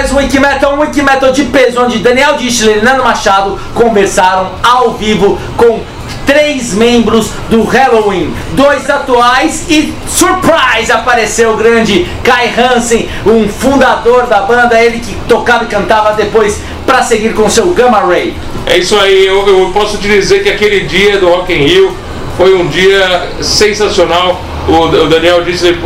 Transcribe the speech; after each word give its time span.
mais 0.00 0.12
um 0.12 0.16
Wikimetal, 0.16 0.76
um 0.76 0.80
Wikimetal 0.80 1.30
de 1.30 1.44
peso, 1.44 1.78
onde 1.78 1.98
Daniel 1.98 2.34
Dischler 2.38 2.78
e 2.78 2.80
Nando 2.80 3.04
Machado 3.04 3.60
conversaram 3.74 4.52
ao 4.62 4.94
vivo 4.94 5.38
com 5.58 5.80
três 6.24 6.72
membros 6.72 7.32
do 7.50 7.64
Halloween, 7.64 8.34
dois 8.52 8.88
atuais 8.88 9.66
e 9.68 9.92
surprise 10.08 10.90
apareceu 10.90 11.52
o 11.52 11.56
grande 11.58 12.08
Kai 12.24 12.50
Hansen, 12.58 13.10
um 13.26 13.46
fundador 13.46 14.26
da 14.26 14.40
banda, 14.40 14.82
ele 14.82 15.00
que 15.00 15.14
tocava 15.28 15.64
e 15.64 15.66
cantava 15.66 16.14
depois 16.14 16.62
para 16.86 17.02
seguir 17.02 17.34
com 17.34 17.50
seu 17.50 17.66
Gamma 17.74 18.00
Ray. 18.00 18.34
É 18.64 18.78
isso 18.78 18.98
aí, 18.98 19.26
eu, 19.26 19.46
eu 19.46 19.70
posso 19.74 19.98
te 19.98 20.08
dizer 20.08 20.42
que 20.42 20.48
aquele 20.48 20.80
dia 20.80 21.18
do 21.18 21.28
Rock 21.28 21.52
in 21.52 21.66
Rio 21.66 21.94
foi 22.38 22.54
um 22.54 22.68
dia 22.68 23.28
sensacional. 23.42 24.40
O, 24.66 24.84
o 24.84 25.08
Daniel 25.10 25.44
disse, 25.44 25.76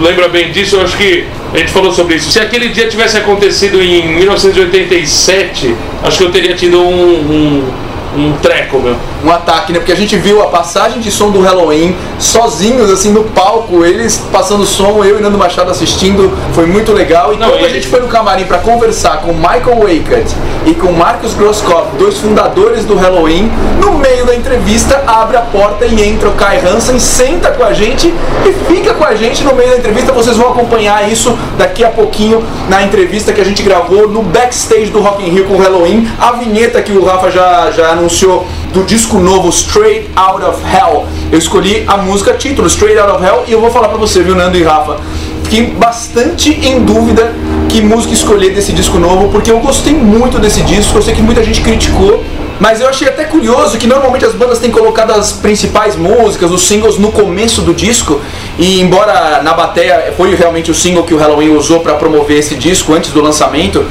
lembra 0.00 0.28
bem 0.28 0.52
disso, 0.52 0.76
eu 0.76 0.84
acho 0.84 0.96
que 0.96 1.26
a 1.54 1.58
gente 1.58 1.70
falou 1.70 1.92
sobre 1.92 2.16
isso. 2.16 2.32
Se 2.32 2.40
aquele 2.40 2.68
dia 2.70 2.88
tivesse 2.88 3.16
acontecido 3.16 3.80
em 3.80 4.16
1987, 4.16 5.74
acho 6.02 6.18
que 6.18 6.24
eu 6.24 6.32
teria 6.32 6.54
tido 6.56 6.80
um, 6.80 7.14
um, 7.14 7.72
um 8.16 8.32
treco, 8.42 8.80
meu. 8.80 8.96
Um 9.24 9.30
ataque, 9.30 9.72
né? 9.72 9.78
Porque 9.78 9.92
a 9.92 9.96
gente 9.96 10.16
viu 10.16 10.42
a 10.42 10.46
passagem 10.46 11.00
de 11.00 11.10
som 11.10 11.30
do 11.30 11.40
Halloween 11.40 11.96
sozinhos, 12.18 12.90
assim, 12.90 13.10
no 13.10 13.24
palco, 13.24 13.84
eles 13.84 14.22
passando 14.30 14.66
som, 14.66 15.02
eu 15.04 15.18
e 15.18 15.22
Nando 15.22 15.38
Machado 15.38 15.70
assistindo, 15.70 16.30
foi 16.52 16.66
muito 16.66 16.92
legal. 16.92 17.32
E 17.32 17.36
Não, 17.36 17.48
quando 17.48 17.64
a 17.64 17.68
e- 17.68 17.72
gente 17.72 17.88
foi 17.88 18.00
no 18.00 18.08
camarim 18.08 18.44
para 18.44 18.58
conversar 18.58 19.18
com 19.22 19.32
Michael 19.32 19.78
Wakert 19.80 20.26
e 20.66 20.74
com 20.74 20.92
Marcus 20.92 21.34
Grosskopf, 21.34 21.96
dois 21.98 22.18
fundadores 22.18 22.84
do 22.84 22.94
Halloween, 22.96 23.50
no 23.80 23.92
meio 23.98 24.26
da 24.26 24.34
entrevista 24.34 25.02
abre 25.06 25.36
a 25.36 25.40
porta 25.42 25.86
e 25.86 26.02
entra 26.06 26.28
o 26.28 26.32
Kai 26.32 26.60
Hansen, 26.64 26.98
senta 26.98 27.50
com 27.52 27.64
a 27.64 27.72
gente 27.72 28.12
e 28.44 28.52
fica 28.72 28.94
com 28.94 29.04
a 29.04 29.14
gente 29.14 29.42
no 29.42 29.54
meio 29.54 29.70
da 29.70 29.76
entrevista. 29.78 30.12
Vocês 30.12 30.36
vão 30.36 30.50
acompanhar 30.50 31.10
isso 31.10 31.36
daqui 31.56 31.82
a 31.84 31.88
pouquinho 31.88 32.44
na 32.68 32.82
entrevista 32.82 33.32
que 33.32 33.40
a 33.40 33.44
gente 33.44 33.62
gravou 33.62 34.08
no 34.08 34.22
backstage 34.22 34.90
do 34.90 35.00
Rock 35.00 35.22
in 35.24 35.30
Rio 35.30 35.44
com 35.46 35.54
o 35.54 35.58
Halloween. 35.60 36.08
A 36.18 36.32
vinheta 36.32 36.80
que 36.82 36.92
o 36.92 37.04
Rafa 37.04 37.30
já, 37.30 37.70
já 37.70 37.88
anunciou 37.90 38.46
do 38.74 38.82
disco 38.82 39.18
novo 39.18 39.48
Straight 39.50 40.10
Out 40.16 40.44
of 40.44 40.60
Hell. 40.64 41.06
Eu 41.30 41.38
escolhi 41.38 41.84
a 41.86 41.96
música 41.96 42.34
título 42.34 42.66
Straight 42.66 42.98
Out 42.98 43.12
of 43.12 43.24
Hell 43.24 43.44
e 43.46 43.52
eu 43.52 43.60
vou 43.60 43.70
falar 43.70 43.88
pra 43.88 43.96
você, 43.96 44.20
viu, 44.20 44.34
Nando 44.34 44.56
e 44.56 44.64
Rafa? 44.64 44.98
Fiquei 45.44 45.68
bastante 45.68 46.50
em 46.50 46.84
dúvida 46.84 47.32
que 47.74 47.82
música 47.82 48.14
escolher 48.14 48.54
desse 48.54 48.72
disco 48.72 49.00
novo, 49.00 49.30
porque 49.30 49.50
eu 49.50 49.58
gostei 49.58 49.94
muito 49.94 50.38
desse 50.38 50.62
disco, 50.62 50.96
eu 50.96 51.02
sei 51.02 51.12
que 51.12 51.20
muita 51.20 51.42
gente 51.42 51.60
criticou, 51.60 52.22
mas 52.60 52.80
eu 52.80 52.88
achei 52.88 53.08
até 53.08 53.24
curioso 53.24 53.76
que 53.78 53.88
normalmente 53.88 54.24
as 54.24 54.32
bandas 54.32 54.60
têm 54.60 54.70
colocado 54.70 55.10
as 55.10 55.32
principais 55.32 55.96
músicas, 55.96 56.52
os 56.52 56.68
singles 56.68 56.98
no 56.98 57.10
começo 57.10 57.62
do 57.62 57.74
disco, 57.74 58.20
e 58.60 58.80
embora 58.80 59.42
na 59.42 59.52
bateria 59.54 60.14
foi 60.16 60.36
realmente 60.36 60.70
o 60.70 60.74
single 60.74 61.02
que 61.02 61.12
o 61.12 61.16
Halloween 61.16 61.48
usou 61.48 61.80
para 61.80 61.94
promover 61.94 62.38
esse 62.38 62.54
disco 62.54 62.94
antes 62.94 63.10
do 63.10 63.20
lançamento, 63.20 63.84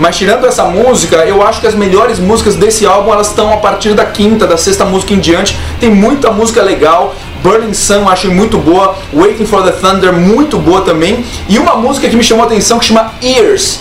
mas 0.00 0.16
tirando 0.16 0.46
essa 0.46 0.64
música, 0.64 1.16
eu 1.26 1.42
acho 1.42 1.62
que 1.62 1.66
as 1.66 1.74
melhores 1.74 2.18
músicas 2.18 2.56
desse 2.56 2.86
álbum 2.86 3.12
elas 3.12 3.28
estão 3.28 3.52
a 3.52 3.56
partir 3.58 3.94
da 3.94 4.04
quinta, 4.04 4.46
da 4.46 4.56
sexta 4.56 4.82
música 4.82 5.12
em 5.12 5.18
diante. 5.18 5.58
Tem 5.78 5.90
muita 5.90 6.30
música 6.30 6.62
legal. 6.62 7.14
Burning 7.42 7.74
Sun 7.74 8.02
eu 8.02 8.08
achei 8.08 8.30
muito 8.30 8.58
boa, 8.58 8.96
Waiting 9.12 9.46
for 9.46 9.62
the 9.62 9.72
Thunder 9.72 10.12
muito 10.12 10.58
boa 10.58 10.82
também, 10.82 11.24
e 11.48 11.58
uma 11.58 11.76
música 11.76 12.08
que 12.08 12.16
me 12.16 12.22
chamou 12.22 12.44
a 12.44 12.46
atenção 12.46 12.78
que 12.78 12.86
chama 12.86 13.12
Ears, 13.22 13.80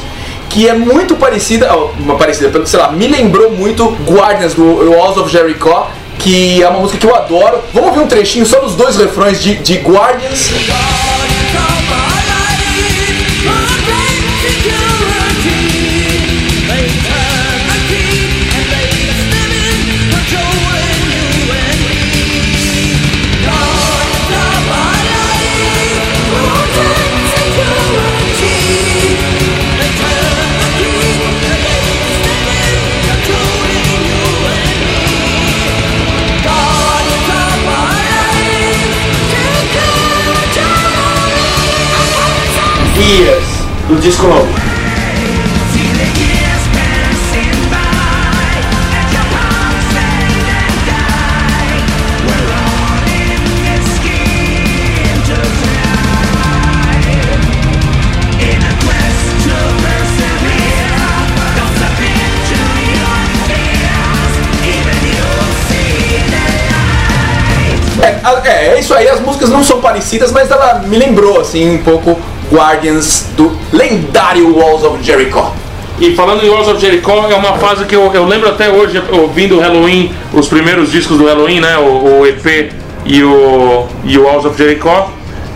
que 0.49 0.67
é 0.67 0.73
muito 0.73 1.15
parecida, 1.15 1.73
uma 1.99 2.15
parecida, 2.15 2.65
sei 2.65 2.79
lá, 2.79 2.91
me 2.91 3.07
lembrou 3.07 3.51
muito 3.51 3.85
Guardians 4.05 4.53
do 4.53 4.91
Walls 4.91 5.17
of 5.17 5.31
Jericho, 5.31 5.87
que 6.17 6.61
é 6.61 6.67
uma 6.67 6.79
música 6.79 6.97
que 6.97 7.07
eu 7.07 7.15
adoro. 7.15 7.59
Vamos 7.73 7.89
ouvir 7.89 8.01
um 8.01 8.07
trechinho 8.07 8.45
só 8.45 8.59
dos 8.59 8.75
dois 8.75 8.97
refrões 8.97 9.41
de, 9.41 9.55
de 9.55 9.75
Guardians. 9.77 10.49
Parecidas, 69.89 70.31
mas 70.31 70.51
ela 70.51 70.83
me 70.85 70.97
lembrou, 70.97 71.41
assim, 71.41 71.75
um 71.75 71.79
pouco 71.79 72.17
Guardians 72.51 73.27
do 73.35 73.51
lendário 73.73 74.55
Walls 74.55 74.83
of 74.83 75.03
Jericho. 75.03 75.51
E 75.99 76.15
falando 76.15 76.43
em 76.43 76.49
Walls 76.49 76.67
of 76.67 76.79
Jericho, 76.79 77.11
é 77.11 77.35
uma 77.35 77.57
fase 77.57 77.85
que 77.85 77.95
eu, 77.95 78.11
eu 78.13 78.25
lembro 78.25 78.49
até 78.49 78.69
hoje, 78.69 79.01
ouvindo 79.11 79.57
o 79.57 79.59
Halloween, 79.59 80.13
os 80.33 80.47
primeiros 80.47 80.91
discos 80.91 81.17
do 81.17 81.25
Halloween, 81.25 81.59
né? 81.59 81.77
O, 81.77 82.19
o 82.19 82.27
EP 82.27 82.71
e 83.05 83.23
o, 83.23 83.87
e 84.05 84.17
o 84.17 84.23
Walls 84.23 84.45
of 84.45 84.57
Jericho. 84.57 85.11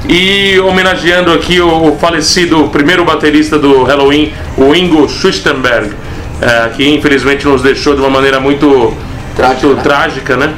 E 0.09 0.59
homenageando 0.59 1.31
aqui 1.31 1.61
o, 1.61 1.91
o 1.91 1.97
falecido 1.97 2.67
primeiro 2.69 3.05
baterista 3.05 3.57
do 3.57 3.83
Halloween, 3.83 4.33
o 4.57 4.75
Ingo 4.75 5.07
Schustenberg, 5.07 5.91
eh, 6.41 6.69
que 6.75 6.89
infelizmente 6.89 7.47
nos 7.47 7.61
deixou 7.61 7.95
de 7.95 8.01
uma 8.01 8.09
maneira 8.09 8.37
muito 8.37 8.93
Trágica, 9.35 9.67
muito 9.67 9.81
trágica, 9.81 10.37
né? 10.37 10.53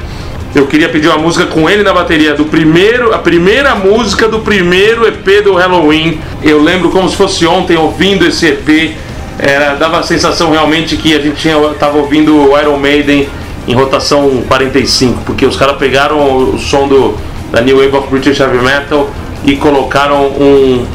Eu 0.56 0.68
queria 0.68 0.88
pedir 0.88 1.10
uma 1.10 1.18
música 1.18 1.46
com 1.48 1.70
ele 1.70 1.84
na 1.84 1.94
bateria 1.94 2.34
do 2.34 2.46
primeiro, 2.46 3.14
a 3.14 3.18
primeira 3.18 3.76
música 3.76 4.30
do 4.30 4.40
primeiro 4.40 5.06
EP 5.06 5.44
do 5.44 5.54
Halloween. 5.54 6.18
Eu 6.42 6.64
lembro 6.64 6.90
como 6.92 7.10
se 7.10 7.16
fosse 7.18 7.46
ontem 7.46 7.76
ouvindo 7.76 8.26
esse 8.26 8.48
EP. 8.48 8.96
Era, 9.38 9.76
dava 9.76 10.00
a 10.00 10.04
sensação 10.04 10.52
realmente 10.52 10.96
que 10.96 11.14
a 11.14 11.20
gente 11.20 11.36
tinha, 11.36 11.58
tava 11.78 11.98
ouvindo 11.98 12.34
o 12.34 12.58
Iron 12.58 12.78
Maiden 12.78 13.28
em 13.68 13.74
rotação 13.74 14.44
45, 14.48 15.24
porque 15.26 15.46
os 15.46 15.58
caras 15.58 15.76
pegaram 15.76 16.20
o, 16.20 16.56
o 16.56 16.58
som 16.58 16.88
do, 16.88 17.18
da 17.52 17.60
New 17.60 17.76
Wave 17.76 17.98
of 17.98 18.08
British 18.10 18.40
Heavy 18.40 18.60
Metal 18.60 19.10
e 19.44 19.58
colocaram 19.58 20.24
um, 20.28 20.86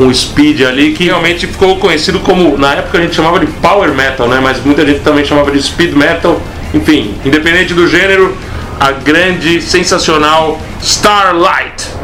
um 0.00 0.12
speed 0.12 0.62
ali 0.62 0.92
que 0.92 1.04
realmente 1.04 1.46
ficou 1.46 1.76
conhecido 1.76 2.18
como, 2.18 2.58
na 2.58 2.72
época 2.72 2.98
a 2.98 3.00
gente 3.00 3.14
chamava 3.14 3.38
de 3.38 3.46
Power 3.46 3.94
Metal, 3.94 4.26
né? 4.26 4.40
Mas 4.42 4.64
muita 4.64 4.84
gente 4.84 5.00
também 5.00 5.24
chamava 5.24 5.52
de 5.52 5.62
Speed 5.62 5.92
Metal. 5.92 6.40
Enfim, 6.74 7.14
independente 7.24 7.72
do 7.72 7.86
gênero, 7.86 8.36
a 8.80 8.92
grande, 8.92 9.60
sensacional 9.60 10.58
Starlight. 10.80 12.03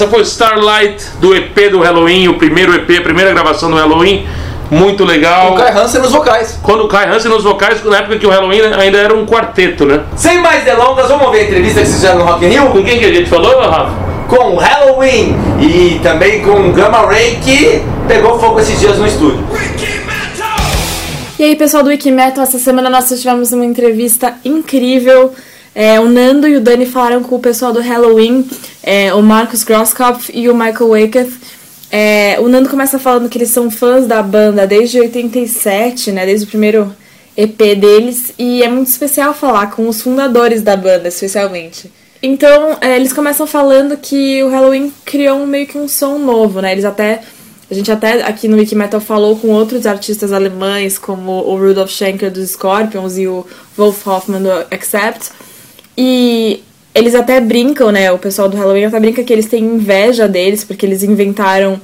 Essa 0.00 0.08
foi 0.08 0.22
Starlight 0.22 1.04
do 1.20 1.36
EP 1.36 1.70
do 1.70 1.80
Halloween, 1.80 2.26
o 2.28 2.38
primeiro 2.38 2.74
EP, 2.74 2.88
a 3.00 3.02
primeira 3.02 3.34
gravação 3.34 3.70
do 3.70 3.76
Halloween. 3.76 4.26
Muito 4.70 5.04
legal. 5.04 5.52
O 5.52 5.56
Kai 5.56 5.72
Hansen 5.72 6.00
nos 6.00 6.10
vocais. 6.10 6.58
Quando 6.62 6.84
o 6.84 6.88
Kai 6.88 7.06
Hansen 7.06 7.30
nos 7.30 7.44
vocais, 7.44 7.84
na 7.84 7.98
época 7.98 8.18
que 8.18 8.26
o 8.26 8.30
Halloween 8.30 8.62
ainda 8.78 8.96
era 8.96 9.14
um 9.14 9.26
quarteto, 9.26 9.84
né? 9.84 10.00
Sem 10.16 10.40
mais 10.40 10.64
delongas, 10.64 11.06
vamos 11.06 11.30
ver 11.30 11.40
a 11.40 11.44
entrevista 11.44 11.80
que 11.80 11.86
vocês 11.86 11.96
fizeram 11.96 12.20
no 12.20 12.24
Rock 12.24 12.46
in 12.46 12.48
Rio? 12.48 12.70
Com 12.70 12.82
quem 12.82 12.98
que 12.98 13.04
a 13.04 13.12
gente 13.12 13.28
falou, 13.28 13.60
Rafa? 13.60 13.92
Com 14.26 14.54
o 14.54 14.56
Halloween 14.56 15.36
e 15.60 16.00
também 16.02 16.40
com 16.40 16.70
o 16.70 16.72
Gamma 16.72 17.00
Ray 17.00 17.38
que 17.44 17.82
pegou 18.08 18.40
fogo 18.40 18.58
esses 18.58 18.80
dias 18.80 18.96
no 18.96 19.06
estúdio. 19.06 19.44
E 21.38 21.44
aí, 21.44 21.56
pessoal 21.56 21.82
do 21.82 21.90
Wikimetal, 21.90 22.42
essa 22.42 22.58
semana 22.58 22.88
nós 22.88 23.06
tivemos 23.06 23.52
uma 23.52 23.66
entrevista 23.66 24.32
incrível. 24.46 25.34
É, 25.74 26.00
o 26.00 26.08
Nando 26.08 26.48
e 26.48 26.56
o 26.56 26.60
Dani 26.60 26.86
falaram 26.86 27.22
com 27.22 27.36
o 27.36 27.40
pessoal 27.40 27.72
do 27.72 27.80
Halloween, 27.80 28.48
é, 28.82 29.14
o 29.14 29.22
Marcus 29.22 29.62
Grosskopf 29.62 30.30
e 30.34 30.48
o 30.48 30.54
Michael 30.54 30.90
Waketh. 30.90 31.32
É, 31.90 32.36
o 32.40 32.48
Nando 32.48 32.68
começa 32.68 32.98
falando 32.98 33.28
que 33.28 33.38
eles 33.38 33.50
são 33.50 33.70
fãs 33.70 34.06
da 34.06 34.22
banda 34.22 34.66
desde 34.66 35.00
87, 35.00 36.12
né, 36.12 36.26
desde 36.26 36.46
o 36.46 36.48
primeiro 36.48 36.94
EP 37.36 37.58
deles, 37.76 38.32
e 38.38 38.62
é 38.62 38.68
muito 38.68 38.88
especial 38.88 39.32
falar 39.32 39.70
com 39.70 39.88
os 39.88 40.02
fundadores 40.02 40.62
da 40.62 40.76
banda, 40.76 41.08
especialmente. 41.08 41.90
Então, 42.22 42.76
é, 42.80 42.96
eles 42.96 43.12
começam 43.12 43.46
falando 43.46 43.96
que 43.96 44.42
o 44.42 44.50
Halloween 44.50 44.92
criou 45.04 45.38
um, 45.38 45.46
meio 45.46 45.66
que 45.66 45.78
um 45.78 45.88
som 45.88 46.18
novo, 46.18 46.60
né? 46.60 46.72
Eles 46.72 46.84
até 46.84 47.22
a 47.70 47.74
gente 47.74 47.90
até 47.90 48.22
aqui 48.24 48.48
no 48.48 48.56
Wikimetal 48.56 49.00
falou 49.00 49.36
com 49.38 49.48
outros 49.48 49.86
artistas 49.86 50.32
alemães, 50.32 50.98
como 50.98 51.30
o 51.30 51.56
Rudolf 51.56 51.90
Schenker 51.90 52.30
dos 52.30 52.50
Scorpions 52.50 53.16
e 53.16 53.28
o 53.28 53.46
Wolf 53.76 54.06
Hoffmann 54.06 54.42
do 54.42 54.50
Accept. 54.50 55.30
E 55.96 56.62
eles 56.94 57.14
até 57.14 57.40
brincam, 57.40 57.90
né? 57.90 58.10
O 58.12 58.18
pessoal 58.18 58.48
do 58.48 58.56
Halloween 58.56 58.84
até 58.84 58.98
brinca 58.98 59.22
que 59.22 59.32
eles 59.32 59.46
têm 59.46 59.64
inveja 59.64 60.28
deles 60.28 60.64
porque 60.64 60.84
eles 60.84 61.02
inventaram 61.02 61.80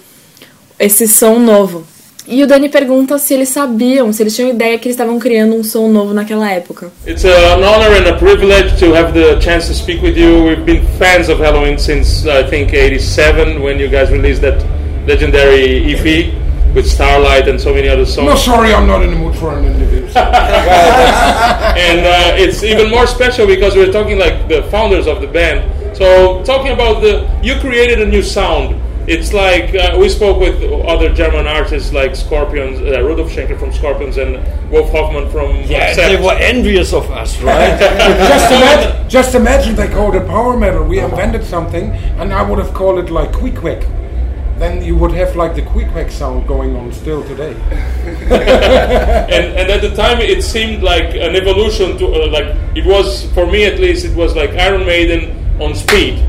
esse 0.78 1.06
som 1.06 1.38
novo. 1.38 1.84
E 2.28 2.42
o 2.42 2.46
Dani 2.46 2.68
pergunta 2.68 3.18
se 3.18 3.34
eles 3.34 3.50
sabiam, 3.50 4.12
se 4.12 4.20
eles 4.20 4.34
tinham 4.34 4.50
ideia 4.50 4.76
que 4.78 4.88
eles 4.88 4.96
estavam 4.96 5.16
criando 5.16 5.54
um 5.54 5.62
som 5.62 5.88
novo 5.88 6.12
naquela 6.12 6.50
época. 6.50 6.90
It's 7.06 7.25
an 7.25 7.62
honor 7.62 7.92
and 7.96 8.08
a 8.08 8.16
privilege 8.18 8.76
to 8.80 8.92
have 8.96 9.12
the 9.12 9.40
chance 9.40 9.68
to 9.68 9.75
speak 9.75 10.02
with 10.02 10.18
you. 10.18 10.42
We've 10.44 10.64
been 10.64 10.82
fans 10.98 11.28
of 11.28 11.40
Halloween 11.40 11.78
since 11.78 12.26
I 12.26 12.42
think 12.50 12.75
87 12.75 13.62
when 13.62 13.78
you 13.78 13.88
guys 13.88 14.10
released 14.10 14.42
that 14.42 14.58
legendary 15.06 15.94
EP 15.94 16.45
with 16.76 16.88
Starlight 16.88 17.49
and 17.49 17.59
so 17.59 17.73
many 17.73 17.88
other 17.88 18.04
songs. 18.04 18.28
No, 18.28 18.37
sorry, 18.37 18.73
I'm 18.75 18.87
not 18.87 19.02
in 19.02 19.11
the 19.11 19.16
mood 19.16 19.35
for 19.35 19.59
an 19.59 19.64
interview. 19.64 20.04
and 20.16 22.06
uh, 22.06 22.37
it's 22.37 22.62
even 22.62 22.90
more 22.90 23.06
special 23.06 23.47
because 23.47 23.75
we're 23.75 23.90
talking 23.90 24.18
like 24.18 24.47
the 24.47 24.62
founders 24.64 25.06
of 25.06 25.23
the 25.23 25.26
band. 25.26 25.97
So 25.97 26.45
talking 26.45 26.73
about 26.73 27.00
the, 27.00 27.26
you 27.42 27.59
created 27.61 28.02
a 28.02 28.06
new 28.06 28.23
sound. 28.23 28.83
It's 29.09 29.33
like 29.33 29.75
uh, 29.75 29.97
we 29.99 30.09
spoke 30.09 30.38
with 30.38 30.62
other 30.85 31.14
German 31.14 31.47
artists 31.47 31.92
like 31.92 32.14
Scorpions, 32.14 32.80
uh, 32.80 33.02
Rudolf 33.02 33.30
Schenker 33.30 33.59
from 33.59 33.73
Scorpions 33.73 34.18
and 34.18 34.35
Wolf 34.71 34.90
Hoffmann 34.90 35.30
from 35.30 35.56
Yeah, 35.62 35.90
Accept. 35.90 35.97
they 35.97 36.21
were 36.23 36.35
envious 36.35 36.92
of 36.92 37.09
us, 37.11 37.40
right? 37.42 37.78
just, 37.78 38.52
imagine, 38.52 39.09
just 39.09 39.35
imagine 39.35 39.76
they 39.76 39.88
called 39.88 40.16
it 40.16 40.26
power 40.26 40.56
metal. 40.59 40.85
We 40.85 40.99
invented 40.99 41.45
something, 41.45 41.92
and 42.18 42.35
I 42.35 42.42
would 42.42 42.59
have 42.59 42.75
called 42.75 42.99
it 42.99 43.11
like 43.11 43.33
quick 43.33 43.56
quick. 43.56 43.87
Then 44.58 44.82
you 44.82 44.96
would 44.96 45.12
have 45.12 45.36
like 45.36 45.54
the 45.54 45.62
quick 45.62 46.10
sound 46.10 46.46
going 46.48 46.76
on 46.76 46.92
still 46.92 47.22
today. 47.25 47.52
and, 48.04 49.46
and 49.58 49.70
at 49.70 49.82
the 49.82 49.94
time 49.94 50.20
it 50.20 50.42
seemed 50.42 50.82
like 50.82 51.14
an 51.14 51.36
evolution 51.36 51.98
to 51.98 52.06
uh, 52.06 52.30
like 52.30 52.56
it 52.75 52.86
was 52.86 53.30
for 53.32 53.46
me 53.46 53.64
at 53.64 53.78
least 53.78 54.04
it 54.06 54.16
was 54.16 54.34
like 54.34 54.50
Iron 54.50 54.86
Maiden 54.86 55.45
on 55.60 55.75
speed 55.75 56.22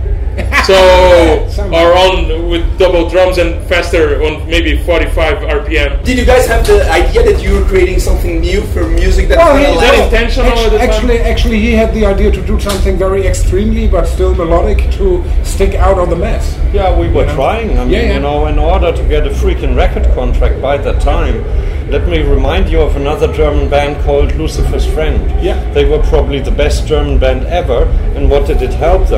so 0.65 0.75
or 1.73 1.97
on 1.97 2.47
with 2.49 2.63
double 2.77 3.09
drums 3.09 3.39
and 3.39 3.65
faster 3.67 4.21
on 4.21 4.47
maybe 4.47 4.77
45 4.83 5.37
RPM 5.37 6.03
Did 6.03 6.19
you 6.19 6.25
guys 6.25 6.45
have 6.45 6.65
the 6.67 6.87
idea 6.91 7.23
that 7.23 7.41
you 7.41 7.55
were 7.55 7.65
creating 7.65 7.99
something 7.99 8.39
new 8.41 8.61
for 8.67 8.87
music 8.87 9.29
that 9.29 9.37
Well, 9.39 9.57
is 9.57 9.79
that 9.81 9.95
alive? 9.95 10.05
intentional 10.13 10.57
at? 10.59 10.73
Actually, 10.89 11.19
actually, 11.19 11.59
he 11.59 11.71
had 11.73 11.91
the 11.93 12.05
idea 12.05 12.31
to 12.31 12.41
do 12.45 12.59
something 12.59 12.97
very 12.97 13.25
extremely 13.25 13.87
but 13.87 14.05
still 14.05 14.35
melodic 14.35 14.77
to 14.97 15.23
stick 15.43 15.73
out 15.73 15.97
on 15.97 16.09
the 16.11 16.15
mass. 16.15 16.55
yeah, 16.71 16.95
we 16.97 17.09
were 17.09 17.25
trying. 17.33 17.71
I 17.79 17.83
mean, 17.83 17.89
Yeah, 17.93 18.01
yeah. 18.03 18.13
you 18.15 18.19
know, 18.19 18.45
in 18.45 18.59
order 18.59 18.91
to 18.95 19.03
get 19.09 19.25
a 19.25 19.31
freaking 19.31 19.75
record 19.75 20.05
contract 20.13 20.61
by 20.61 20.77
that 20.77 21.01
time. 21.01 21.43
Let 21.89 22.05
me 22.09 22.21
remind 22.21 22.67
you 22.67 22.81
of 22.81 22.97
another 22.97 23.31
German 23.33 23.69
band 23.69 24.03
called 24.03 24.35
Lucifer's 24.35 24.85
Friend. 24.85 25.21
Yeah. 25.41 25.55
They 25.71 25.85
were 25.85 25.99
probably 26.03 26.41
the 26.41 26.51
best 26.51 26.85
German 26.85 27.17
band 27.17 27.45
ever. 27.47 27.85
And 28.13 28.29
what 28.29 28.45
did 28.45 28.61
it 28.61 28.73
help 28.73 29.07
them? 29.07 29.16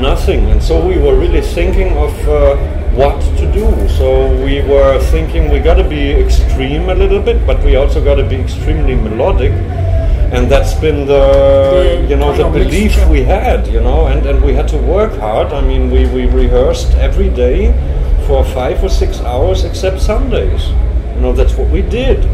Nothing. 0.00 0.50
And 0.50 0.62
so 0.62 0.84
we 0.84 0.98
were 0.98 1.16
really 1.18 1.40
thinking 1.40 1.96
of 1.96 2.28
uh, 2.28 2.56
what 2.92 3.20
to 3.38 3.52
do. 3.52 3.88
So 3.88 4.34
we 4.44 4.62
were 4.62 4.98
thinking 5.10 5.50
we 5.50 5.58
got 5.60 5.74
to 5.74 5.88
be 5.88 6.10
extreme 6.12 6.88
a 6.88 6.94
little 6.94 7.20
bit, 7.20 7.46
but 7.46 7.62
we 7.64 7.76
also 7.76 8.02
got 8.02 8.16
to 8.16 8.28
be 8.28 8.36
extremely 8.36 8.94
melodic. 8.94 9.52
And 10.32 10.50
that's 10.50 10.74
been 10.74 11.06
the, 11.06 12.06
you 12.08 12.16
know, 12.16 12.32
the 12.36 12.58
belief 12.58 12.96
we 13.08 13.22
had, 13.22 13.68
you 13.68 13.80
know, 13.80 14.06
and, 14.06 14.26
and 14.26 14.42
we 14.42 14.52
had 14.52 14.66
to 14.68 14.78
work 14.78 15.12
hard. 15.20 15.52
I 15.52 15.60
mean, 15.60 15.90
we, 15.90 16.06
we 16.06 16.26
rehearsed 16.26 16.92
every 16.94 17.28
day 17.30 17.72
for 18.26 18.44
five 18.44 18.82
or 18.82 18.88
six 18.88 19.20
hours, 19.20 19.64
except 19.64 20.00
Sundays. 20.00 20.70
You 21.14 21.20
know, 21.20 21.32
that's 21.32 21.54
what 21.54 21.70
we 21.70 21.82
did. 21.82 22.24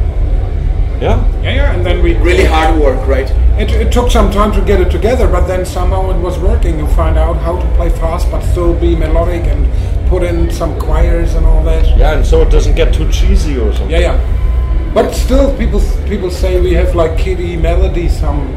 Yeah. 1.03 1.21
Yeah, 1.43 1.55
yeah, 1.55 1.75
and 1.75 1.85
then 1.85 2.03
we 2.03 2.15
Really 2.17 2.45
hard 2.45 2.79
work, 2.79 3.07
right? 3.09 3.31
It, 3.59 3.71
it 3.71 3.93
took 3.93 4.11
some 4.11 4.31
time 4.31 4.53
to 4.53 4.61
get 4.61 4.81
it 4.81 4.91
together, 4.91 5.27
but 5.27 5.47
then 5.47 5.65
somehow 5.65 6.11
it 6.11 6.21
was 6.21 6.39
working. 6.39 6.79
You 6.79 6.87
find 6.89 7.17
out 7.17 7.37
how 7.37 7.59
to 7.59 7.77
play 7.77 7.89
fast 7.89 8.31
but 8.31 8.43
still 8.43 8.75
be 8.75 8.95
melodic 8.95 9.45
and 9.45 10.09
put 10.09 10.23
in 10.23 10.51
some 10.51 10.79
choirs 10.79 11.35
and 11.35 11.47
all 11.47 11.65
that. 11.65 11.87
Yeah, 11.97 12.17
and 12.17 12.27
so 12.27 12.43
it 12.43 12.51
doesn't 12.51 12.75
get 12.75 12.93
too 12.93 13.11
cheesy 13.11 13.59
or 13.59 13.73
something. 13.73 13.91
Yeah, 13.91 14.15
yeah. 14.15 14.93
But 14.93 15.13
still, 15.13 15.57
people 15.57 15.81
people 16.07 16.31
say 16.31 16.61
we 16.61 16.73
have 16.75 16.95
like 16.95 17.17
kiddie 17.17 17.57
melody 17.57 18.09
some 18.09 18.49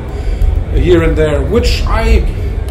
here 0.74 1.04
and 1.04 1.16
there, 1.16 1.42
which 1.42 1.84
I 1.84 2.26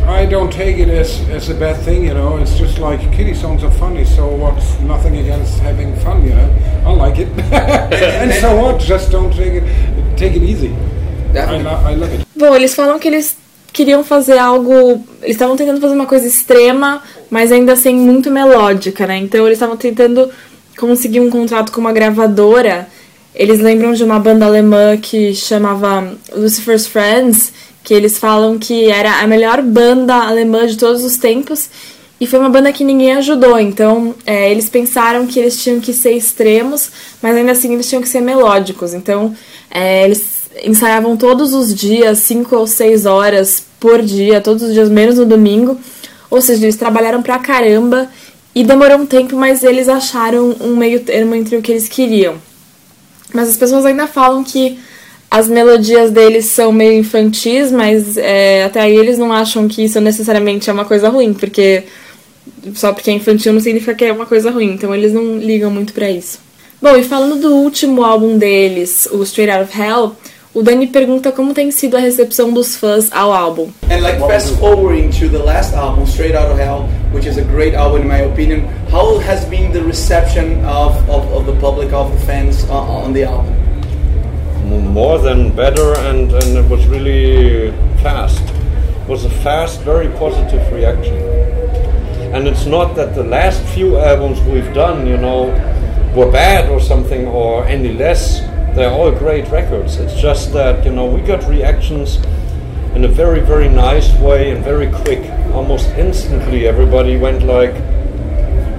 I 0.06 0.26
don't 0.26 0.52
take 0.52 0.78
it 0.78 0.88
as, 0.88 1.20
as 1.30 1.48
a 1.48 1.54
bad 1.54 1.76
thing. 1.84 2.04
You 2.04 2.14
know, 2.14 2.38
it's 2.38 2.58
just 2.58 2.78
like 2.78 3.00
kiddie 3.12 3.34
songs 3.34 3.62
are 3.62 3.70
funny. 3.70 4.04
So 4.04 4.28
what's 4.28 4.78
nothing 4.80 5.16
against 5.18 5.58
having 5.60 5.94
fun? 6.00 6.24
You 6.24 6.34
know, 6.34 6.50
I 6.86 6.92
like 6.92 7.18
it. 7.18 7.28
and 7.52 8.32
so 8.34 8.54
what? 8.60 8.80
Just 8.80 9.10
don't 9.10 9.32
take 9.32 9.62
it 9.62 9.64
take 10.16 10.36
it 10.36 10.42
easy. 10.42 10.74
I, 11.34 11.56
lo- 11.58 11.82
I 11.86 11.94
love 11.94 12.14
it. 12.14 12.26
Bom, 12.36 12.54
eles 12.54 12.74
falam 12.74 12.98
que 12.98 13.08
eles 13.08 13.36
queriam 13.72 14.04
fazer 14.04 14.38
algo. 14.38 15.02
Eles 15.22 15.36
estavam 15.36 15.56
tentando 15.56 15.80
fazer 15.80 15.94
uma 15.94 16.06
coisa 16.06 16.26
extrema, 16.26 17.02
mas 17.30 17.52
ainda 17.52 17.72
assim 17.72 17.94
muito 17.94 18.30
melódica, 18.30 19.06
né? 19.06 19.18
Então 19.18 19.46
eles 19.46 19.56
estavam 19.56 19.76
tentando 19.76 20.30
conseguir 20.76 21.20
um 21.20 21.30
contrato 21.30 21.72
com 21.72 21.80
uma 21.80 21.92
gravadora. 21.92 22.88
Eles 23.34 23.60
lembram 23.60 23.94
de 23.94 24.04
uma 24.04 24.18
banda 24.18 24.44
alemã 24.44 24.96
que 24.96 25.34
chamava 25.34 26.12
Lucifer's 26.34 26.86
Friends, 26.86 27.52
que 27.82 27.92
eles 27.92 28.18
falam 28.18 28.58
que 28.58 28.90
era 28.90 29.20
a 29.20 29.26
melhor 29.26 29.62
banda 29.62 30.14
alemã 30.14 30.66
de 30.66 30.76
todos 30.76 31.04
os 31.04 31.16
tempos. 31.16 31.68
E 32.20 32.26
foi 32.26 32.38
uma 32.38 32.48
banda 32.48 32.72
que 32.72 32.84
ninguém 32.84 33.14
ajudou, 33.14 33.58
então 33.58 34.14
é, 34.24 34.48
eles 34.48 34.68
pensaram 34.68 35.26
que 35.26 35.40
eles 35.40 35.60
tinham 35.60 35.80
que 35.80 35.92
ser 35.92 36.12
extremos, 36.12 36.88
mas 37.20 37.34
ainda 37.34 37.50
assim 37.50 37.74
eles 37.74 37.88
tinham 37.88 38.00
que 38.00 38.08
ser 38.08 38.20
melódicos. 38.20 38.94
Então 38.94 39.34
é, 39.68 40.04
eles 40.04 40.42
ensaiavam 40.62 41.16
todos 41.16 41.52
os 41.52 41.74
dias, 41.74 42.18
cinco 42.18 42.56
ou 42.56 42.66
seis 42.66 43.06
horas 43.06 43.64
por 43.80 44.00
dia, 44.00 44.40
todos 44.40 44.62
os 44.62 44.72
dias, 44.72 44.88
menos 44.88 45.18
no 45.18 45.26
domingo. 45.26 45.76
Ou 46.30 46.40
seja, 46.40 46.64
eles 46.64 46.76
trabalharam 46.76 47.22
pra 47.22 47.40
caramba 47.40 48.08
e 48.54 48.62
demorou 48.62 48.98
um 48.98 49.06
tempo, 49.06 49.34
mas 49.34 49.64
eles 49.64 49.88
acharam 49.88 50.54
um 50.60 50.76
meio 50.76 51.00
termo 51.00 51.34
entre 51.34 51.56
o 51.56 51.62
que 51.62 51.72
eles 51.72 51.88
queriam. 51.88 52.36
Mas 53.34 53.48
as 53.48 53.56
pessoas 53.56 53.84
ainda 53.84 54.06
falam 54.06 54.44
que 54.44 54.78
as 55.32 55.48
melodias 55.48 56.10
deles 56.10 56.44
são 56.44 56.70
meio 56.70 56.92
infantis, 56.92 57.72
mas 57.72 58.18
é, 58.18 58.64
até 58.64 58.80
aí 58.80 58.94
eles 58.94 59.16
não 59.16 59.32
acham 59.32 59.66
que 59.66 59.82
isso 59.82 59.98
necessariamente 59.98 60.68
é 60.68 60.72
uma 60.74 60.84
coisa 60.84 61.08
ruim, 61.08 61.32
porque 61.32 61.84
só 62.74 62.92
porque 62.92 63.10
é 63.10 63.14
infantil 63.14 63.54
não 63.54 63.60
significa 63.60 63.94
que 63.94 64.04
é 64.04 64.12
uma 64.12 64.26
coisa 64.26 64.50
ruim, 64.50 64.74
então 64.74 64.94
eles 64.94 65.10
não 65.10 65.38
ligam 65.38 65.70
muito 65.70 65.94
pra 65.94 66.10
isso. 66.10 66.38
Bom, 66.82 66.94
e 66.96 67.02
falando 67.02 67.40
do 67.40 67.54
último 67.54 68.04
álbum 68.04 68.36
deles, 68.36 69.08
o 69.10 69.22
Straight 69.22 69.50
Out 69.50 69.70
of 69.70 69.80
Hell, 69.80 70.12
o 70.52 70.62
Dani 70.62 70.86
pergunta 70.86 71.32
como 71.32 71.54
tem 71.54 71.70
sido 71.70 71.96
a 71.96 72.00
recepção 72.00 72.52
dos 72.52 72.76
fãs 72.76 73.10
ao 73.10 73.32
álbum. 73.32 73.70
And 73.90 74.02
like 74.02 74.18
fast 74.18 74.54
forwarding 74.58 75.08
to 75.18 75.30
the 75.30 75.42
last 75.42 75.74
album, 75.74 76.04
Straight 76.04 76.36
Out 76.36 76.50
of 76.52 76.60
Hell, 76.60 76.86
which 77.14 77.26
is 77.26 77.38
a 77.38 77.42
great 77.42 77.74
album 77.74 78.02
in 78.02 78.06
my 78.06 78.20
opinion, 78.20 78.68
how 78.90 79.18
has 79.18 79.46
been 79.46 79.72
the 79.72 79.80
reception 79.80 80.62
of, 80.66 80.94
of, 81.08 81.26
of 81.32 81.46
the 81.46 81.58
public, 81.58 81.90
of 81.94 82.12
the 82.12 82.26
fans 82.26 82.64
on, 82.64 83.06
on 83.06 83.12
the 83.14 83.24
album? 83.24 83.61
More 84.80 85.18
than 85.18 85.54
better, 85.54 85.96
and, 85.98 86.32
and 86.32 86.56
it 86.56 86.70
was 86.70 86.86
really 86.86 87.70
fast. 88.02 88.42
It 88.42 89.08
was 89.08 89.24
a 89.24 89.30
fast, 89.30 89.80
very 89.82 90.08
positive 90.18 90.72
reaction. 90.72 91.16
And 92.32 92.48
it's 92.48 92.64
not 92.64 92.94
that 92.96 93.14
the 93.14 93.24
last 93.24 93.62
few 93.74 93.98
albums 93.98 94.40
we've 94.40 94.72
done, 94.72 95.06
you 95.06 95.18
know, 95.18 95.46
were 96.14 96.30
bad 96.30 96.70
or 96.70 96.80
something 96.80 97.26
or 97.26 97.64
any 97.66 97.92
less. 97.92 98.40
They're 98.74 98.90
all 98.90 99.10
great 99.12 99.48
records. 99.48 99.96
It's 99.96 100.20
just 100.20 100.52
that, 100.52 100.84
you 100.84 100.92
know, 100.92 101.06
we 101.06 101.20
got 101.20 101.46
reactions 101.48 102.16
in 102.94 103.04
a 103.04 103.08
very, 103.08 103.40
very 103.40 103.68
nice 103.68 104.14
way 104.18 104.50
and 104.50 104.64
very 104.64 104.90
quick. 104.90 105.30
Almost 105.52 105.88
instantly, 105.90 106.66
everybody 106.66 107.16
went 107.16 107.42
like, 107.42 107.74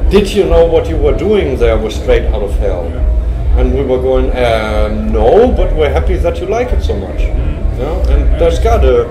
Did 0.10 0.32
you 0.32 0.45
know 0.45 0.65
what 0.65 0.88
you 0.89 0.97
were 0.97 1.15
doing 1.15 1.58
there 1.58 1.77
was 1.77 1.95
straight 1.95 2.25
out 2.25 2.41
of 2.41 2.51
hell? 2.58 3.12
And 3.57 3.73
we 3.73 3.83
were 3.83 4.01
going, 4.01 4.31
uh, 4.31 4.89
No, 5.11 5.51
but 5.51 5.75
we're 5.75 5.91
happy 5.91 6.17
that 6.17 6.39
you 6.39 6.47
like 6.47 6.71
it 6.71 6.81
so 6.83 6.95
much. 6.97 7.21
Yeah? 7.21 8.11
And 8.11 8.41
there's 8.41 8.59
gotta. 8.59 9.09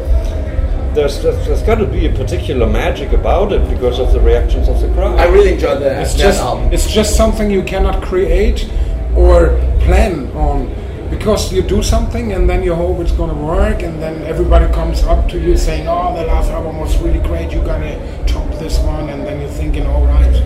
There's, 0.94 1.22
there's, 1.22 1.46
there's 1.46 1.62
got 1.62 1.76
to 1.76 1.86
be 1.86 2.04
a 2.06 2.12
particular 2.12 2.66
magic 2.66 3.12
about 3.14 3.50
it 3.52 3.66
because 3.70 3.98
of 3.98 4.12
the 4.12 4.20
reactions 4.20 4.68
of 4.68 4.78
the 4.80 4.88
crowd. 4.92 5.18
I 5.18 5.24
really 5.26 5.54
enjoyed 5.54 5.80
that, 5.80 6.02
It's 6.02 6.12
that 6.12 6.18
just 6.18 6.40
album. 6.42 6.70
it's 6.70 6.86
just 6.86 7.16
something 7.16 7.50
you 7.50 7.62
cannot 7.62 8.02
create 8.02 8.68
or 9.16 9.56
plan 9.80 10.30
on 10.36 10.68
because 11.08 11.50
you 11.50 11.62
do 11.62 11.82
something 11.82 12.32
and 12.34 12.48
then 12.48 12.62
you 12.62 12.74
hope 12.74 13.00
it's 13.00 13.12
gonna 13.12 13.32
work 13.32 13.82
and 13.82 14.02
then 14.02 14.22
everybody 14.24 14.70
comes 14.74 15.02
up 15.04 15.26
to 15.30 15.38
you 15.40 15.56
saying, 15.56 15.86
"Oh, 15.88 16.14
the 16.14 16.24
last 16.26 16.50
album 16.50 16.78
was 16.78 16.94
really 16.98 17.20
great. 17.20 17.50
You 17.52 17.62
gotta 17.62 17.98
top 18.26 18.46
this 18.58 18.78
one," 18.80 19.08
and 19.08 19.24
then 19.26 19.40
you're 19.40 19.48
thinking, 19.50 19.86
"All 19.86 20.04
right." 20.04 20.42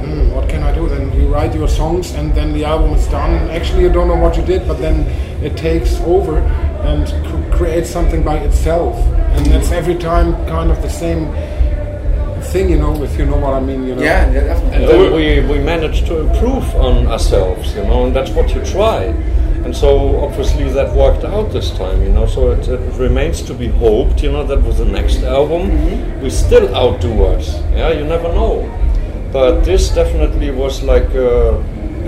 Hmm, 0.00 0.30
what 0.32 0.48
can 0.48 0.62
I 0.62 0.74
do? 0.74 0.88
Then 0.88 1.12
you 1.12 1.28
write 1.28 1.54
your 1.54 1.68
songs, 1.68 2.12
and 2.14 2.34
then 2.34 2.52
the 2.52 2.64
album 2.64 2.92
is 2.94 3.06
done. 3.08 3.50
Actually, 3.50 3.82
you 3.82 3.92
don't 3.92 4.08
know 4.08 4.16
what 4.16 4.36
you 4.36 4.42
did, 4.42 4.66
but 4.66 4.78
then 4.78 5.00
it 5.44 5.56
takes 5.56 6.00
over 6.00 6.38
and 6.38 7.06
cr- 7.26 7.56
creates 7.56 7.90
something 7.90 8.22
by 8.22 8.38
itself, 8.38 8.96
and 9.36 9.46
that's 9.46 9.70
every 9.70 9.94
time 9.96 10.34
kind 10.46 10.70
of 10.70 10.80
the 10.82 10.88
same 10.90 11.26
thing, 12.44 12.70
you 12.70 12.78
know. 12.78 13.02
If 13.02 13.18
you 13.18 13.26
know 13.26 13.36
what 13.36 13.54
I 13.54 13.60
mean, 13.60 13.86
you 13.86 13.94
know. 13.94 14.02
Yeah, 14.02 14.30
yeah, 14.32 14.40
definitely. 14.44 14.76
And 14.76 14.88
then 14.88 15.12
we, 15.12 15.58
we 15.58 15.62
managed 15.62 16.06
to 16.06 16.20
improve 16.20 16.64
on 16.76 17.06
ourselves, 17.06 17.74
you 17.74 17.82
know, 17.84 18.06
and 18.06 18.16
that's 18.16 18.30
what 18.30 18.54
you 18.54 18.64
try. 18.64 19.04
And 19.64 19.76
so 19.76 20.18
obviously 20.24 20.70
that 20.70 20.94
worked 20.96 21.22
out 21.22 21.52
this 21.52 21.70
time, 21.76 22.02
you 22.02 22.08
know, 22.08 22.26
so 22.26 22.52
it, 22.52 22.66
it 22.66 22.80
remains 22.98 23.42
to 23.42 23.52
be 23.52 23.68
hoped, 23.68 24.22
you 24.22 24.32
know, 24.32 24.42
that 24.44 24.62
with 24.62 24.78
the 24.78 24.86
next 24.86 25.22
album 25.22 25.68
we 26.22 26.30
still 26.30 26.74
outdo 26.74 27.24
us. 27.26 27.60
Yeah, 27.72 27.90
you 27.90 28.04
never 28.04 28.28
know. 28.28 28.62
But 29.32 29.62
this 29.64 29.88
definitely 29.90 30.50
was 30.50 30.82
like 30.82 31.06
a, 31.16 31.54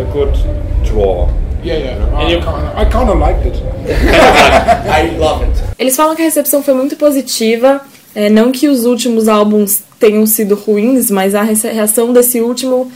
a 0.01 0.05
good 0.13 0.33
draw. 0.85 1.29
Yeah, 1.63 1.79
yeah. 1.79 2.17
I 2.17 2.33
you- 2.33 2.41
kinda, 2.41 2.73
I 2.77 2.85
kind 2.87 3.09
of 3.11 3.19
liked 3.21 3.47
it. 3.47 3.57
I 4.89 5.17
love 5.19 5.45
it. 5.45 5.63
Eles 5.79 5.95
falam 5.97 6.17
que 6.17 6.23
a 6.23 6.25
recepção 6.25 6.63
foi 6.63 6.75
muito 6.75 6.97
positiva, 6.97 7.81
é, 8.15 8.29
não 8.29 8.51
que 8.51 8.69
os 8.69 8.85
últimos 8.85 9.29
álbuns 9.29 9.83
tenham 10.01 10.27
sido 10.27 10.55
ruins, 10.57 11.11
mas 11.11 11.35
a 11.35 11.43
reação 11.43 12.13
desse 12.13 12.41
último, 12.41 12.91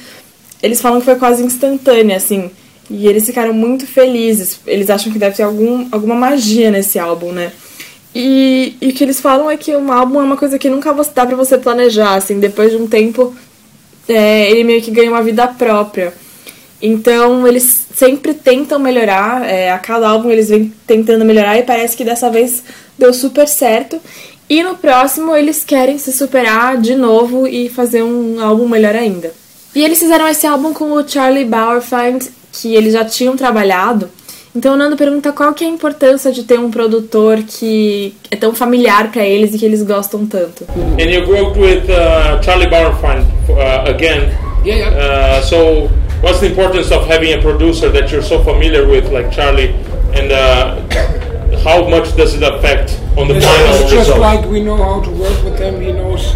eles 0.62 0.80
falam 0.80 0.98
que 0.98 1.04
foi 1.04 1.14
quase 1.16 1.42
instantânea, 1.44 2.16
assim. 2.16 2.50
E 2.90 3.06
eles 3.06 3.24
ficaram 3.26 3.52
muito 3.52 3.86
felizes. 3.86 4.60
Eles 4.66 4.90
acham 4.90 5.12
que 5.12 5.18
deve 5.18 5.36
ter 5.36 5.42
algum, 5.44 5.86
alguma 5.92 6.14
magia 6.16 6.70
nesse 6.70 6.98
álbum, 6.98 7.30
né? 7.32 7.52
E, 8.14 8.76
e 8.80 8.88
o 8.88 8.92
que 8.92 9.04
eles 9.04 9.20
falam 9.20 9.48
é 9.50 9.56
que 9.56 9.76
um 9.76 9.92
álbum 9.92 10.20
é 10.20 10.24
uma 10.24 10.36
coisa 10.36 10.58
que 10.58 10.68
nunca 10.70 10.92
você- 10.92 11.10
dá 11.14 11.24
pra 11.26 11.36
você 11.36 11.58
planejar, 11.58 12.14
assim. 12.14 12.38
Depois 12.40 12.70
de 12.70 12.76
um 12.76 12.86
tempo, 12.86 13.34
é, 14.08 14.50
ele 14.50 14.64
meio 14.64 14.82
que 14.82 14.90
ganha 14.90 15.10
uma 15.10 15.22
vida 15.22 15.46
própria. 15.48 16.12
Então 16.80 17.46
eles 17.46 17.86
sempre 17.94 18.34
tentam 18.34 18.78
melhorar, 18.78 19.48
é, 19.48 19.72
a 19.72 19.78
cada 19.78 20.08
álbum 20.08 20.30
eles 20.30 20.48
vêm 20.48 20.72
tentando 20.86 21.24
melhorar 21.24 21.56
e 21.56 21.62
parece 21.62 21.96
que 21.96 22.04
dessa 22.04 22.30
vez 22.30 22.62
deu 22.98 23.12
super 23.14 23.48
certo. 23.48 24.00
E 24.48 24.62
no 24.62 24.76
próximo 24.76 25.34
eles 25.34 25.64
querem 25.64 25.98
se 25.98 26.12
superar 26.12 26.76
de 26.76 26.94
novo 26.94 27.46
e 27.46 27.68
fazer 27.68 28.02
um 28.02 28.40
álbum 28.40 28.68
melhor 28.68 28.94
ainda. 28.94 29.32
E 29.74 29.82
eles 29.82 29.98
fizeram 29.98 30.28
esse 30.28 30.46
álbum 30.46 30.72
com 30.72 30.92
o 30.92 31.06
Charlie 31.06 31.44
Bauerfeind, 31.44 32.26
que 32.52 32.74
eles 32.74 32.92
já 32.92 33.04
tinham 33.04 33.36
trabalhado. 33.36 34.08
Então 34.56 34.72
o 34.72 34.76
Nando 34.76 34.96
pergunta 34.96 35.32
qual 35.32 35.52
que 35.52 35.62
é 35.64 35.66
a 35.66 35.70
importância 35.70 36.32
de 36.32 36.42
ter 36.42 36.58
um 36.58 36.70
produtor 36.70 37.42
que 37.42 38.14
é 38.30 38.36
tão 38.36 38.54
familiar 38.54 39.12
pra 39.12 39.22
eles 39.22 39.54
e 39.54 39.58
que 39.58 39.66
eles 39.66 39.82
gostam 39.82 40.26
tanto. 40.26 40.64
And 40.98 41.10
you 41.10 41.28
worked 41.28 41.60
with 41.60 41.84
uh, 41.90 42.40
Charlie 42.42 42.66
Bauerfeind 42.66 43.26
uh, 43.50 43.90
again. 43.90 44.32
Yeah, 44.64 44.76
yeah. 44.78 44.96
Uh, 44.96 45.42
so, 45.42 45.90
what's 46.22 46.40
the 46.40 46.46
importance 46.46 46.90
of 46.90 47.06
having 47.06 47.34
a 47.34 47.42
producer 47.42 47.90
that 47.92 48.10
you're 48.10 48.22
so 48.22 48.42
familiar 48.42 48.88
with, 48.88 49.12
like 49.12 49.30
Charlie, 49.30 49.74
and 50.14 50.32
uh, 50.32 50.80
how 51.62 51.86
much 51.86 52.16
does 52.16 52.34
it 52.34 52.42
affect 52.42 52.98
on 53.18 53.28
the 53.28 53.36
It's, 53.36 53.44
final 53.44 53.74
it's 53.74 53.90
just 53.90 54.08
result? 54.08 54.20
like 54.20 54.46
we 54.48 54.62
know 54.62 54.78
how 54.78 55.02
to 55.02 55.10
work 55.10 55.44
with 55.44 55.58
him. 55.58 55.82
He 55.82 55.92
knows 55.92 56.32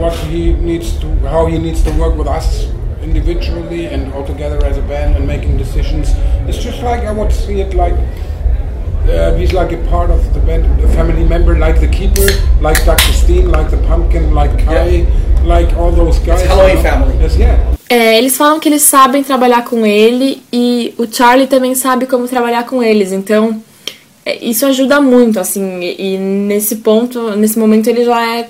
what 0.00 0.14
he 0.30 0.54
needs 0.54 0.98
to, 1.00 1.06
how 1.28 1.44
he 1.44 1.58
needs 1.58 1.82
to 1.84 1.90
work 2.00 2.16
with 2.16 2.26
us 2.26 2.64
individually 3.02 3.86
and 3.86 4.12
all 4.12 4.24
together 4.24 4.64
as 4.64 4.78
a 4.78 4.82
band 4.82 5.16
and 5.16 5.26
making 5.26 5.56
decisions. 5.56 6.10
It's 6.48 6.58
just 6.58 6.82
like 6.82 7.04
I 7.04 7.12
would 7.12 7.32
see 7.32 7.60
it 7.60 7.74
like 7.74 7.94
uh, 9.08 9.34
he's 9.34 9.52
like 9.52 9.72
a 9.72 9.78
part 9.88 10.10
of 10.10 10.20
the 10.34 10.40
band, 10.40 10.64
a 10.82 10.88
family 10.88 11.24
member, 11.24 11.58
like 11.58 11.80
the 11.80 11.88
keeper, 11.88 12.26
like 12.60 12.84
Dr. 12.84 13.12
Steen, 13.12 13.50
like 13.50 13.70
the 13.70 13.78
pumpkin, 13.88 14.34
like 14.34 14.56
Kai, 14.64 15.06
like 15.44 15.72
all 15.76 15.90
those 15.90 16.18
guys. 16.20 16.42
Halloween 16.42 16.76
you 16.76 16.82
know? 16.82 16.90
family. 16.90 17.16
Yes, 17.18 17.36
yeah. 17.36 17.76
É, 17.88 18.18
eles 18.18 18.36
falam 18.36 18.60
que 18.60 18.68
eles 18.68 18.82
sabem 18.82 19.24
trabalhar 19.24 19.64
com 19.64 19.84
ele 19.84 20.40
e 20.52 20.94
o 20.96 21.06
Charlie 21.10 21.48
também 21.48 21.74
sabe 21.74 22.06
como 22.06 22.28
trabalhar 22.28 22.64
com 22.64 22.80
eles, 22.80 23.10
então 23.10 23.60
é, 24.24 24.38
isso 24.44 24.64
ajuda 24.64 25.00
muito, 25.00 25.40
assim, 25.40 25.80
e, 25.80 26.14
e 26.14 26.18
nesse 26.18 26.76
ponto, 26.76 27.32
nesse 27.36 27.58
momento 27.58 27.88
ele 27.88 28.04
já 28.04 28.38
é 28.38 28.48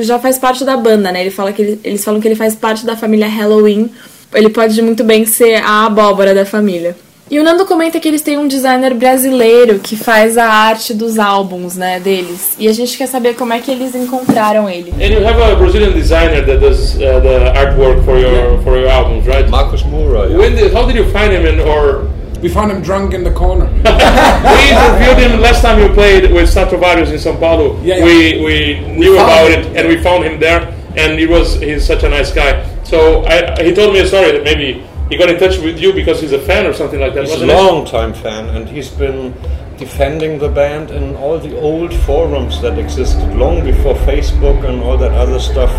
já 0.00 0.18
faz 0.18 0.38
parte 0.38 0.64
da 0.64 0.76
banda, 0.76 1.10
né? 1.12 1.20
Ele 1.20 1.30
fala 1.30 1.52
que 1.52 1.62
ele- 1.62 1.80
eles 1.84 2.04
falam 2.04 2.20
que 2.20 2.28
ele 2.28 2.34
faz 2.36 2.54
parte 2.54 2.84
da 2.86 2.96
família 2.96 3.26
Halloween, 3.28 3.90
ele 4.34 4.48
pode 4.48 4.80
muito 4.82 5.02
bem 5.04 5.24
ser 5.26 5.56
a 5.64 5.86
abóbora 5.86 6.34
da 6.34 6.44
família. 6.44 6.96
E 7.30 7.38
o 7.38 7.44
Nando 7.44 7.64
comenta 7.64 8.00
que 8.00 8.08
eles 8.08 8.22
têm 8.22 8.36
um 8.38 8.48
designer 8.48 8.92
brasileiro 8.92 9.78
que 9.78 9.94
faz 9.96 10.36
a 10.36 10.46
arte 10.46 10.92
dos 10.92 11.16
álbuns, 11.16 11.76
né, 11.76 12.00
deles. 12.00 12.56
E 12.58 12.66
a 12.66 12.72
gente 12.72 12.98
quer 12.98 13.06
saber 13.06 13.34
como 13.36 13.52
é 13.52 13.60
que 13.60 13.70
eles 13.70 13.94
encontraram 13.94 14.68
ele. 14.68 14.92
And 15.00 15.12
you 15.12 15.24
have 15.24 15.40
a 15.40 15.54
Brazilian 15.54 15.92
designer 15.92 16.44
that 16.44 16.58
does 16.58 16.94
uh, 16.96 16.98
the 17.20 17.52
artwork 17.56 18.04
for 18.04 18.18
your 18.18 18.60
for 18.64 18.76
your 18.76 18.90
albums, 18.90 19.26
right? 19.26 19.48
Marcus 19.48 19.82
Moura. 19.84 20.26
yeah. 20.26 20.38
When 20.38 20.56
did, 20.56 20.72
how 20.74 20.84
did 20.86 20.96
you 20.96 21.04
find 21.12 21.32
him, 21.32 21.46
and 21.46 21.60
or 21.60 22.02
We 22.42 22.48
found 22.48 22.72
him 22.72 22.80
drunk 22.82 23.12
in 23.12 23.22
the 23.22 23.32
corner. 23.32 23.66
we 23.66 24.62
interviewed 24.72 25.18
him 25.18 25.40
last 25.40 25.62
time 25.62 25.78
you 25.78 25.92
played 25.92 26.32
with 26.32 26.48
Stratovarius 26.48 27.08
in 27.12 27.18
São 27.18 27.38
Paulo. 27.38 27.80
Yeah, 27.82 27.96
yeah. 27.96 28.04
We 28.04 28.44
we 28.44 28.80
knew 28.96 29.16
found 29.16 29.28
about 29.30 29.50
him. 29.50 29.60
it 29.60 29.76
and 29.76 29.88
we 29.88 30.02
found 30.02 30.24
him 30.24 30.40
there, 30.40 30.74
and 30.96 31.18
he 31.18 31.26
was 31.26 31.60
he's 31.60 31.86
such 31.86 32.02
a 32.02 32.08
nice 32.08 32.32
guy. 32.32 32.64
So 32.84 33.24
I, 33.26 33.62
he 33.62 33.74
told 33.74 33.92
me 33.92 34.00
a 34.00 34.06
story 34.06 34.32
that 34.32 34.42
maybe 34.44 34.86
he 35.10 35.18
got 35.18 35.28
in 35.28 35.38
touch 35.38 35.58
with 35.58 35.78
you 35.78 35.92
because 35.92 36.20
he's 36.20 36.32
a 36.32 36.38
fan 36.38 36.66
or 36.66 36.72
something 36.72 37.00
like 37.00 37.14
that. 37.14 37.24
He's 37.24 37.32
a 37.32 37.46
wasn't 37.46 37.50
it? 37.50 37.54
long 37.54 37.84
time 37.84 38.14
fan, 38.14 38.48
and 38.56 38.68
he's 38.68 38.88
been 38.88 39.34
defending 39.80 40.38
the 40.38 40.48
band 40.48 40.90
in 40.90 41.16
all 41.16 41.38
the 41.38 41.58
old 41.58 41.92
forums 41.92 42.60
that 42.60 42.78
existed 42.78 43.34
long 43.34 43.64
before 43.64 43.94
Facebook 44.10 44.68
and 44.68 44.82
all 44.82 44.98
that 44.98 45.12
other 45.12 45.40
stuff. 45.40 45.72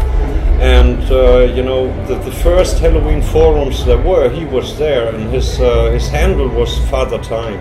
And 0.59 1.01
uh, 1.11 1.53
you 1.55 1.63
know, 1.63 1.87
the, 2.07 2.15
the 2.15 2.31
first 2.31 2.79
Halloween 2.79 3.21
forums 3.21 3.85
there 3.85 4.01
were, 4.01 4.29
he 4.29 4.45
was 4.45 4.77
there, 4.77 5.15
and 5.15 5.31
his 5.31 5.59
uh, 5.59 5.91
his 5.91 6.07
handle 6.09 6.49
was 6.49 6.77
Father 6.89 7.21
Time. 7.23 7.59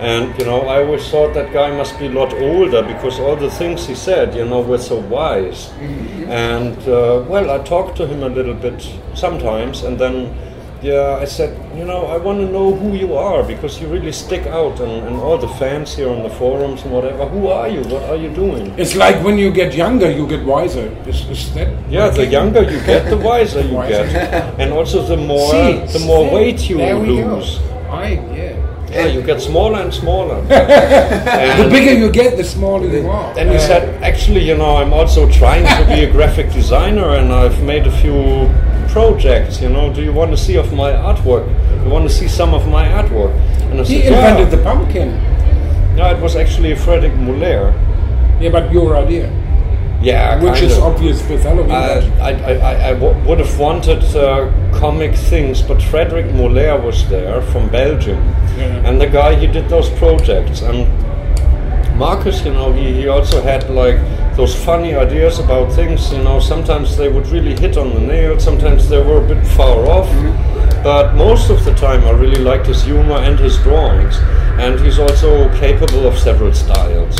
And 0.00 0.38
you 0.38 0.46
know, 0.46 0.60
I 0.60 0.84
always 0.84 1.08
thought 1.10 1.34
that 1.34 1.52
guy 1.52 1.76
must 1.76 1.98
be 1.98 2.06
a 2.06 2.10
lot 2.10 2.32
older 2.34 2.82
because 2.82 3.18
all 3.18 3.34
the 3.34 3.50
things 3.50 3.84
he 3.86 3.96
said, 3.96 4.34
you 4.34 4.44
know, 4.44 4.60
were 4.60 4.78
so 4.78 5.00
wise. 5.00 5.70
And 6.28 6.78
uh, 6.88 7.24
well, 7.28 7.50
I 7.50 7.58
talked 7.64 7.96
to 7.96 8.06
him 8.06 8.22
a 8.22 8.28
little 8.28 8.54
bit 8.54 8.80
sometimes, 9.14 9.82
and 9.82 9.98
then 9.98 10.14
yeah, 10.80 11.18
I 11.20 11.24
said, 11.24 11.50
you 11.76 11.84
know, 11.84 12.06
I 12.06 12.18
want 12.18 12.38
to 12.38 12.46
know 12.46 12.72
who 12.72 12.94
you 12.94 13.16
are 13.16 13.42
because 13.42 13.80
you 13.80 13.88
really 13.88 14.12
stick 14.12 14.46
out, 14.46 14.78
and, 14.80 15.06
and 15.08 15.16
all 15.16 15.36
the 15.36 15.48
fans 15.58 15.96
here 15.96 16.08
on 16.08 16.22
the 16.22 16.30
forums 16.30 16.82
and 16.82 16.92
whatever. 16.92 17.26
Who 17.26 17.48
are 17.48 17.68
you? 17.68 17.80
What 17.82 18.04
are 18.04 18.16
you 18.16 18.30
doing? 18.32 18.72
it's 18.78 18.94
like 18.94 19.22
when 19.24 19.38
you 19.38 19.50
get 19.50 19.74
younger, 19.74 20.08
you 20.10 20.26
get 20.28 20.44
wiser. 20.44 20.86
Is, 21.06 21.28
is 21.28 21.52
that? 21.54 21.68
Yeah, 21.90 22.10
the 22.10 22.26
younger 22.26 22.62
you 22.62 22.78
get, 22.86 23.10
the 23.10 23.16
wiser 23.16 23.60
you 23.62 23.74
Wiser. 23.74 24.04
get, 24.06 24.32
and 24.60 24.72
also 24.72 25.02
the 25.02 25.16
more 25.16 25.50
See, 25.50 25.98
the 25.98 26.04
more 26.06 26.28
see, 26.28 26.34
weight 26.34 26.70
you 26.70 26.76
there 26.78 26.96
lose. 26.98 27.58
Go. 27.58 27.64
I 27.90 28.10
yeah. 28.36 28.54
Yeah, 28.90 29.04
you 29.06 29.20
get 29.20 29.40
smaller 29.42 29.80
and 29.80 29.92
smaller. 29.92 30.40
The 30.48 31.68
bigger 31.70 31.92
you 31.92 32.10
get, 32.10 32.36
the 32.38 32.44
smaller 32.44 32.86
you 32.86 33.06
are. 33.10 33.34
Then 33.34 33.48
he 33.50 33.56
Uh, 33.56 33.60
said, 33.60 34.02
actually, 34.02 34.44
you 34.48 34.56
know, 34.56 34.76
I'm 34.76 34.94
also 34.94 35.28
trying 35.30 35.64
to 35.66 35.84
be 35.94 36.04
a 36.04 36.10
graphic 36.10 36.50
designer 36.52 37.10
and 37.16 37.30
I've 37.32 37.62
made 37.62 37.86
a 37.86 37.90
few 38.00 38.48
projects, 38.88 39.60
you 39.60 39.68
know, 39.68 39.92
do 39.92 40.02
you 40.02 40.12
want 40.12 40.30
to 40.30 40.36
see 40.36 40.56
of 40.56 40.72
my 40.72 40.90
artwork? 40.92 41.46
You 41.84 41.90
want 41.90 42.08
to 42.08 42.14
see 42.14 42.28
some 42.28 42.54
of 42.54 42.66
my 42.68 42.86
artwork? 42.86 43.32
And 43.70 43.80
I 43.80 43.84
he 43.84 44.00
said, 44.02 44.12
invented 44.12 44.48
yeah. 44.50 44.56
the 44.56 44.62
pumpkin. 44.64 45.10
No, 45.96 46.10
it 46.10 46.20
was 46.20 46.36
actually 46.36 46.74
Frederick 46.74 47.14
Muller. 47.16 47.72
Yeah, 48.40 48.50
but 48.50 48.70
your 48.72 48.96
idea, 48.96 49.28
Yeah, 50.00 50.40
which 50.42 50.62
is 50.62 50.76
of. 50.78 50.84
obvious 50.94 51.26
with 51.28 51.42
Halloween. 51.42 51.72
Uh, 51.72 52.00
I, 52.20 52.30
I, 52.30 52.52
I, 52.54 52.88
I 52.90 52.92
w- 52.94 53.16
would 53.28 53.40
have 53.40 53.58
wanted 53.58 54.02
uh, 54.14 54.48
comic 54.78 55.14
things, 55.16 55.60
but 55.60 55.82
Frederick 55.82 56.32
Muller 56.34 56.80
was 56.80 57.08
there 57.08 57.42
from 57.50 57.68
Belgium, 57.68 58.18
Yeah. 58.56 58.86
and 58.88 59.00
the 59.00 59.08
guy 59.08 59.34
he 59.34 59.46
did 59.48 59.68
those 59.68 59.90
projects. 59.98 60.62
And 60.62 60.86
Marcus, 61.98 62.44
you 62.44 62.52
know, 62.52 62.72
he, 62.72 62.92
he 62.92 63.08
also 63.08 63.42
had 63.42 63.68
like 63.70 63.98
those 64.38 64.54
funny 64.54 64.94
ideas 64.94 65.40
about 65.40 65.72
things. 65.72 66.12
You 66.12 66.22
know, 66.22 66.38
sometimes 66.38 66.96
they 66.96 67.08
would 67.08 67.26
really 67.26 67.56
hit 67.58 67.76
on 67.76 67.92
the 67.92 68.00
nail, 68.00 68.38
sometimes 68.38 68.88
they 68.88 69.02
were 69.02 69.18
a 69.24 69.26
bit 69.34 69.44
far 69.58 69.84
off. 69.86 70.08
But 70.84 71.14
most 71.16 71.50
of 71.50 71.64
the 71.64 71.74
time, 71.74 72.04
I 72.04 72.12
really 72.12 72.40
liked 72.40 72.66
his 72.68 72.84
humor 72.84 73.16
and 73.16 73.36
his 73.38 73.58
drawings. 73.64 74.16
And 74.62 74.78
he's 74.80 74.98
also 75.00 75.48
capable 75.58 76.06
of 76.06 76.16
several 76.16 76.54
styles. 76.54 77.16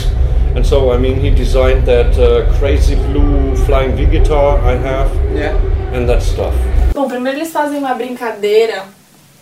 And 0.54 0.64
so, 0.64 0.92
I 0.92 0.96
mean, 0.96 1.16
he 1.20 1.30
designed 1.30 1.84
that 1.86 2.16
uh, 2.18 2.46
crazy 2.58 2.94
blue 2.94 3.54
flying 3.66 3.96
V 3.96 4.06
guitar 4.06 4.58
I 4.62 4.76
have, 4.76 5.10
Yeah. 5.34 5.56
and 5.92 6.08
that 6.08 6.22
stuff. 6.22 6.54
Bom, 6.94 7.08
primeiro 7.08 7.38
eles 7.38 7.50
fazem 7.52 7.78
uma 7.78 7.94
brincadeira. 7.94 8.84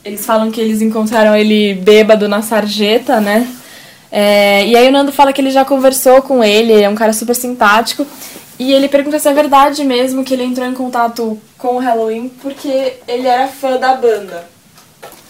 Eles 0.04 0.24
falam 0.24 0.50
que 0.50 0.60
eles 0.60 0.80
encontraram 0.80 1.34
ele 1.36 1.74
bêbado 1.74 2.26
na 2.28 2.40
sarjeta, 2.40 3.20
né? 3.20 3.46
É, 4.10 4.66
e 4.66 4.76
aí 4.76 4.88
o 4.88 4.92
Nando 4.92 5.12
fala 5.12 5.32
que 5.32 5.40
ele 5.40 5.50
já 5.50 5.64
conversou 5.64 6.22
com 6.22 6.42
ele, 6.42 6.80
é 6.80 6.88
um 6.88 6.94
cara 6.94 7.12
super 7.12 7.34
simpático. 7.34 8.06
E 8.58 8.72
ele 8.72 8.88
pergunta 8.88 9.18
se 9.18 9.28
é 9.28 9.34
verdade 9.34 9.84
mesmo 9.84 10.24
que 10.24 10.32
ele 10.32 10.44
entrou 10.44 10.66
em 10.66 10.72
contato 10.72 11.38
com 11.58 11.76
o 11.76 11.78
Halloween 11.78 12.30
porque 12.40 12.94
ele 13.06 13.26
era 13.26 13.48
fã 13.48 13.76
da 13.76 13.94
banda. 13.94 14.48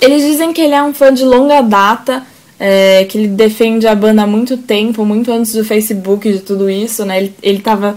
Eles 0.00 0.22
dizem 0.22 0.52
que 0.52 0.60
ele 0.60 0.74
é 0.74 0.82
um 0.82 0.94
fã 0.94 1.12
de 1.12 1.24
longa 1.24 1.60
data, 1.60 2.24
é, 2.58 3.04
que 3.04 3.18
ele 3.18 3.28
defende 3.28 3.86
a 3.86 3.94
banda 3.94 4.22
há 4.22 4.26
muito 4.26 4.56
tempo, 4.56 5.04
muito 5.04 5.32
antes 5.32 5.52
do 5.52 5.64
Facebook 5.64 6.28
e 6.28 6.34
de 6.34 6.40
tudo 6.40 6.70
isso, 6.70 7.04
né? 7.04 7.18
Ele, 7.18 7.34
ele 7.42 7.58
tava 7.60 7.96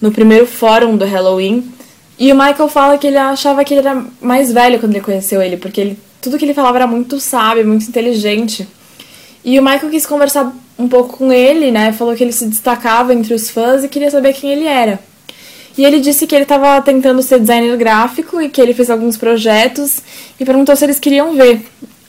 no 0.00 0.12
primeiro 0.12 0.46
fórum 0.46 0.96
do 0.96 1.04
Halloween. 1.04 1.72
E 2.18 2.32
o 2.32 2.36
Michael 2.36 2.68
fala 2.68 2.98
que 2.98 3.06
ele 3.06 3.16
achava 3.16 3.64
que 3.64 3.74
ele 3.74 3.86
era 3.86 4.04
mais 4.20 4.52
velho 4.52 4.78
quando 4.78 4.92
ele 4.92 5.04
conheceu 5.04 5.40
ele, 5.40 5.56
porque 5.56 5.80
ele, 5.80 5.98
tudo 6.20 6.38
que 6.38 6.44
ele 6.44 6.54
falava 6.54 6.78
era 6.78 6.86
muito 6.86 7.18
sábio, 7.18 7.66
muito 7.66 7.88
inteligente. 7.88 8.68
E 9.48 9.58
o 9.58 9.62
Michael 9.62 9.88
quis 9.88 10.04
conversar 10.04 10.54
um 10.78 10.86
pouco 10.86 11.16
com 11.16 11.32
ele, 11.32 11.70
né? 11.70 11.90
Falou 11.90 12.14
que 12.14 12.22
ele 12.22 12.32
se 12.32 12.44
destacava 12.44 13.14
entre 13.14 13.32
os 13.32 13.48
fãs 13.48 13.82
e 13.82 13.88
queria 13.88 14.10
saber 14.10 14.34
quem 14.34 14.52
ele 14.52 14.66
era. 14.66 15.00
E 15.78 15.86
ele 15.86 16.00
disse 16.00 16.26
que 16.26 16.34
ele 16.34 16.42
estava 16.42 16.78
tentando 16.82 17.22
ser 17.22 17.40
designer 17.40 17.74
gráfico 17.78 18.42
e 18.42 18.50
que 18.50 18.60
ele 18.60 18.74
fez 18.74 18.90
alguns 18.90 19.16
projetos 19.16 20.02
e 20.38 20.44
perguntou 20.44 20.76
se 20.76 20.84
eles 20.84 21.00
queriam 21.00 21.34
ver. 21.34 21.62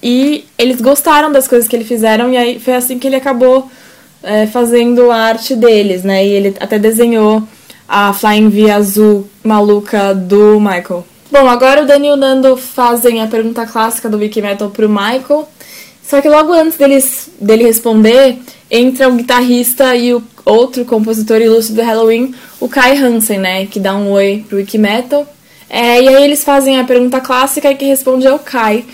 E 0.04 0.43
eles 0.58 0.82
gostaram 0.82 1.32
das 1.32 1.47
coisas 1.47 1.65
que 1.65 1.78
ele 1.78 1.86
fizeram 1.86 2.30
e 2.30 2.36
aí 2.36 2.60
foi 2.60 2.75
assim 2.75 2.99
que 2.99 3.08
ele 3.08 3.15
acabou 3.15 3.71
é, 4.21 4.45
fazendo 4.45 5.10
a 5.10 5.15
arte 5.15 5.56
deles, 5.56 6.04
né? 6.04 6.25
E 6.25 6.32
ele 6.32 6.58
até 6.60 6.78
desenhou 6.78 7.41
a 7.88 8.12
Flying 8.12 8.49
V 8.49 8.69
azul 8.69 9.30
maluca 9.41 10.13
do 10.13 10.60
Michael. 10.60 11.06
Bom, 11.32 11.47
agora 11.47 11.84
o 11.84 11.86
Dani 11.86 12.08
e 12.08 12.12
o 12.12 12.17
Nando 12.17 12.58
fazem 12.58 13.21
a 13.21 13.28
pergunta 13.28 13.65
clássica 13.65 14.10
do 14.10 14.17
Wiki 14.17 14.41
Metal 14.41 14.69
pro 14.69 14.89
Michael. 14.89 15.47
Só 16.10 16.22
que 16.22 16.28
logo 16.28 16.52
antes 16.54 16.76
deles, 16.76 17.30
dele 17.39 17.65
responder, 17.65 18.39
entra 18.72 19.08
o 19.08 19.12
guitarrista 19.12 19.95
e 19.95 20.12
o 20.12 20.24
outro 20.43 20.84
compositor 20.84 21.39
ilustre 21.39 21.76
do 21.76 21.84
Halloween, 21.84 22.34
o 22.60 22.67
Kai 22.67 22.98
Hansen, 22.98 23.38
né? 23.38 23.67
Que 23.67 23.80
dá 23.80 23.95
um 23.95 24.10
oi 24.10 24.43
pro 24.50 24.58
Wiki 24.58 24.80
Metal. 24.80 25.24
É, 25.69 26.02
e 26.02 26.08
aí 26.08 26.24
eles 26.24 26.43
fazem 26.43 26.80
a 26.80 26.84
pergunta 26.84 27.22
clássica 27.22 27.69
e 27.69 27.76
que 27.76 27.86
responde 27.86 28.26
é 28.26 28.34
o 28.34 28.39
Kai. 28.39 28.86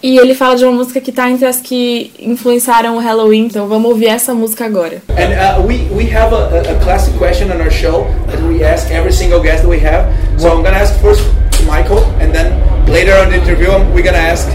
E 0.00 0.16
ele 0.16 0.32
fala 0.32 0.54
de 0.54 0.64
uma 0.64 0.72
música 0.72 1.00
que 1.00 1.10
tá 1.10 1.28
entre 1.28 1.44
as 1.44 1.60
que 1.60 2.12
influenciaram 2.20 2.96
o 2.96 3.00
Halloween, 3.00 3.46
então 3.46 3.66
vamos 3.66 3.90
ouvir 3.90 4.06
essa 4.06 4.32
música 4.32 4.64
agora. 4.64 5.02
And 5.08 5.32
uh, 5.34 5.66
we, 5.66 5.88
we 5.92 6.08
have 6.14 6.32
a, 6.32 6.70
a, 6.70 6.72
a 6.72 6.84
classic 6.84 7.18
question 7.18 7.50
on 7.50 7.60
our 7.60 7.72
show 7.72 8.06
that 8.28 8.40
we 8.42 8.62
ask 8.62 8.88
every 8.92 9.12
single 9.12 9.40
guest 9.40 9.64
that 9.64 9.68
we 9.68 9.80
have. 9.80 10.06
So 10.38 10.52
I'm 10.52 10.62
gonna 10.62 10.78
ask 10.78 10.94
first 11.00 11.20
Michael, 11.66 12.04
and 12.20 12.32
then 12.32 12.52
later 12.86 13.14
on 13.16 13.30
the 13.30 13.38
interview, 13.38 13.70
we're 13.92 14.04
gonna 14.04 14.18
ask 14.18 14.48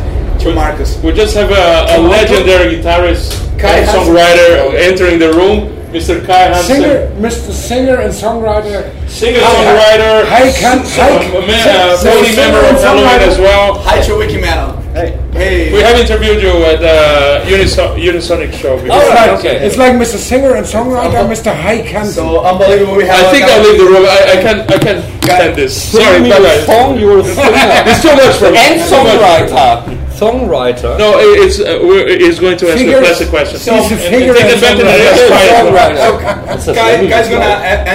to 0.45 0.53
Marcus. 0.53 0.97
We 1.01 1.11
just 1.11 1.35
have 1.35 1.49
a, 1.51 1.97
a 1.97 1.97
legendary 2.01 2.75
guitarist 2.77 3.33
Kai 3.59 3.79
and 3.81 3.89
Hansen. 3.89 4.13
songwriter 4.13 4.73
entering 4.77 5.17
the 5.19 5.33
room, 5.33 5.73
Mr. 5.91 6.23
Kai 6.25 6.53
Hansen. 6.53 6.75
Singer, 6.81 7.07
Mr. 7.17 7.51
Singer 7.51 7.97
and 8.01 8.13
songwriter. 8.13 8.85
Singer, 9.09 9.39
songwriter, 9.39 10.25
Hi, 10.29 10.51
Kan- 10.53 10.79
s- 10.79 10.95
hi, 10.95 11.09
uh, 11.09 11.41
ma- 11.41 11.47
sing- 11.47 11.49
uh, 11.49 11.97
sing- 11.97 12.11
founding 12.11 12.31
singer 12.33 12.51
member 12.51 12.67
and 12.67 12.77
of 12.77 12.83
Halloween 12.83 13.05
songwriter. 13.09 13.27
as 13.27 13.39
well. 13.39 13.73
Hi 13.79 14.01
to 14.01 14.17
Wiki 14.17 14.37
Metal. 14.39 14.81
Hey. 14.93 15.19
Hey. 15.33 15.73
We 15.73 15.81
have 15.81 15.97
interviewed 15.99 16.41
you 16.41 16.53
at 16.63 16.79
the 16.79 17.49
Uniso- 17.51 17.97
Unisonic 17.99 18.53
show 18.53 18.77
before. 18.79 18.95
It's 19.01 19.09
like, 19.09 19.31
okay. 19.39 19.57
it's 19.65 19.77
like 19.77 19.93
Mr. 19.93 20.15
Singer 20.17 20.55
and 20.55 20.65
songwriter, 20.65 21.27
Mr. 21.27 21.53
Hike 21.53 21.83
Hansen. 21.85 22.13
So 22.23 22.39
unbelievable. 22.45 22.95
We 22.95 23.03
have. 23.05 23.25
I 23.25 23.27
a 23.27 23.31
think 23.31 23.43
I'll 23.43 23.63
leave 23.63 23.77
the 23.79 23.85
room. 23.85 24.05
I, 24.05 24.39
I 24.39 24.41
can't. 24.41 24.71
I 24.71 24.77
can't 24.79 25.03
stand 25.23 25.55
this. 25.57 25.75
Sorry, 25.91 26.21
me 26.21 26.29
bye 26.29 26.37
a 26.37 26.41
bye. 26.43 26.59
song, 26.63 26.97
you're 26.99 27.19
a. 27.19 27.23
It's 27.25 28.01
too 28.01 28.15
much 28.15 28.35
for 28.37 28.51
me. 28.51 28.57
and 28.57 28.79
It's 28.79 28.89
too 28.89 29.03
much. 29.03 29.19
songwriter. 29.19 29.94
Songwriter. 30.19 30.97
No, 30.97 31.13
it's 31.19 31.59
uh, 31.59 31.79
we're, 31.83 32.07
he's 32.17 32.39
going 32.39 32.57
to 32.57 32.69
ask 32.69 32.77
Figure- 32.77 32.97
a 32.97 33.01
classic 33.01 33.29
question. 33.29 33.57
He's 33.59 33.67
a 33.67 33.71
And- 33.71 33.81
and 33.81 33.91
take 33.91 34.23
and 34.23 34.49
advantage 34.55 34.85
songwriter. 34.85 35.15
this. 35.15 35.31
Songwriter. 35.59 36.45
That's 36.45 36.65
Guy, 36.67 37.05
guy's 37.07 37.29
gonna 37.29 37.45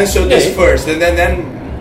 answer 0.00 0.24
this 0.26 0.46
Yeah. 0.48 0.54
first, 0.54 0.88
and 0.88 1.00
then 1.00 1.16
then 1.16 1.32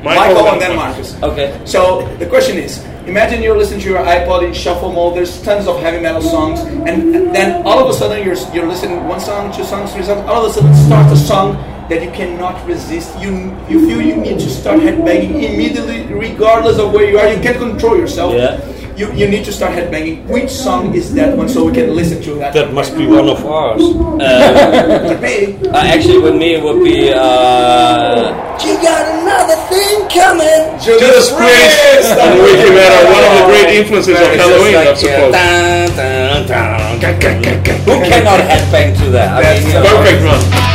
Michael, 0.04 0.36
Michael, 0.36 0.48
and 0.54 0.62
then 0.62 0.76
Marcus. 0.76 1.12
Marcus. 1.20 1.32
Okay. 1.34 1.60
So 1.66 2.08
the 2.20 2.26
question 2.26 2.58
is: 2.58 2.80
Imagine 3.06 3.42
you're 3.44 3.58
listening 3.58 3.82
to 3.82 3.90
your 3.90 4.00
iPod 4.00 4.44
in 4.48 4.54
shuffle 4.54 4.92
mode. 4.94 5.16
There's 5.18 5.42
tons 5.42 5.68
of 5.68 5.82
heavy 5.82 6.00
metal 6.00 6.22
songs, 6.22 6.60
and 6.88 7.36
then 7.36 7.66
all 7.68 7.80
of 7.84 7.90
a 7.90 7.94
sudden 7.94 8.24
you're 8.24 8.38
you're 8.54 8.68
listening 8.68 9.04
one 9.08 9.20
song, 9.20 9.52
two 9.52 9.64
songs, 9.66 9.92
three 9.94 10.04
songs. 10.04 10.22
All 10.30 10.46
of 10.46 10.52
a 10.52 10.54
sudden 10.54 10.74
starts 10.88 11.12
a 11.12 11.18
song 11.18 11.58
that 11.90 12.04
you 12.04 12.12
cannot 12.12 12.66
resist. 12.68 13.18
You 13.20 13.56
you 13.68 13.86
feel 13.88 14.02
you 14.02 14.16
need 14.16 14.40
to 14.40 14.50
start 14.50 14.80
headbanging 14.80 15.44
immediately, 15.44 16.06
regardless 16.14 16.78
of 16.78 16.94
where 16.94 17.10
you 17.10 17.18
are. 17.18 17.28
You 17.34 17.42
can't 17.42 17.58
control 17.58 17.98
yourself. 17.98 18.34
Yeah. 18.34 18.62
you, 19.00 19.08
you 19.14 19.28
need 19.32 19.46
to 19.46 19.54
start 19.54 19.72
headbanging. 19.72 20.28
Which 20.28 20.52
song 20.52 20.94
is 20.94 21.14
that 21.16 21.36
one 21.36 21.48
so 21.48 21.66
we 21.66 21.72
can 21.72 21.96
listen 21.96 22.22
to 22.24 22.36
that? 22.36 22.54
That 22.54 22.74
must 22.74 22.96
be 22.98 23.08
one 23.08 23.30
of 23.30 23.40
ours. 23.46 23.80
Could 23.80 25.22
be. 25.24 25.56
Uh, 25.70 25.78
actually, 25.88 26.20
with 26.20 26.36
me, 26.36 26.56
it 26.56 26.64
would 26.64 26.84
be. 26.84 27.10
Uh, 27.16 28.36
you 28.60 28.76
got 28.84 29.08
another 29.24 29.56
thing 29.72 30.04
coming. 30.12 30.76
Judas 30.84 31.32
Priest 31.32 32.12
and 32.12 32.44
Wiki 32.44 32.70
Metal, 32.76 33.04
one 33.08 33.24
of 33.24 33.34
the 33.40 33.46
great 33.48 33.70
influences 33.80 34.20
of 34.20 34.28
Halloween, 34.36 34.76
like, 34.76 34.88
I 34.90 34.94
suppose. 34.96 35.34
yeah, 35.34 35.88
dun, 35.96 36.48
dun, 36.48 37.00
dun. 37.00 37.80
Who 37.88 38.04
cannot 38.04 38.42
headbang 38.44 39.00
to 39.00 39.12
that? 39.12 39.32
I 39.32 39.56
mean, 39.56 39.68
you 39.68 39.74
know, 39.74 40.04
Perfect 40.04 40.24
one. 40.28 40.69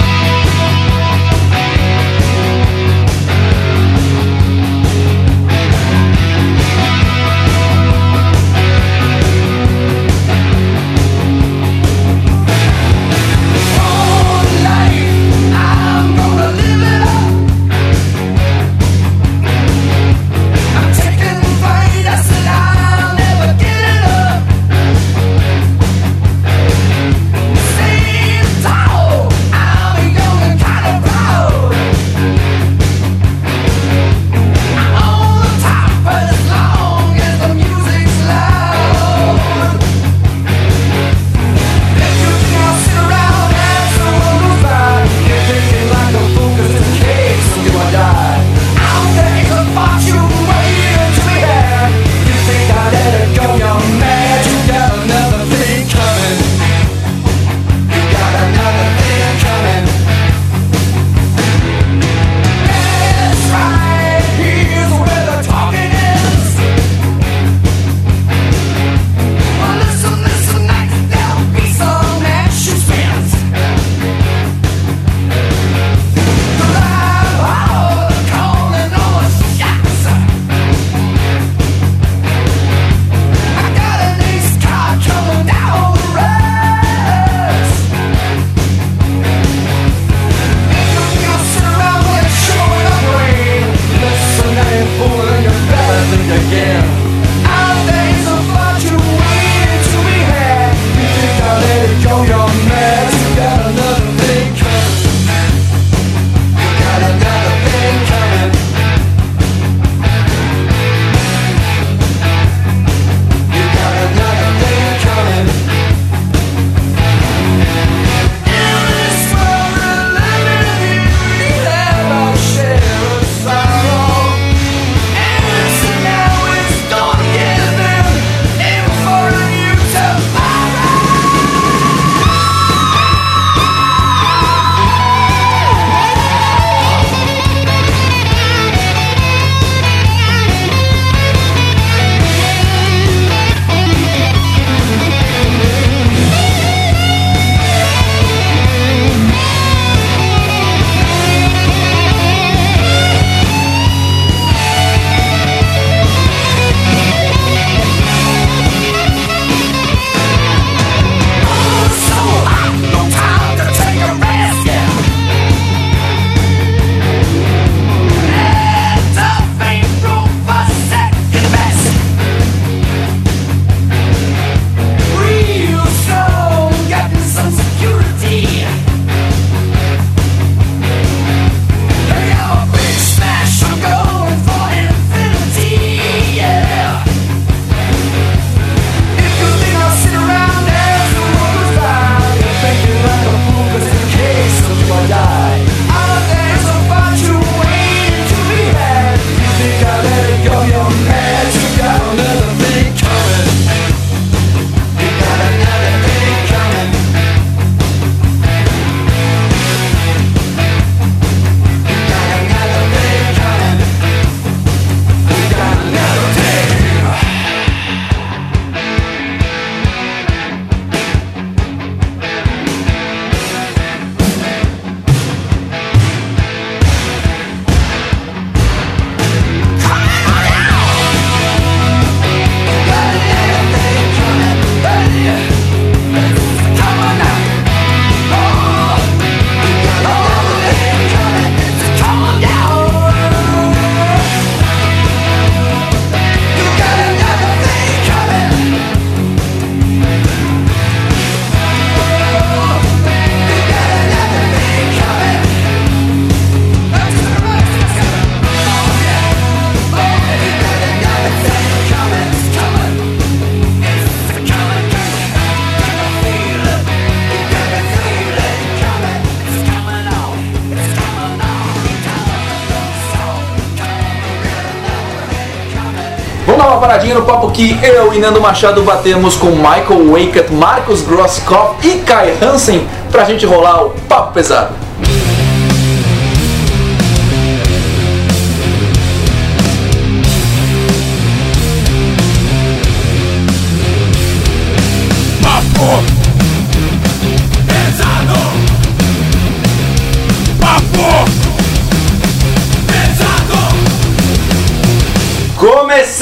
Papo 277.35 277.51
que 277.51 277.77
eu 277.83 278.15
e 278.15 278.19
Nando 278.19 278.41
Machado 278.41 278.85
batemos 278.85 279.35
com 279.35 279.51
Michael 279.51 280.09
Wakett, 280.09 280.53
Marcos 280.53 281.03
Grosskopf 281.03 281.85
e 281.85 281.99
Kai 281.99 282.33
Hansen 282.41 282.87
pra 283.11 283.25
gente 283.25 283.45
rolar 283.45 283.87
o 283.87 283.91
papo 284.09 284.33
pesado. 284.33 284.84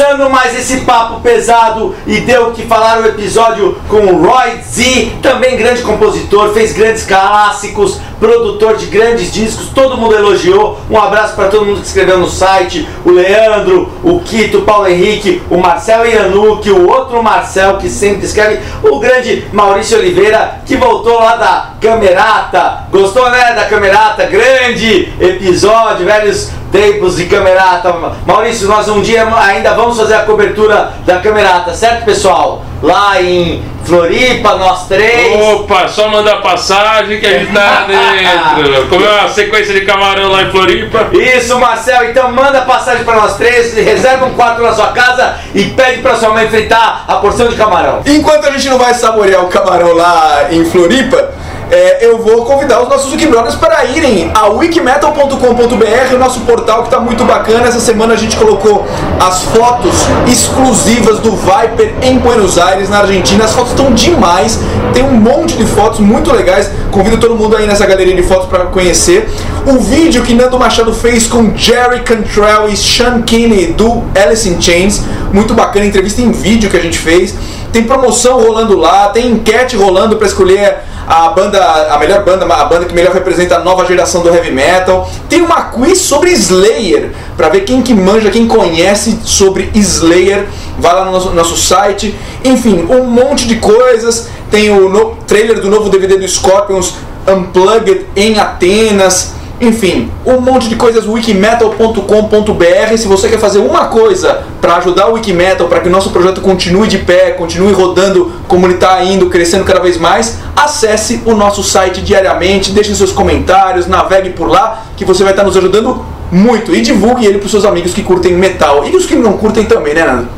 Começando 0.03 0.31
mais 0.31 0.59
esse 0.59 0.81
papo 0.81 1.21
pesado 1.21 1.95
e 2.09 2.19
deu 2.23 2.49
o 2.49 2.53
que 2.53 2.67
falar 2.67 3.01
o 3.01 3.07
episódio 3.07 3.79
com 3.89 4.05
Roy 4.17 4.61
Z, 4.61 5.13
também 5.23 5.57
grande 5.57 5.83
compositor, 5.83 6.53
fez 6.53 6.73
grandes 6.73 7.05
clássicos, 7.05 8.01
produtor 8.19 8.77
de 8.77 8.87
grandes 8.87 9.33
discos, 9.33 9.69
todo 9.69 9.97
mundo 9.97 10.17
elogiou. 10.17 10.81
Um 10.91 10.99
abraço 10.99 11.37
para 11.37 11.49
todo 11.49 11.65
mundo 11.65 11.81
que 11.81 11.87
escreveu 11.87 12.19
no 12.19 12.29
site: 12.29 12.89
o 13.05 13.13
Leandro, 13.13 13.93
o 14.03 14.19
Quito, 14.19 14.59
o 14.59 14.63
Paulo 14.63 14.89
Henrique, 14.89 15.41
o 15.49 15.57
Marcel 15.57 16.05
Ianucci, 16.05 16.73
o 16.73 16.91
outro 16.91 17.23
Marcel 17.23 17.77
que 17.77 17.89
sempre 17.89 18.27
escreve, 18.27 18.59
o 18.83 18.99
grande 18.99 19.47
Maurício 19.53 19.97
Oliveira 19.97 20.63
que 20.67 20.75
voltou 20.75 21.21
lá 21.21 21.37
da 21.37 21.71
Camerata. 21.81 22.89
Gostou, 22.91 23.31
né, 23.31 23.53
da 23.55 23.67
Camerata? 23.67 24.25
Grande 24.25 25.13
episódio, 25.21 26.05
velhos 26.07 26.51
tempos 26.73 27.17
de 27.17 27.27
Camerata. 27.27 27.95
Maurício, 28.27 28.67
nós 28.67 28.89
um 28.89 29.03
dia 29.03 29.29
ainda 29.37 29.75
vamos 29.75 29.99
fazer 29.99 30.15
a 30.15 30.23
cobertura 30.23 30.95
da 31.05 31.19
Camerata, 31.19 31.75
certo, 31.75 32.05
pessoal? 32.05 32.65
Lá 32.83 33.23
em 33.23 33.63
Floripa, 33.85 34.57
nós 34.57 34.89
três. 34.89 35.41
Opa, 35.41 35.87
só 35.87 36.09
mandar 36.09 36.41
passagem 36.41 37.21
que 37.21 37.27
a 37.27 37.39
gente 37.39 37.53
tá 37.53 37.87
dentro. 38.57 38.89
Comeu 38.89 39.09
uma 39.09 39.29
sequência 39.29 39.75
de 39.75 39.83
camarão 39.83 40.31
lá 40.31 40.43
em 40.43 40.51
Floripa. 40.51 41.09
Isso, 41.13 41.59
Marcel, 41.61 42.11
então 42.11 42.33
manda 42.33 42.63
passagem 42.63 43.05
para 43.05 43.17
nós 43.17 43.37
três, 43.37 43.75
reserva 43.75 44.27
um 44.27 44.35
quarto 44.35 44.63
na 44.63 44.73
sua 44.73 44.89
casa 44.89 45.37
e 45.55 45.65
pede 45.67 46.01
para 46.01 46.17
sua 46.17 46.31
mãe 46.31 46.49
fritar 46.49 47.05
a 47.07 47.17
porção 47.17 47.49
de 47.49 47.55
camarão. 47.55 48.01
Enquanto 48.07 48.47
a 48.47 48.51
gente 48.51 48.69
não 48.69 48.79
vai 48.79 48.95
saborear 48.95 49.45
o 49.45 49.49
camarão 49.49 49.93
lá 49.93 50.47
em 50.51 50.65
Floripa, 50.65 51.31
é, 51.73 52.05
eu 52.05 52.19
vou 52.19 52.45
convidar 52.45 52.83
os 52.83 52.89
nossos 52.91 53.11
Wikibrothers 53.11 53.55
para 53.55 53.87
irem 53.87 54.31
a 54.35 54.49
wikimetal.com.br, 54.49 56.15
o 56.15 56.19
nosso 56.19 56.41
portal 56.41 56.83
que 56.83 56.89
está 56.89 57.01
muito 57.01 57.25
bacana. 57.25 57.67
Essa 57.67 57.81
semana 57.81 58.13
a 58.13 58.17
gente 58.17 58.37
colocou 58.37 58.87
as 59.19 59.43
fotos 59.45 59.95
exclusivas 60.31 61.19
do 61.21 61.33
Viper 61.33 61.95
em 62.03 62.19
Buenos 62.19 62.59
Aires, 62.59 62.91
na 62.91 62.99
Argentina. 62.99 63.45
As 63.45 63.55
fotos 63.55 63.71
estão 63.71 63.91
demais, 63.95 64.61
tem 64.93 65.03
um 65.03 65.15
monte 65.15 65.57
de 65.57 65.65
fotos 65.65 66.01
muito 66.01 66.31
legais. 66.31 66.71
Convido 66.91 67.17
todo 67.17 67.35
mundo 67.35 67.57
aí 67.57 67.67
nessa 67.67 67.87
galeria 67.87 68.15
de 68.15 68.23
fotos 68.23 68.51
para 68.51 68.67
conhecer. 68.67 69.27
O 69.67 69.79
vídeo 69.79 70.23
que 70.23 70.35
Nando 70.35 70.59
Machado 70.59 70.93
fez 70.93 71.27
com 71.27 71.57
Jerry 71.57 72.01
Cantrell 72.01 72.69
e 72.69 72.77
Sean 72.77 73.23
Kinney 73.23 73.73
do 73.73 74.03
Alice 74.15 74.47
in 74.47 74.61
Chains, 74.61 75.03
muito 75.33 75.55
bacana, 75.55 75.87
entrevista 75.87 76.21
em 76.21 76.33
vídeo 76.33 76.69
que 76.69 76.77
a 76.77 76.81
gente 76.81 76.99
fez. 76.99 77.35
Tem 77.73 77.85
promoção 77.85 78.39
rolando 78.41 78.77
lá, 78.77 79.09
tem 79.09 79.29
enquete 79.29 79.77
rolando 79.77 80.17
para 80.17 80.27
escolher 80.27 80.79
a 81.07 81.29
banda, 81.31 81.61
a 81.91 81.99
melhor 81.99 82.25
banda, 82.25 82.45
a 82.45 82.65
banda 82.65 82.85
que 82.85 82.95
melhor 82.95 83.13
representa 83.13 83.57
a 83.57 83.59
nova 83.61 83.85
geração 83.87 84.23
do 84.23 84.29
heavy 84.29 84.51
metal. 84.51 85.11
Tem 85.29 85.41
uma 85.41 85.63
quiz 85.63 85.99
sobre 85.99 86.31
Slayer, 86.31 87.11
para 87.37 87.49
ver 87.49 87.63
quem 87.63 87.83
que 87.83 87.95
manja, 87.95 88.31
quem 88.31 88.47
conhece 88.47 89.19
sobre 89.25 89.71
Slayer. 89.75 90.47
Vai 90.79 90.95
lá 90.95 91.05
no 91.05 91.13
nosso, 91.13 91.31
nosso 91.31 91.57
site. 91.57 92.15
Enfim, 92.45 92.87
um 92.89 93.05
monte 93.05 93.47
de 93.47 93.57
coisas. 93.57 94.29
Tem 94.51 94.71
o 94.71 94.89
no, 94.89 95.17
trailer 95.27 95.61
do 95.61 95.71
novo 95.71 95.89
DVD 95.89 96.19
do 96.19 96.29
Scorpions 96.29 96.95
Unplugged 97.27 98.07
em 98.15 98.39
Atenas. 98.39 99.35
Enfim, 99.63 100.11
um 100.27 100.41
monte 100.41 100.69
de 100.69 100.75
coisas, 100.75 101.07
wikimetal.com.br. 101.07 102.97
Se 102.97 103.07
você 103.07 103.29
quer 103.29 103.39
fazer 103.39 103.61
uma 103.61 103.85
coisa 103.85 104.43
para 104.61 104.75
ajudar 104.79 105.07
o 105.07 105.13
Wikimetal, 105.13 105.69
para 105.69 105.79
que 105.79 105.89
o 105.89 105.91
nosso 105.91 106.11
projeto 106.11 106.41
continue 106.41 106.89
de 106.89 106.99
pé, 106.99 107.31
continue 107.31 107.73
rodando 107.73 108.33
como 108.49 108.67
ele 108.67 108.75
está 108.75 109.05
indo, 109.05 109.31
crescendo 109.31 109.63
cada 109.63 109.79
vez 109.79 109.97
mais, 109.99 110.41
acesse 110.57 111.23
o 111.25 111.33
nosso 111.35 111.63
site 111.63 112.01
diariamente, 112.01 112.73
deixe 112.73 112.93
seus 112.97 113.13
comentários, 113.13 113.87
navegue 113.87 114.31
por 114.31 114.49
lá, 114.49 114.83
que 114.97 115.05
você 115.05 115.23
vai 115.23 115.33
estar 115.33 115.45
nos 115.45 115.57
ajudando 115.57 116.05
muito. 116.33 116.75
E 116.75 116.81
divulgue 116.81 117.25
ele 117.25 117.39
para 117.39 117.49
seus 117.49 117.65
amigos 117.65 117.95
que 117.95 118.03
curtem 118.03 118.35
metal. 118.35 118.85
E 118.85 118.97
os 118.97 119.07
que 119.07 119.15
não 119.15 119.35
curtem 119.35 119.65
também, 119.65 119.95
né, 119.95 120.05
Nando? 120.05 120.29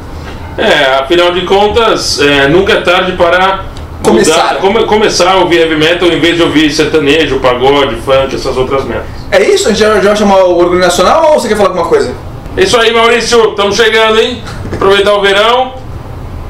É, 0.59 0.99
afinal 1.01 1.33
de 1.33 1.47
contas, 1.47 2.21
é, 2.21 2.47
nunca 2.47 2.75
é 2.75 2.81
tarde 2.83 3.13
para 3.13 3.65
Começar. 4.05 4.37
mudar- 4.37 4.57
come- 4.61 4.85
começar 4.85 5.31
a 5.33 5.37
ouvir 5.39 5.61
heavy 5.61 5.77
metal 5.77 6.09
em 6.09 6.21
vez 6.21 6.37
de 6.37 6.43
ouvir 6.43 6.71
sertanejo, 6.71 7.41
pagode, 7.41 7.97
funk, 7.97 8.35
essas 8.35 8.57
outras 8.57 8.85
merdas. 8.85 9.07
É 9.31 9.43
isso? 9.43 9.67
A 9.69 9.71
gente 9.71 9.81
já, 9.81 9.95
já 9.97 10.09
vai 10.09 10.17
chamar 10.17 10.45
o 10.45 10.57
Orgulho 10.59 10.79
Nacional 10.81 11.33
ou 11.33 11.41
você 11.41 11.49
quer 11.49 11.57
falar 11.57 11.71
alguma 11.71 11.87
coisa? 11.87 12.15
É 12.57 12.63
isso 12.63 12.77
aí, 12.79 12.93
Maurício, 12.93 13.51
estamos 13.51 13.75
chegando, 13.75 14.21
hein? 14.21 14.43
Aproveitar 14.73 15.15
o 15.15 15.21
verão. 15.21 15.73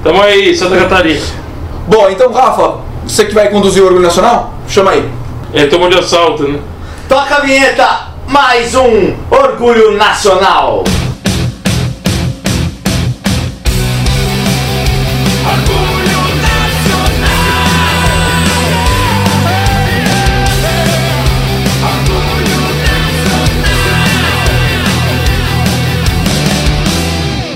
Tamo 0.03 0.21
aí, 0.23 0.55
Santa 0.55 0.77
Catarina. 0.77 1.21
Bom, 1.87 2.09
então, 2.11 2.31
Rafa, 2.33 2.75
você 3.07 3.25
que 3.25 3.35
vai 3.35 3.49
conduzir 3.49 3.83
o 3.83 3.87
Orgulho 3.87 4.05
Nacional, 4.05 4.53
chama 4.69 4.91
aí. 4.91 5.09
É, 5.53 5.67
tomou 5.67 5.89
de 5.89 5.99
assalto, 5.99 6.43
né? 6.49 6.59
Toca 7.09 7.37
a 7.37 7.41
vinheta, 7.41 8.09
mais 8.27 8.75
um 8.75 9.15
Orgulho 9.31 9.93
Nacional. 9.97 10.85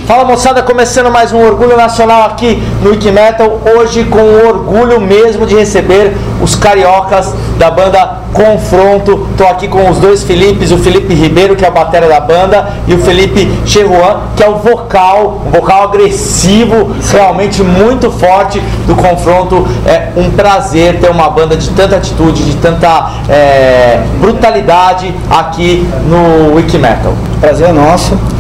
Fala 0.09 0.25
moçada, 0.25 0.63
começando 0.63 1.11
mais 1.11 1.35
um 1.35 1.45
Orgulho 1.45 1.77
Nacional 1.77 2.23
aqui 2.23 2.63
no 2.81 2.93
Wikimetal, 2.93 3.61
hoje 3.77 4.05
com 4.05 4.17
o 4.17 4.49
orgulho 4.49 4.99
mesmo 4.99 5.45
de 5.45 5.55
receber 5.55 6.17
os 6.41 6.57
cariocas 6.57 7.35
da 7.59 7.71
banda 7.71 8.21
Confronto. 8.33 9.29
Tô 9.37 9.45
aqui 9.45 9.69
com 9.69 9.91
os 9.91 9.99
dois 9.99 10.23
Filipes, 10.23 10.73
o 10.73 10.79
Felipe 10.79 11.13
Ribeiro, 11.13 11.55
que 11.55 11.63
é 11.63 11.69
a 11.69 11.71
bateria 11.71 12.09
da 12.09 12.21
banda, 12.21 12.73
e 12.87 12.95
o 12.95 12.99
Felipe 13.03 13.53
Cheruan, 13.67 14.21
que 14.35 14.43
é 14.43 14.49
o 14.49 14.57
vocal, 14.57 15.43
um 15.47 15.51
vocal 15.51 15.83
agressivo, 15.83 16.97
realmente 17.13 17.63
muito 17.63 18.11
forte 18.11 18.61
do 18.87 18.95
Confronto. 18.95 19.69
É 19.85 20.09
um 20.17 20.31
prazer 20.31 21.01
ter 21.01 21.11
uma 21.11 21.29
banda 21.29 21.55
de 21.55 21.69
tanta 21.73 21.97
atitude, 21.97 22.45
de 22.45 22.57
tanta 22.57 23.11
é, 23.29 24.01
brutalidade 24.19 25.15
aqui 25.29 25.87
no 26.07 26.55
Wikimetal. 26.55 27.13
Prazer 27.43 27.69
é 27.69 27.73
nosso 27.73 28.38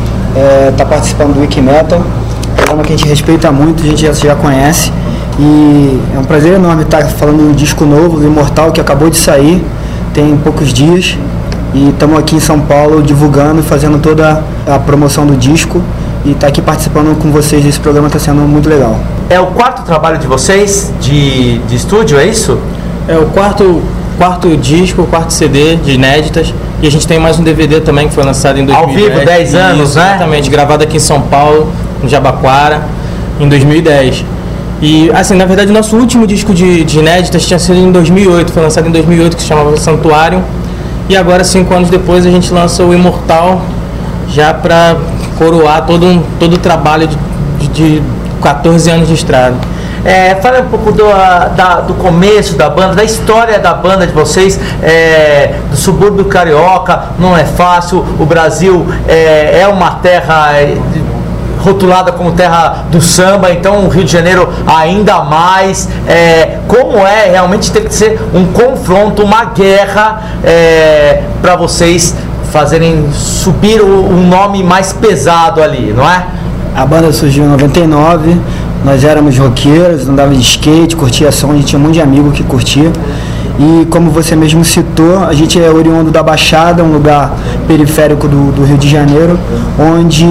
estar 0.70 0.84
participando 0.86 1.34
do 1.34 1.40
Wikimetal, 1.40 2.02
programa 2.56 2.82
que 2.82 2.92
a 2.92 2.96
gente 2.96 3.08
respeita 3.08 3.50
muito, 3.50 3.82
a 3.82 3.86
gente 3.86 4.02
já, 4.02 4.12
já 4.12 4.34
conhece. 4.34 4.92
E 5.38 6.00
é 6.14 6.18
um 6.18 6.24
prazer 6.24 6.54
enorme 6.54 6.82
estar 6.82 7.04
falando 7.04 7.38
de 7.38 7.44
um 7.44 7.52
disco 7.52 7.84
novo, 7.84 8.18
do 8.18 8.26
Imortal, 8.26 8.72
que 8.72 8.80
acabou 8.80 9.08
de 9.08 9.16
sair, 9.16 9.64
tem 10.12 10.36
poucos 10.36 10.72
dias. 10.72 11.16
E 11.74 11.90
estamos 11.90 12.18
aqui 12.18 12.34
em 12.36 12.40
São 12.40 12.60
Paulo 12.60 13.02
divulgando, 13.02 13.62
fazendo 13.62 13.98
toda 13.98 14.42
a 14.66 14.78
promoção 14.78 15.26
do 15.26 15.36
disco. 15.36 15.80
E 16.24 16.32
estar 16.32 16.48
aqui 16.48 16.60
participando 16.60 17.16
com 17.20 17.30
vocês 17.30 17.62
desse 17.62 17.78
programa 17.78 18.08
está 18.08 18.18
sendo 18.18 18.40
muito 18.40 18.68
legal. 18.68 18.98
É 19.30 19.38
o 19.38 19.46
quarto 19.46 19.82
trabalho 19.82 20.18
de 20.18 20.26
vocês 20.26 20.92
de, 21.00 21.58
de 21.58 21.76
estúdio, 21.76 22.18
é 22.18 22.26
isso? 22.26 22.58
É 23.06 23.16
o 23.16 23.26
quarto, 23.26 23.82
quarto 24.18 24.56
disco, 24.56 25.04
quarto 25.04 25.32
CD 25.32 25.76
de 25.76 25.92
inéditas. 25.92 26.52
E 26.82 26.86
a 26.86 26.90
gente 26.90 27.06
tem 27.06 27.18
mais 27.18 27.38
um 27.38 27.44
DVD 27.44 27.80
também 27.80 28.08
que 28.08 28.14
foi 28.14 28.24
lançado 28.24 28.58
em 28.58 28.66
2010. 28.66 29.06
Ao 29.06 29.14
vivo, 29.14 29.24
10 29.24 29.54
anos, 29.54 29.94
né? 29.94 30.02
Exatamente, 30.02 30.50
gravado 30.50 30.82
aqui 30.82 30.96
em 30.96 31.00
São 31.00 31.22
Paulo, 31.22 31.72
no 32.02 32.08
Jabaquara, 32.08 32.82
em 33.40 33.48
2010. 33.48 34.24
E, 34.82 35.10
assim, 35.12 35.34
na 35.34 35.44
verdade, 35.44 35.72
nosso 35.72 35.96
último 35.96 36.26
disco 36.26 36.52
de, 36.52 36.84
de 36.84 36.98
inéditas 36.98 37.46
tinha 37.46 37.58
sido 37.58 37.78
em 37.78 37.90
2008, 37.90 38.52
foi 38.52 38.62
lançado 38.62 38.88
em 38.88 38.92
2008, 38.92 39.36
que 39.36 39.42
se 39.42 39.48
chamava 39.48 39.76
Santuário. 39.76 40.42
E 41.08 41.16
agora, 41.16 41.42
cinco 41.42 41.72
anos 41.74 41.88
depois, 41.88 42.26
a 42.26 42.30
gente 42.30 42.52
lança 42.52 42.84
o 42.84 42.92
Imortal, 42.92 43.62
já 44.28 44.52
para 44.52 44.96
coroar 45.36 45.86
todo, 45.86 46.06
um, 46.06 46.22
todo 46.38 46.54
o 46.54 46.58
trabalho 46.58 47.08
de, 47.58 47.68
de 47.68 48.02
14 48.42 48.90
anos 48.90 49.08
de 49.08 49.14
estrada. 49.14 49.56
É, 50.04 50.36
fala 50.36 50.60
um 50.60 50.68
pouco 50.68 50.92
do, 50.92 51.04
da- 51.56 51.80
do 51.80 51.94
começo 51.94 52.56
da 52.56 52.68
banda, 52.70 52.94
da 52.94 53.04
história 53.04 53.58
da 53.58 53.74
banda 53.74 54.06
de 54.06 54.12
vocês, 54.12 54.58
é, 54.82 55.54
do 55.70 55.76
subúrbio 55.76 56.24
carioca, 56.26 57.02
não 57.18 57.36
é 57.36 57.44
fácil, 57.44 58.04
o 58.18 58.24
Brasil 58.24 58.86
é, 59.08 59.60
é 59.62 59.68
uma 59.68 59.92
terra 59.96 60.52
é, 60.52 60.76
rotulada 61.60 62.12
como 62.12 62.32
terra 62.32 62.84
do 62.90 63.00
samba, 63.00 63.50
então 63.50 63.84
o 63.84 63.88
Rio 63.88 64.04
de 64.04 64.12
Janeiro 64.12 64.48
ainda 64.66 65.22
mais. 65.22 65.88
É, 66.06 66.58
como 66.68 66.98
é 67.06 67.30
realmente 67.30 67.70
ter 67.72 67.84
que 67.84 67.94
ser 67.94 68.20
um 68.32 68.46
confronto, 68.52 69.22
uma 69.24 69.44
guerra 69.46 70.22
para 71.42 71.56
vocês 71.56 72.14
fazerem 72.52 73.10
subir 73.12 73.80
o, 73.80 74.10
nome 74.12 74.62
mais 74.62 74.92
pesado 74.92 75.62
ali, 75.62 75.92
não 75.94 76.08
é? 76.08 76.24
A 76.74 76.86
banda 76.86 77.12
surgiu 77.12 77.44
em 77.44 77.48
99, 77.48 78.40
nós 78.84 79.04
éramos 79.04 79.36
roqueiros, 79.36 80.08
andava 80.08 80.34
de 80.34 80.40
skate, 80.40 80.96
curtia 80.96 81.32
som, 81.32 81.52
a 81.52 81.54
gente 81.54 81.66
tinha 81.66 81.78
um 81.78 81.82
monte 81.82 81.94
de 81.94 82.02
amigo 82.02 82.30
que 82.30 82.42
curtia. 82.42 82.92
E 83.58 83.86
como 83.86 84.10
você 84.12 84.36
mesmo 84.36 84.64
citou, 84.64 85.24
a 85.24 85.32
gente 85.32 85.60
é 85.60 85.68
oriundo 85.68 86.12
da 86.12 86.22
Baixada, 86.22 86.84
um 86.84 86.92
lugar 86.92 87.36
periférico 87.66 88.28
do, 88.28 88.52
do 88.52 88.64
Rio 88.64 88.78
de 88.78 88.88
Janeiro, 88.88 89.36
onde 89.76 90.24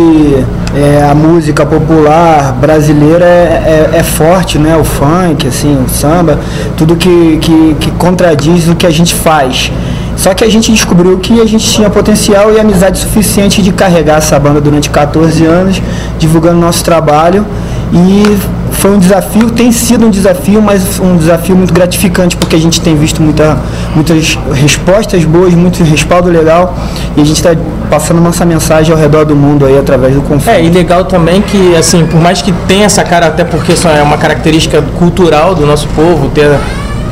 é, 0.74 1.04
a 1.04 1.14
música 1.14 1.66
popular 1.66 2.54
brasileira 2.54 3.26
é, 3.26 3.90
é, 3.94 3.98
é, 3.98 4.04
forte, 4.04 4.58
né? 4.58 4.78
O 4.78 4.84
funk, 4.86 5.46
assim, 5.46 5.78
o 5.86 5.90
samba, 5.90 6.40
tudo 6.78 6.96
que, 6.96 7.38
que, 7.42 7.76
que 7.82 7.92
contradiz 7.92 8.70
o 8.70 8.76
que 8.76 8.88
a 8.88 8.92
gente 8.92 9.14
faz. 9.14 9.74
Só 10.18 10.34
que 10.34 10.44
a 10.44 10.50
gente 10.50 10.72
descobriu 10.72 11.18
que 11.20 11.40
a 11.40 11.46
gente 11.46 11.66
tinha 11.70 11.90
potencial 11.90 12.52
e 12.52 12.60
amizade 12.60 13.00
suficiente 13.00 13.62
de 13.62 13.72
carregar 13.72 14.18
essa 14.18 14.38
banda 14.40 14.60
durante 14.60 14.90
14 14.90 15.46
anos, 15.46 15.82
divulgando 16.20 16.60
nosso 16.60 16.84
trabalho 16.84 17.46
e 17.94 18.38
foi 18.78 18.92
um 18.92 19.00
desafio, 19.00 19.50
tem 19.50 19.72
sido 19.72 20.06
um 20.06 20.10
desafio, 20.10 20.62
mas 20.62 21.00
um 21.00 21.18
desafio 21.18 21.56
muito 21.56 21.74
gratificante, 21.74 22.38
porque 22.38 22.56
a 22.56 22.60
gente 22.60 22.80
tem 22.80 22.96
visto 22.96 23.22
muita, 23.22 23.58
muitas 23.96 24.38
respostas 24.54 25.26
boas, 25.26 25.54
muito 25.54 25.84
respaldo 25.84 26.30
legal, 26.30 26.78
e 27.16 27.22
a 27.22 27.24
gente 27.24 27.38
está 27.38 27.56
passando 27.90 28.22
nossa 28.22 28.46
mensagem 28.46 28.94
ao 28.94 29.00
redor 29.00 29.26
do 29.26 29.36
mundo 29.36 29.66
aí 29.66 29.78
através 29.78 30.14
do 30.14 30.22
conflito. 30.22 30.50
É, 30.50 30.64
e 30.64 30.70
legal 30.70 31.06
também 31.06 31.42
que, 31.42 31.76
assim, 31.76 32.06
por 32.06 32.22
mais 32.22 32.42
que 32.42 32.52
tenha 32.68 32.86
essa 32.86 33.04
cara, 33.04 33.28
até 33.28 33.44
porque 33.44 33.74
isso 33.74 33.88
é 33.88 34.04
uma 34.04 34.18
característica 34.18 34.82
cultural 35.00 35.56
do 35.56 35.66
nosso 35.66 35.88
povo, 35.90 36.30
ter 36.30 36.52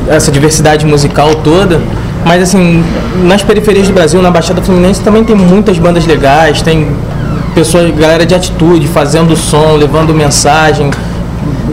essa 0.08 0.32
diversidade 0.32 0.86
musical 0.86 1.34
toda, 1.36 1.82
mas 2.26 2.42
assim, 2.42 2.84
nas 3.24 3.44
periferias 3.44 3.88
do 3.88 3.94
Brasil, 3.94 4.20
na 4.20 4.32
Baixada 4.32 4.60
Fluminense 4.60 5.00
também 5.00 5.24
tem 5.24 5.36
muitas 5.36 5.78
bandas 5.78 6.08
legais, 6.08 6.60
tem 6.64 6.88
pessoas, 7.54 7.96
galera 7.96 8.26
de 8.26 8.34
atitude, 8.34 8.88
fazendo 8.88 9.36
som, 9.38 9.76
levando 9.76 10.12
mensagem. 10.12 10.90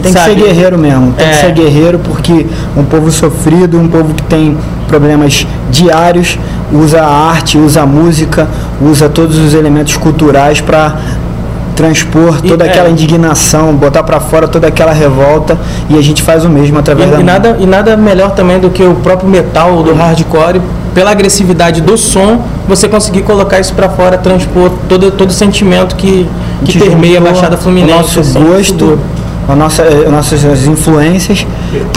Tem 0.03 0.13
sabe? 0.13 0.35
que 0.35 0.41
ser 0.41 0.47
guerreiro 0.47 0.79
mesmo, 0.79 1.13
tem 1.13 1.27
é. 1.27 1.31
que 1.31 1.37
ser 1.37 1.53
guerreiro 1.53 1.99
porque 2.01 2.47
um 2.77 2.85
povo 2.85 3.11
sofrido, 3.11 3.79
um 3.79 3.89
povo 3.89 4.13
que 4.13 4.23
tem 4.25 4.59
problemas 4.89 5.47
diários, 5.71 6.39
usa 6.71 7.01
a 7.01 7.09
arte, 7.09 7.57
usa 7.57 7.83
a 7.83 7.87
música, 7.87 8.47
usa 8.81 9.09
todos 9.09 9.39
os 9.39 9.55
elementos 9.55 9.97
culturais 9.97 10.61
para 10.61 10.99
transpor 11.75 12.41
toda 12.41 12.65
e, 12.65 12.69
aquela 12.69 12.89
é. 12.89 12.91
indignação, 12.91 13.75
botar 13.75 14.03
para 14.03 14.21
fora 14.21 14.47
toda 14.47 14.67
aquela 14.67 14.93
revolta 14.93 15.59
e 15.89 15.99
a 15.99 16.03
gente 16.03 16.23
faz 16.23 16.45
o 16.45 16.49
mesmo 16.49 16.79
através 16.79 17.09
e, 17.09 17.13
da 17.13 17.21
e 17.21 17.23
nada 17.23 17.57
e 17.61 17.67
nada 17.67 17.97
melhor 17.97 18.31
também 18.33 18.59
do 18.59 18.71
que 18.71 18.83
o 18.83 18.95
próprio 18.97 19.29
metal 19.29 19.83
do 19.83 19.95
hardcore 19.95 20.61
pela 20.95 21.11
agressividade 21.11 21.81
do 21.81 21.97
som 21.97 22.43
você 22.69 22.89
conseguir 22.89 23.23
colocar 23.23 23.59
isso 23.59 23.75
para 23.75 23.89
fora 23.89 24.19
transpor 24.19 24.71
todo 24.89 25.11
todo 25.11 25.31
o 25.31 25.33
sentimento 25.33 25.97
que 25.97 26.29
que 26.65 26.79
permeia 26.79 27.19
a 27.19 27.21
Baixada 27.23 27.57
Fluminense 27.57 27.93
o 27.93 27.97
nosso 27.97 28.21
assim, 28.21 28.45
gosto 28.45 28.99
a 29.49 29.57
nossa, 29.57 29.83
eh, 29.83 30.09
nossas 30.09 30.67
influências 30.67 31.47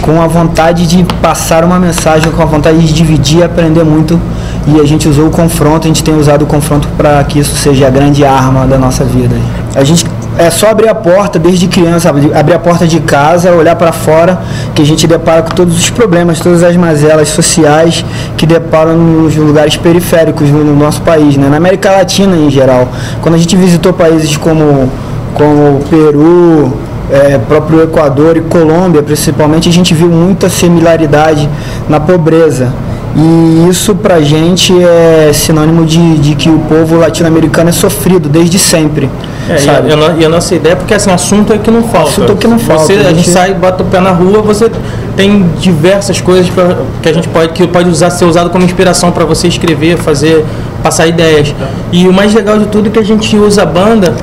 com 0.02 0.22
a 0.22 0.28
vontade 0.28 0.88
de 0.88 1.04
passar 1.22 1.64
uma 1.64 1.80
mensagem, 1.80 2.32
com 2.32 2.42
a 2.42 2.46
vontade 2.46 2.80
de 2.80 2.94
dividir 2.94 3.40
e 3.40 3.44
aprender 3.44 3.84
muito. 3.84 4.20
E 4.68 4.80
a 4.80 4.86
gente 4.86 5.08
usou 5.08 5.28
o 5.28 5.30
confronto, 5.30 5.86
a 5.86 5.88
gente 5.88 6.04
tem 6.04 6.18
usado 6.18 6.42
o 6.42 6.46
confronto 6.46 6.88
para 6.98 7.24
que 7.24 7.40
isso 7.40 7.56
seja 7.56 7.86
a 7.86 7.90
grande 7.90 8.26
arma 8.26 8.66
da 8.66 8.78
nossa 8.78 9.04
vida. 9.04 9.36
A 9.76 9.84
gente 9.84 10.06
é 10.38 10.50
só 10.50 10.70
abrir 10.70 10.88
a 10.88 10.96
porta 10.96 11.38
desde 11.38 11.68
criança, 11.68 12.10
abrir 12.10 12.54
a 12.54 12.60
porta 12.60 12.88
de 12.88 13.00
casa, 13.02 13.52
olhar 13.52 13.76
para 13.76 13.92
fora, 13.92 14.40
que 14.74 14.82
a 14.82 14.86
gente 14.86 15.06
depara 15.06 15.42
com 15.42 15.52
todos 15.52 15.78
os 15.78 15.90
problemas, 15.90 16.40
todas 16.40 16.64
as 16.64 16.76
mazelas 16.78 17.30
sociais 17.30 18.04
que 18.38 18.46
deparam 18.46 18.96
nos 18.96 19.36
lugares 19.36 19.76
periféricos 19.76 20.50
no 20.50 20.76
nosso 20.76 21.02
país, 21.02 21.36
né? 21.36 21.50
na 21.50 21.58
América 21.58 21.92
Latina 21.92 22.36
em 22.38 22.50
geral. 22.50 22.88
Quando 23.22 23.36
a 23.36 23.38
gente 23.38 23.56
visitou 23.56 23.92
países 23.92 24.38
como, 24.38 24.90
como 25.34 25.82
Peru, 25.90 26.74
é, 27.12 27.38
próprio 27.38 27.84
Equador 27.84 28.38
e 28.38 28.42
Colômbia, 28.42 29.04
principalmente, 29.04 29.70
a 29.70 29.72
gente 29.72 29.94
viu 29.94 30.08
muita 30.08 30.50
similaridade 30.50 31.50
na 31.88 32.00
pobreza. 32.00 32.74
E 33.16 33.70
isso 33.70 33.96
pra 33.96 34.20
gente 34.22 34.74
é 34.84 35.32
sinônimo 35.34 35.86
de, 35.86 36.18
de 36.18 36.36
que 36.36 36.50
o 36.50 36.60
povo 36.60 36.98
latino-americano 36.98 37.70
é 37.70 37.74
sofrido 37.74 38.28
desde 38.28 38.60
sempre. 38.60 39.10
É, 39.50 39.58
sabe? 39.58 39.90
E, 39.90 39.94
a, 39.94 40.16
e, 40.20 40.26
a, 40.26 40.30
nossa 40.30 40.56
ideia, 40.56 40.76
porque 40.76 40.94
assim, 40.94 41.12
assunto 41.12 41.54
é 41.54 41.58
que 41.58 41.70
não 41.70 41.84
falta. 41.84 42.10
Assunto 42.10 42.32
é 42.32 42.36
que 42.36 42.48
não 42.48 42.58
falta. 42.58 42.86
Você, 42.86 42.94
a, 42.94 42.96
gente... 42.98 43.08
a 43.08 43.14
gente 43.14 43.30
sai, 43.30 43.54
bota 43.54 43.84
o 43.84 43.86
pé 43.86 44.00
na 44.00 44.12
rua, 44.12 44.42
você 44.42 44.72
tem 45.16 45.48
diversas 45.60 46.20
coisas 46.20 46.50
pra, 46.50 46.78
que 47.02 47.10
a 47.10 47.14
gente 47.14 47.28
pode, 47.30 47.54
que 47.54 47.68
pode 47.68 47.90
usar, 47.90 48.10
ser 48.10 48.26
usado 48.26 48.50
como 48.50 48.66
inspiração 48.66 49.12
para 49.12 49.24
você 49.26 49.48
escrever, 49.48 49.98
fazer, 49.98 50.44
passar 50.82 51.08
ideias. 51.08 51.54
E 51.92 52.08
o 52.08 52.14
mais 52.14 52.34
legal 52.34 52.58
de 52.58 52.66
tudo 52.66 52.88
é 52.88 52.92
que 52.92 53.00
a 53.00 53.04
gente 53.04 53.36
usa 53.38 53.64
a 53.64 53.66
banda 53.66 54.14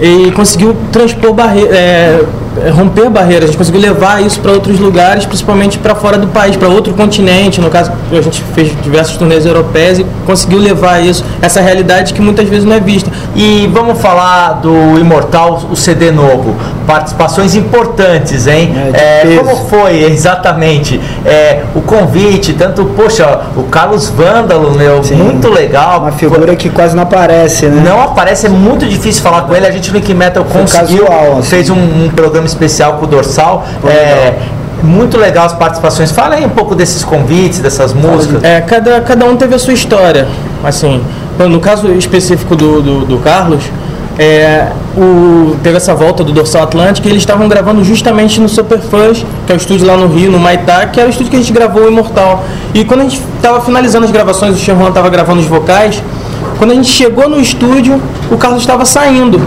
e 0.00 0.30
conseguiu 0.32 0.74
transpor 0.90 1.34
barreiras, 1.34 1.76
é, 1.76 2.24
romper 2.72 3.08
barreiras, 3.08 3.44
a 3.44 3.46
gente 3.46 3.58
conseguiu 3.58 3.80
levar 3.80 4.22
isso 4.24 4.40
para 4.40 4.52
outros 4.52 4.78
lugares, 4.78 5.24
principalmente 5.24 5.78
para 5.78 5.94
fora 5.94 6.18
do 6.18 6.26
país, 6.28 6.56
para 6.56 6.68
outro 6.68 6.92
continente. 6.94 7.60
No 7.60 7.70
caso, 7.70 7.92
a 8.10 8.20
gente 8.20 8.42
fez 8.54 8.72
diversos 8.82 9.16
turnês 9.16 9.46
europeias 9.46 9.98
e 9.98 10.06
conseguiu 10.26 10.58
levar 10.58 11.00
isso, 11.00 11.24
essa 11.40 11.60
realidade 11.60 12.12
que 12.12 12.20
muitas 12.20 12.48
vezes 12.48 12.64
não 12.64 12.74
é 12.74 12.80
vista. 12.80 13.10
E 13.36 13.70
vamos 13.72 14.00
falar 14.00 14.54
do 14.54 14.98
Imortal, 14.98 15.62
o 15.70 15.76
CD 15.76 16.10
novo. 16.10 16.56
Participações 16.86 17.54
importantes, 17.54 18.48
hein? 18.48 18.74
É, 18.92 19.34
é, 19.34 19.36
como 19.36 19.56
foi 19.68 20.02
exatamente 20.10 21.00
é, 21.24 21.62
o 21.74 21.80
convite? 21.80 22.52
Tanto, 22.54 22.84
poxa, 22.96 23.42
o 23.56 23.64
Carlos 23.64 24.08
Vândalo, 24.08 24.72
meu, 24.72 25.04
Sim, 25.04 25.14
muito 25.14 25.48
legal. 25.48 26.00
Uma 26.00 26.12
figura 26.12 26.56
que 26.56 26.68
quase 26.68 26.96
não 26.96 27.04
aparece, 27.04 27.66
né? 27.66 27.82
Não 27.84 28.02
aparece, 28.02 28.46
é 28.46 28.48
muito 28.48 28.86
difícil 28.86 29.22
falar 29.22 29.42
com 29.42 29.54
ele. 29.54 29.66
A 29.66 29.70
gente 29.70 29.92
no 29.92 29.98
Ink 29.98 30.12
Metal 30.12 30.44
conseguiu, 30.44 31.04
casual, 31.04 31.38
assim. 31.38 31.48
fez 31.48 31.70
um, 31.70 31.76
um 31.76 32.10
programa 32.14 32.39
especial 32.46 32.94
com 32.94 33.04
o 33.04 33.08
Dorsal. 33.08 33.66
É, 33.84 34.34
muito 34.82 35.16
legal 35.18 35.46
as 35.46 35.52
participações. 35.52 36.10
Fala 36.10 36.36
aí 36.36 36.44
um 36.44 36.50
pouco 36.50 36.74
desses 36.74 37.04
convites, 37.04 37.58
dessas 37.58 37.92
músicas. 37.92 38.42
É, 38.42 38.60
cada, 38.60 39.00
cada 39.00 39.24
um 39.26 39.36
teve 39.36 39.54
a 39.54 39.58
sua 39.58 39.74
história. 39.74 40.26
Assim, 40.64 41.02
no 41.38 41.60
caso 41.60 41.88
específico 41.92 42.56
do, 42.56 42.82
do, 42.82 43.04
do 43.06 43.18
Carlos, 43.18 43.62
é, 44.18 44.68
o, 44.96 45.56
teve 45.62 45.76
essa 45.76 45.94
volta 45.94 46.22
do 46.22 46.32
Dorsal 46.32 46.64
Atlântico 46.64 47.08
e 47.08 47.10
eles 47.10 47.22
estavam 47.22 47.48
gravando 47.48 47.82
justamente 47.82 48.40
no 48.40 48.48
Superfãs, 48.48 49.24
que 49.46 49.52
é 49.52 49.54
o 49.54 49.56
estúdio 49.56 49.86
lá 49.86 49.96
no 49.96 50.08
Rio, 50.08 50.30
no 50.30 50.38
Maitá, 50.38 50.86
que 50.86 51.00
era 51.00 51.08
o 51.08 51.10
estúdio 51.10 51.30
que 51.30 51.36
a 51.36 51.40
gente 51.40 51.52
gravou 51.52 51.84
o 51.84 51.88
Imortal. 51.88 52.44
E 52.74 52.84
quando 52.84 53.00
a 53.00 53.02
gente 53.04 53.22
estava 53.36 53.60
finalizando 53.62 54.04
as 54.04 54.10
gravações, 54.10 54.54
o 54.54 54.58
Xerron 54.58 54.88
estava 54.88 55.08
gravando 55.08 55.40
os 55.40 55.46
vocais, 55.46 56.02
quando 56.58 56.72
a 56.72 56.74
gente 56.74 56.90
chegou 56.90 57.28
no 57.28 57.40
estúdio, 57.40 58.00
o 58.30 58.36
Carlos 58.36 58.60
estava 58.60 58.84
saindo. 58.84 59.40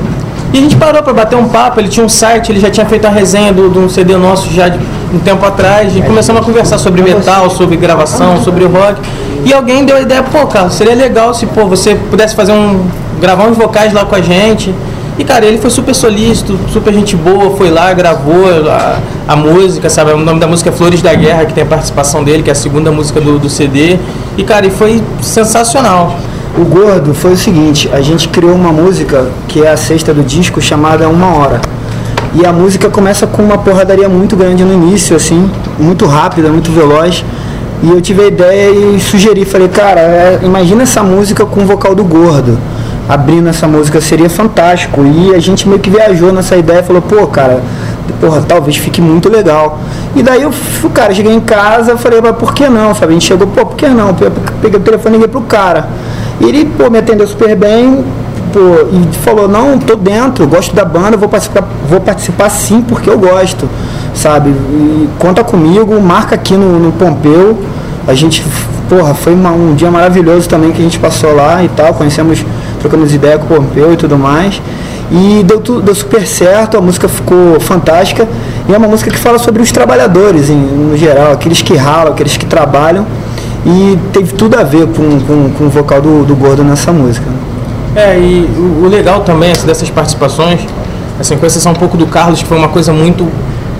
E 0.53 0.59
a 0.59 0.61
gente 0.61 0.75
parou 0.75 1.01
para 1.01 1.13
bater 1.13 1.35
um 1.35 1.49
papo, 1.49 1.79
ele 1.79 1.89
tinha 1.89 2.05
um 2.05 2.09
site, 2.09 2.51
ele 2.51 2.59
já 2.59 2.69
tinha 2.69 2.85
feito 2.85 3.07
a 3.07 3.09
resenha 3.09 3.51
do, 3.51 3.71
do 3.71 3.89
CD 3.89 4.15
nosso 4.15 4.53
já 4.53 4.69
de 4.69 4.77
um 5.11 5.17
tempo 5.17 5.43
atrás, 5.43 5.97
e 5.97 6.01
começamos 6.03 6.43
a 6.43 6.45
conversar 6.45 6.77
sobre 6.77 7.01
metal, 7.01 7.49
sobre 7.49 7.75
gravação, 7.75 8.39
sobre 8.43 8.65
rock. 8.65 9.01
E 9.43 9.51
alguém 9.51 9.83
deu 9.83 9.97
a 9.97 10.01
ideia, 10.01 10.21
pô, 10.21 10.45
cara, 10.45 10.69
seria 10.69 10.93
legal 10.93 11.33
se 11.33 11.47
pô, 11.47 11.65
você 11.65 11.95
pudesse 11.95 12.35
fazer 12.35 12.51
um. 12.51 12.85
gravar 13.19 13.47
uns 13.47 13.57
vocais 13.57 13.91
lá 13.93 14.05
com 14.05 14.13
a 14.13 14.21
gente. 14.21 14.71
E 15.17 15.23
cara, 15.23 15.43
ele 15.43 15.57
foi 15.57 15.71
super 15.71 15.93
solícito, 15.95 16.59
super 16.71 16.93
gente 16.93 17.15
boa, 17.15 17.55
foi 17.57 17.71
lá, 17.71 17.91
gravou 17.91 18.45
a, 18.69 18.99
a 19.27 19.35
música, 19.35 19.89
sabe? 19.89 20.11
O 20.11 20.17
nome 20.17 20.39
da 20.39 20.47
música 20.47 20.69
é 20.69 20.73
Flores 20.73 21.01
da 21.01 21.15
Guerra, 21.15 21.45
que 21.45 21.53
tem 21.53 21.63
a 21.63 21.67
participação 21.67 22.23
dele, 22.23 22.43
que 22.43 22.49
é 22.49 22.53
a 22.53 22.55
segunda 22.55 22.91
música 22.91 23.19
do, 23.19 23.39
do 23.39 23.49
CD. 23.49 23.97
E 24.37 24.43
cara, 24.43 24.67
e 24.67 24.69
foi 24.69 25.01
sensacional. 25.19 26.15
O 26.55 26.63
Gordo 26.65 27.15
foi 27.15 27.33
o 27.33 27.37
seguinte, 27.37 27.89
a 27.91 27.99
gente 27.99 28.29
criou 28.29 28.53
uma 28.53 28.71
música 28.71 29.25
que 29.47 29.63
é 29.63 29.71
a 29.71 29.75
sexta 29.75 30.13
do 30.13 30.21
disco 30.21 30.61
chamada 30.61 31.09
Uma 31.09 31.35
Hora. 31.35 31.59
E 32.35 32.45
a 32.45 32.53
música 32.53 32.89
começa 32.91 33.25
com 33.25 33.41
uma 33.41 33.57
porradaria 33.57 34.07
muito 34.07 34.35
grande 34.35 34.63
no 34.63 34.71
início, 34.71 35.15
assim, 35.15 35.49
muito 35.79 36.05
rápida, 36.05 36.49
muito 36.49 36.71
veloz. 36.71 37.25
E 37.81 37.89
eu 37.89 37.99
tive 37.99 38.21
a 38.21 38.27
ideia 38.27 38.69
e 38.69 38.99
sugeri, 38.99 39.45
falei, 39.45 39.67
cara, 39.67 39.99
é, 39.99 40.39
imagina 40.43 40.83
essa 40.83 41.01
música 41.01 41.43
com 41.43 41.61
o 41.63 41.65
vocal 41.65 41.95
do 41.95 42.03
Gordo. 42.03 42.55
Abrindo 43.09 43.49
essa 43.49 43.67
música 43.67 43.99
seria 43.99 44.29
fantástico. 44.29 45.03
E 45.03 45.33
a 45.33 45.39
gente 45.39 45.67
meio 45.67 45.79
que 45.79 45.89
viajou 45.89 46.31
nessa 46.31 46.55
ideia 46.55 46.81
e 46.81 46.83
falou, 46.83 47.01
pô, 47.01 47.25
cara, 47.25 47.63
porra, 48.21 48.43
talvez 48.47 48.77
fique 48.77 49.01
muito 49.01 49.27
legal. 49.27 49.79
E 50.15 50.21
daí 50.21 50.43
eu, 50.43 50.53
cara, 50.93 51.15
cheguei 51.15 51.33
em 51.33 51.41
casa, 51.41 51.97
falei, 51.97 52.21
mas 52.21 52.35
por 52.35 52.53
que 52.53 52.69
não, 52.69 52.93
sabe? 52.93 53.07
A 53.07 53.13
gente 53.13 53.25
chegou, 53.25 53.47
pô, 53.47 53.65
por 53.65 53.75
que 53.75 53.87
não? 53.87 54.13
Peguei 54.61 54.79
o 54.79 54.83
telefone 54.83 55.15
e 55.15 55.17
liguei 55.17 55.27
pro 55.27 55.41
cara. 55.41 55.89
E 56.39 56.45
ele, 56.45 56.65
pô, 56.65 56.89
me 56.89 56.97
atendeu 56.97 57.27
super 57.27 57.55
bem, 57.55 58.03
pô, 58.51 58.59
e 58.91 59.15
falou, 59.17 59.47
não, 59.47 59.77
tô 59.79 59.95
dentro, 59.95 60.47
gosto 60.47 60.75
da 60.75 60.85
banda, 60.85 61.17
vou 61.17 61.29
participar, 61.29 61.63
vou 61.89 61.99
participar 61.99 62.49
sim 62.49 62.81
porque 62.81 63.09
eu 63.09 63.17
gosto, 63.17 63.69
sabe? 64.13 64.49
E 64.49 65.09
conta 65.19 65.43
comigo, 65.43 65.99
marca 66.01 66.35
aqui 66.35 66.55
no, 66.55 66.79
no 66.79 66.91
Pompeu. 66.91 67.57
A 68.07 68.13
gente, 68.13 68.43
porra, 68.89 69.13
foi 69.13 69.33
uma, 69.33 69.51
um 69.51 69.73
dia 69.73 69.89
maravilhoso 69.89 70.47
também 70.49 70.71
que 70.71 70.79
a 70.79 70.83
gente 70.83 70.99
passou 70.99 71.35
lá 71.35 71.63
e 71.63 71.69
tal, 71.69 71.93
conhecemos, 71.93 72.45
trocamos 72.79 73.13
ideia 73.13 73.37
com 73.37 73.45
o 73.45 73.57
Pompeu 73.57 73.93
e 73.93 73.97
tudo 73.97 74.17
mais. 74.17 74.61
E 75.11 75.43
deu, 75.43 75.59
tudo, 75.59 75.81
deu 75.81 75.93
super 75.93 76.25
certo, 76.25 76.77
a 76.77 76.81
música 76.81 77.07
ficou 77.07 77.59
fantástica. 77.59 78.27
E 78.67 78.73
é 78.73 78.77
uma 78.77 78.87
música 78.87 79.11
que 79.11 79.17
fala 79.17 79.37
sobre 79.37 79.61
os 79.61 79.71
trabalhadores, 79.71 80.49
em, 80.49 80.55
no 80.55 80.97
geral, 80.97 81.31
aqueles 81.33 81.61
que 81.61 81.75
ralam, 81.75 82.13
aqueles 82.13 82.37
que 82.37 82.45
trabalham 82.45 83.05
e 83.65 83.97
teve 84.11 84.33
tudo 84.33 84.57
a 84.57 84.63
ver 84.63 84.87
com, 84.87 85.19
com, 85.21 85.49
com 85.51 85.63
o 85.65 85.69
vocal 85.69 86.01
do, 86.01 86.23
do 86.23 86.35
Gordo 86.35 86.63
nessa 86.63 86.91
música. 86.91 87.25
É, 87.95 88.17
e 88.17 88.49
o, 88.57 88.85
o 88.85 88.87
legal 88.87 89.21
também 89.21 89.51
assim, 89.51 89.67
dessas 89.67 89.89
participações 89.89 90.65
Assim, 91.19 91.37
com 91.37 91.45
exceção 91.45 91.73
um 91.73 91.75
pouco 91.75 91.95
do 91.95 92.07
Carlos, 92.07 92.41
que 92.41 92.47
foi 92.47 92.57
uma 92.57 92.67
coisa 92.67 92.91
muito 92.91 93.27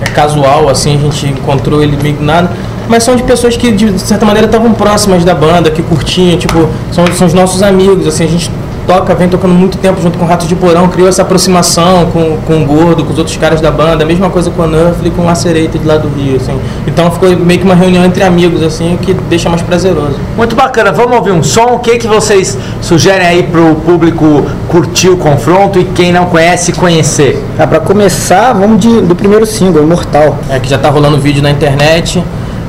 é, 0.00 0.04
casual, 0.10 0.68
assim, 0.68 0.96
a 0.96 0.98
gente 0.98 1.26
encontrou 1.26 1.82
ele 1.82 1.96
meio 2.00 2.20
nada. 2.20 2.50
Mas 2.88 3.02
são 3.02 3.16
de 3.16 3.22
pessoas 3.22 3.56
que, 3.56 3.72
de 3.72 3.98
certa 3.98 4.24
maneira, 4.24 4.46
estavam 4.46 4.72
próximas 4.72 5.24
da 5.24 5.34
banda, 5.34 5.70
que 5.70 5.82
curtiam, 5.82 6.38
tipo, 6.38 6.68
são, 6.92 7.06
são 7.08 7.26
os 7.26 7.34
nossos 7.34 7.62
amigos, 7.62 8.06
assim, 8.06 8.24
a 8.24 8.28
gente 8.28 8.50
toca, 8.86 9.14
vem 9.14 9.28
tocando 9.28 9.54
muito 9.54 9.78
tempo 9.78 10.00
junto 10.00 10.18
com 10.18 10.24
o 10.24 10.28
Rato 10.28 10.46
de 10.46 10.54
Porão, 10.54 10.88
criou 10.88 11.08
essa 11.08 11.22
aproximação 11.22 12.06
com, 12.06 12.38
com 12.46 12.62
o 12.62 12.66
Gordo, 12.66 13.04
com 13.04 13.12
os 13.12 13.18
outros 13.18 13.36
caras 13.36 13.60
da 13.60 13.70
banda, 13.70 14.04
a 14.04 14.06
mesma 14.06 14.30
coisa 14.30 14.50
com 14.50 14.62
o 14.62 14.66
Nuffle 14.66 15.08
e 15.08 15.10
com 15.10 15.22
o 15.22 15.34
de 15.34 15.86
lá 15.86 15.96
do 15.96 16.08
Rio, 16.08 16.36
assim. 16.36 16.58
Então 16.86 17.10
ficou 17.10 17.28
meio 17.36 17.60
que 17.60 17.64
uma 17.64 17.74
reunião 17.74 18.04
entre 18.04 18.22
amigos, 18.22 18.62
assim, 18.62 18.98
que 19.00 19.14
deixa 19.14 19.48
mais 19.48 19.62
prazeroso. 19.62 20.16
Muito 20.36 20.54
bacana, 20.54 20.92
vamos 20.92 21.16
ouvir 21.16 21.32
um 21.32 21.42
som. 21.42 21.74
O 21.74 21.78
que, 21.78 21.98
que 21.98 22.06
vocês 22.06 22.56
sugerem 22.80 23.26
aí 23.26 23.42
pro 23.42 23.74
público 23.76 24.46
curtir 24.68 25.08
o 25.08 25.16
confronto 25.16 25.78
e 25.78 25.84
quem 25.84 26.12
não 26.12 26.26
conhece 26.26 26.72
conhecer? 26.72 27.42
Ah, 27.58 27.66
pra 27.66 27.80
começar, 27.80 28.52
vamos 28.52 28.80
de, 28.80 29.00
do 29.00 29.14
primeiro 29.14 29.46
single, 29.46 29.82
Imortal. 29.82 30.38
É 30.48 30.58
que 30.58 30.68
já 30.68 30.78
tá 30.78 30.90
rolando 30.90 31.18
vídeo 31.18 31.42
na 31.42 31.50
internet, 31.50 32.22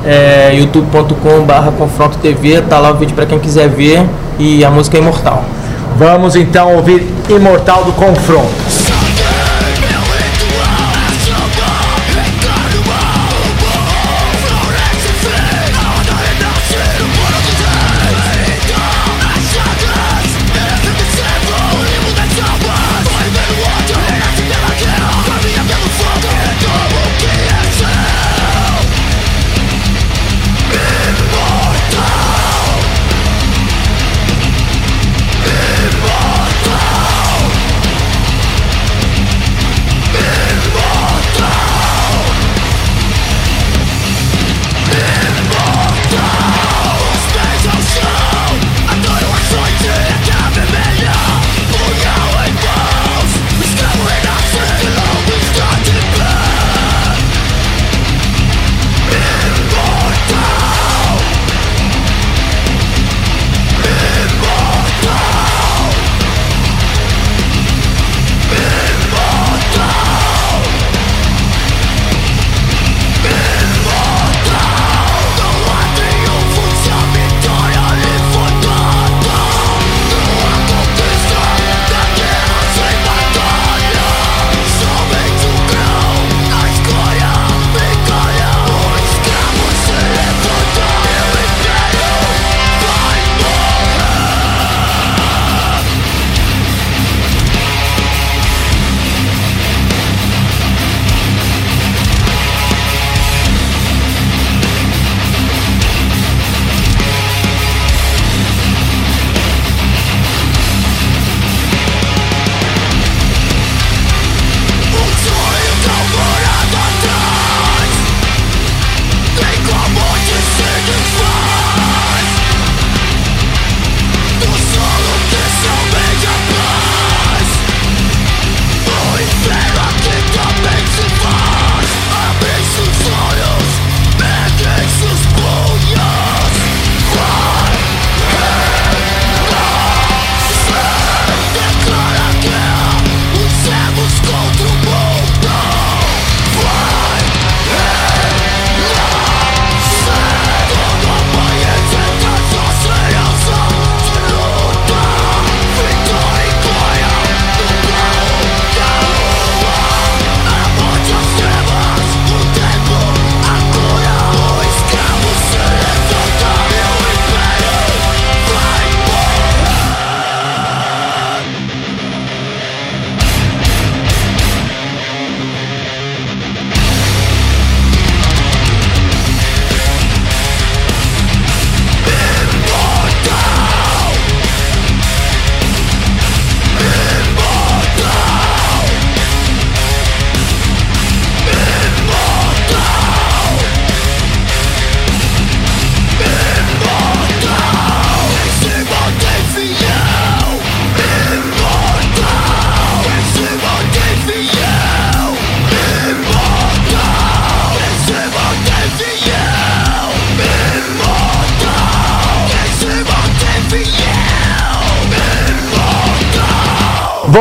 é, 0.04 0.54
youtube.com 0.54 1.44
barra 1.44 1.72
confronto 1.72 2.18
TV, 2.18 2.62
tá 2.62 2.78
lá 2.78 2.92
o 2.92 2.94
vídeo 2.94 3.14
para 3.14 3.26
quem 3.26 3.38
quiser 3.38 3.68
ver 3.68 4.04
e 4.38 4.64
a 4.64 4.70
música 4.70 4.96
é 4.96 5.00
imortal. 5.00 5.44
Vamos 5.96 6.36
então 6.36 6.74
ouvir 6.74 7.06
Imortal 7.28 7.84
do 7.84 7.92
Confronto. 7.92 8.95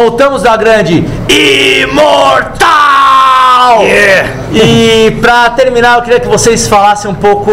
Voltamos 0.05 0.43
da 0.43 0.55
grande 0.55 1.03
Imortal! 1.81 2.67
E 4.53 5.09
pra 5.19 5.49
terminar, 5.49 5.97
eu 5.97 6.03
queria 6.03 6.19
que 6.19 6.27
vocês 6.27 6.67
falassem 6.67 7.09
um 7.09 7.15
pouco 7.15 7.49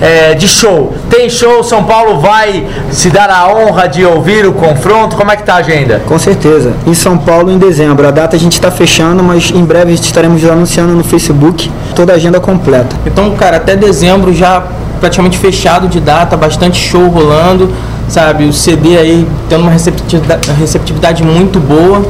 é, 0.00 0.34
de 0.34 0.46
show. 0.46 0.94
Tem 1.10 1.28
show, 1.28 1.64
São 1.64 1.82
Paulo 1.82 2.20
vai 2.20 2.68
se 2.92 3.10
dar 3.10 3.28
a 3.30 3.52
honra 3.52 3.88
de 3.88 4.06
ouvir 4.06 4.46
o 4.46 4.52
confronto. 4.52 5.16
Como 5.16 5.32
é 5.32 5.36
que 5.36 5.42
tá 5.42 5.54
a 5.54 5.56
agenda? 5.56 6.00
Com 6.06 6.20
certeza. 6.20 6.72
Em 6.86 6.94
São 6.94 7.18
Paulo, 7.18 7.50
em 7.50 7.58
dezembro. 7.58 8.06
A 8.06 8.12
data 8.12 8.36
a 8.36 8.38
gente 8.38 8.52
está 8.52 8.70
fechando, 8.70 9.20
mas 9.24 9.50
em 9.50 9.64
breve 9.64 9.92
estaremos 9.92 10.44
anunciando 10.44 10.92
no 10.92 11.02
Facebook 11.02 11.68
toda 11.96 12.12
a 12.12 12.14
agenda 12.14 12.38
completa. 12.38 12.94
Então, 13.04 13.34
cara, 13.34 13.56
até 13.56 13.74
dezembro 13.74 14.32
já 14.32 14.62
praticamente 15.00 15.36
fechado 15.36 15.88
de 15.88 15.98
data, 15.98 16.36
bastante 16.36 16.78
show 16.78 17.08
rolando, 17.08 17.72
sabe? 18.08 18.44
O 18.44 18.52
CD 18.52 18.96
aí 18.96 19.26
tendo 19.48 19.62
uma 19.62 19.70
receptividade, 19.70 20.50
receptividade 20.52 21.22
muito 21.22 21.58
boa. 21.58 22.04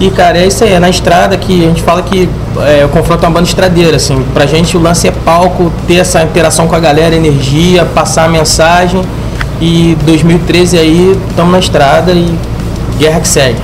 E, 0.00 0.10
cara, 0.10 0.38
é 0.38 0.46
isso 0.46 0.62
aí, 0.62 0.72
é 0.72 0.78
na 0.78 0.88
estrada 0.88 1.36
que 1.36 1.64
a 1.64 1.68
gente 1.68 1.82
fala 1.82 2.02
que 2.02 2.28
é, 2.58 2.84
o 2.84 2.88
confronto 2.88 3.24
é 3.24 3.28
uma 3.28 3.34
banda 3.34 3.48
estradeira, 3.48 3.96
assim. 3.96 4.24
Pra 4.32 4.46
gente 4.46 4.76
o 4.76 4.80
lance 4.80 5.08
é 5.08 5.10
palco, 5.10 5.72
ter 5.88 5.96
essa 5.96 6.22
interação 6.22 6.68
com 6.68 6.76
a 6.76 6.80
galera, 6.80 7.16
energia, 7.16 7.84
passar 7.84 8.26
a 8.26 8.28
mensagem. 8.28 9.02
E 9.60 9.96
2013 10.04 10.78
aí, 10.78 11.18
estamos 11.28 11.50
na 11.50 11.58
estrada 11.58 12.12
e 12.12 12.32
guerra 12.96 13.20
que 13.20 13.28
segue. 13.28 13.58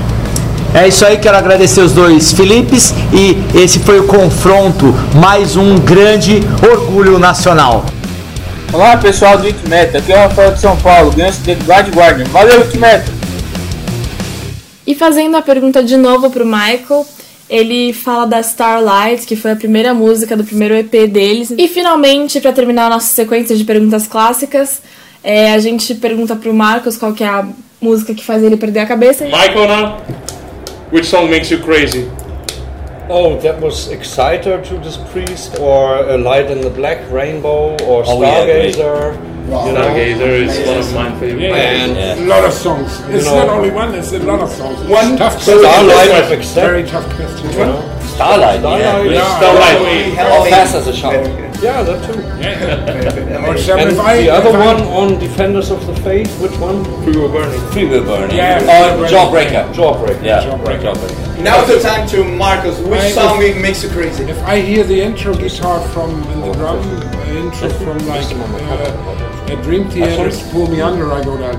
É 0.74 0.88
isso 0.88 1.04
aí, 1.04 1.18
quero 1.18 1.36
agradecer 1.36 1.82
os 1.82 1.92
dois 1.92 2.32
Filipes 2.32 2.92
e 3.12 3.40
esse 3.54 3.78
foi 3.78 4.00
o 4.00 4.04
confronto, 4.08 4.92
mais 5.14 5.56
um 5.56 5.78
grande 5.78 6.42
orgulho 6.68 7.16
nacional. 7.16 7.84
Olá 8.74 8.96
pessoal 8.96 9.38
do 9.38 9.44
Wikimedia, 9.44 10.00
aqui 10.00 10.12
é 10.12 10.16
o 10.16 10.18
Rafael 10.18 10.52
de 10.52 10.60
São 10.60 10.76
Paulo, 10.76 11.12
ganhante 11.12 11.38
de 11.38 11.54
Guard 11.64 11.94
Guardian. 11.94 12.24
Valeu 12.24 12.62
Wikimedia! 12.62 13.04
E 14.84 14.96
fazendo 14.96 15.36
a 15.36 15.42
pergunta 15.42 15.80
de 15.80 15.96
novo 15.96 16.28
pro 16.28 16.44
Michael, 16.44 17.06
ele 17.48 17.92
fala 17.92 18.26
da 18.26 18.40
Starlight, 18.40 19.28
que 19.28 19.36
foi 19.36 19.52
a 19.52 19.56
primeira 19.56 19.94
música 19.94 20.36
do 20.36 20.42
primeiro 20.42 20.74
EP 20.74 20.90
deles. 21.08 21.54
E 21.56 21.68
finalmente, 21.68 22.40
para 22.40 22.52
terminar 22.52 22.86
a 22.86 22.90
nossa 22.90 23.14
sequência 23.14 23.54
de 23.54 23.62
perguntas 23.62 24.08
clássicas, 24.08 24.82
é, 25.22 25.52
a 25.52 25.58
gente 25.60 25.94
pergunta 25.94 26.34
pro 26.34 26.52
Marcos 26.52 26.96
qual 26.96 27.12
que 27.12 27.22
é 27.22 27.28
a 27.28 27.46
música 27.80 28.12
que 28.12 28.24
faz 28.24 28.42
ele 28.42 28.56
perder 28.56 28.80
a 28.80 28.86
cabeça. 28.86 29.24
Michael 29.24 29.68
now, 29.68 29.98
which 30.92 31.06
song 31.06 31.30
makes 31.30 31.48
you 31.48 31.60
crazy? 31.60 32.08
Oh, 33.10 33.38
that 33.40 33.60
was 33.60 33.88
Exciter, 33.88 34.62
to 34.64 34.78
this 34.78 34.96
Priest, 35.12 35.58
or 35.60 35.96
A 36.08 36.16
Light 36.16 36.50
in 36.50 36.60
the 36.62 36.70
Black 36.70 36.98
Rainbow, 37.10 37.76
or 37.84 38.02
Oh, 38.06 38.22
yeah, 38.22 38.44
great. 38.44 38.74
Stargazer. 38.74 39.14
you 39.44 39.50
know. 39.72 39.80
Stargazer 39.82 40.32
is 40.48 40.66
one 40.66 40.78
of 40.78 40.94
my 40.94 41.20
favorite. 41.20 41.52
And 41.52 41.96
Yeah. 41.96 42.14
a 42.14 42.26
lot 42.26 42.44
of 42.44 42.52
songs. 42.54 43.00
It's 43.10 43.26
know- 43.26 43.36
not 43.44 43.48
only 43.50 43.70
one, 43.70 43.94
it's 43.94 44.12
a 44.12 44.18
lot 44.20 44.40
of 44.40 44.50
songs. 44.50 44.78
One- 44.88 45.16
tough 45.18 45.40
so 45.42 45.58
Starlight 45.60 46.08
question. 46.08 46.24
of 46.24 46.32
Exciter. 46.32 46.66
Very 46.68 46.84
tough 46.84 47.08
question. 47.16 47.50
You 47.52 47.58
know? 47.66 47.82
Starlight, 48.14 48.60
yeah. 48.62 49.02
Yeah, 49.02 49.36
Starlight. 49.36 50.14
How 50.16 50.44
fast 50.44 50.74
as 50.76 50.86
a 50.88 50.92
shot? 50.94 51.14
Yeah, 51.64 51.82
that 51.82 52.04
too. 52.04 52.20
Or 53.48 53.56
some, 53.56 53.78
And 53.80 53.90
if 53.92 53.98
I, 53.98 54.18
the 54.22 54.28
other 54.30 54.50
if 54.50 54.54
I- 54.54 54.66
one 54.74 54.82
on 54.82 55.18
Defenders 55.18 55.70
of 55.70 55.80
the 55.86 55.96
Faith, 56.02 56.28
which 56.42 56.52
one? 56.58 56.82
We 57.06 57.16
were 57.16 57.28
burning. 57.28 57.58
Free 57.72 57.86
will 57.86 58.04
burning. 58.04 58.36
Yeah. 58.36 58.60
Or 58.60 59.06
Jawbreaker. 59.08 59.72
Jawbreaker. 59.72 60.22
Yeah. 60.22 60.44
Jawbreaker. 60.44 60.92
Now's 61.42 61.68
the 61.68 61.80
time 61.80 62.06
to 62.08 62.22
Marcus. 62.22 62.78
Which 62.80 63.00
I- 63.00 63.10
song 63.12 63.38
makes 63.40 63.82
you 63.82 63.88
crazy? 63.88 64.24
If 64.24 64.42
I 64.44 64.60
hear 64.60 64.84
the 64.84 65.00
intro 65.00 65.32
guitar 65.34 65.80
from 65.88 66.10
in 66.32 66.40
the 66.42 66.52
drum, 66.52 66.78
uh, 66.78 67.40
intro 67.40 67.70
from 67.80 67.98
like 68.08 68.26
uh, 68.36 69.52
a 69.52 69.56
Dream 69.62 69.88
Theater's 69.88 70.42
Pull 70.50 70.68
Me 70.70 70.82
Under, 70.82 71.10
I 71.12 71.24
go 71.24 71.38
down. 71.38 71.56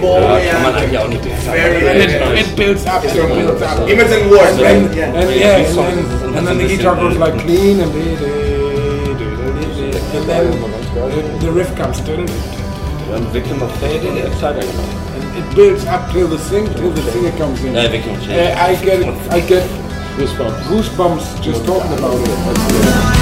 Oh, 0.00 0.20
Kann 0.20 0.62
man 0.62 0.74
yeah. 0.74 0.78
eigentlich 0.78 0.98
auch 0.98 1.08
nicht 1.08 1.24
Very 1.24 1.88
And 1.88 2.38
it, 2.38 2.54
builds 2.56 2.86
up, 2.86 3.02
so 3.02 3.26
it 3.26 3.34
builds 3.34 3.62
up. 3.62 3.88
Image 3.88 4.12
and 4.12 4.30
Wars, 4.30 4.50
And, 4.50 4.60
right? 4.86 4.94
Yeah. 4.96 5.20
and 5.20 5.30
yeah, 5.34 5.56
and 5.56 5.76
then, 5.76 6.34
and 6.36 6.46
then 6.46 6.58
the 6.58 6.68
guitar 6.68 6.94
goes 6.94 7.16
like 7.16 7.36
clean 7.40 7.80
and 7.80 7.90
and 10.14 10.24
then 10.28 10.50
the, 10.94 11.38
the 11.46 11.52
riff 11.52 11.74
comes 11.76 12.00
to 12.02 12.22
it. 12.22 12.30
Victim 13.32 13.62
of 13.62 13.74
Fate 13.80 14.04
in 14.04 14.18
And 14.18 15.38
it 15.38 15.56
builds 15.56 15.84
up 15.86 16.10
till 16.12 16.28
the 16.28 16.38
sing 16.38 16.66
till 16.74 16.90
the 16.90 17.02
singer 17.10 17.36
comes 17.38 17.64
in. 17.64 17.74
Ja, 17.74 17.88
Victim 17.88 18.14
of 18.14 18.26
Fate. 18.26 18.52
Uh, 18.52 18.60
I 18.60 18.74
get 18.84 19.32
I 19.32 19.40
get 19.40 19.68
Goosebumps. 20.16 20.62
goosebumps 20.68 21.42
just 21.42 21.64
talking 21.64 21.92
about 21.92 22.14
it. 22.20 23.17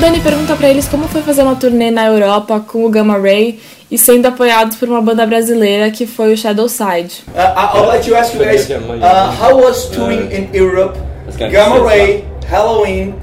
Dani 0.00 0.20
pergunta 0.20 0.54
pra 0.56 0.68
eles 0.68 0.86
como 0.88 1.06
foi 1.08 1.22
fazer 1.22 1.42
uma 1.42 1.54
turnê 1.56 1.90
na 1.90 2.06
Europa 2.06 2.60
com 2.66 2.84
o 2.86 2.88
Gamma 2.90 3.18
Ray 3.18 3.58
e 3.90 3.98
sendo 3.98 4.26
apoiados 4.26 4.76
por 4.76 4.88
uma 4.88 5.02
banda 5.02 5.26
brasileira 5.26 5.90
que 5.90 6.06
foi 6.06 6.32
o 6.32 6.36
Shadow 6.36 6.68
Side. 6.68 7.22
Uh, 7.28 7.38
I- 7.40 7.76
I'll 7.78 7.86
let 7.88 8.08
you 8.08 8.16
ask 8.16 8.32
you 8.34 8.40
guys, 8.44 8.68
uh, 8.70 9.32
how 9.40 9.56
was 9.60 9.86
touring 9.90 10.30
in 10.32 10.48
Europe? 10.54 10.98
Gamma 11.36 11.80
Ray, 11.84 12.24
Halloween, 12.48 13.14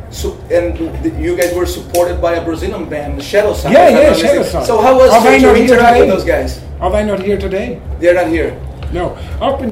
and 0.51 0.77
you 1.19 1.35
guys 1.35 1.53
were 1.53 1.65
supported 1.65 2.19
by 2.21 2.35
a 2.35 2.41
Brazilian 2.41 2.85
band, 2.85 3.21
Shadow 3.23 3.53
Side. 3.53 3.71
Yeah, 3.73 3.89
yeah, 3.89 4.09
not 4.09 4.17
Shadow 4.17 4.39
mistaken. 4.39 4.43
Side. 4.61 4.65
So 4.67 4.81
how 4.81 4.97
was 4.97 5.11
Are 5.11 5.21
to 5.21 5.55
interact 5.55 5.97
today? 5.97 5.99
with 6.01 6.09
those 6.09 6.23
guys? 6.25 6.59
Are 6.81 6.91
they 6.91 7.03
not 7.05 7.19
here 7.21 7.37
today? 7.37 7.79
They're 7.99 8.13
not 8.15 8.27
here. 8.27 8.53
No. 8.93 9.15
Up 9.41 9.61
in 9.61 9.69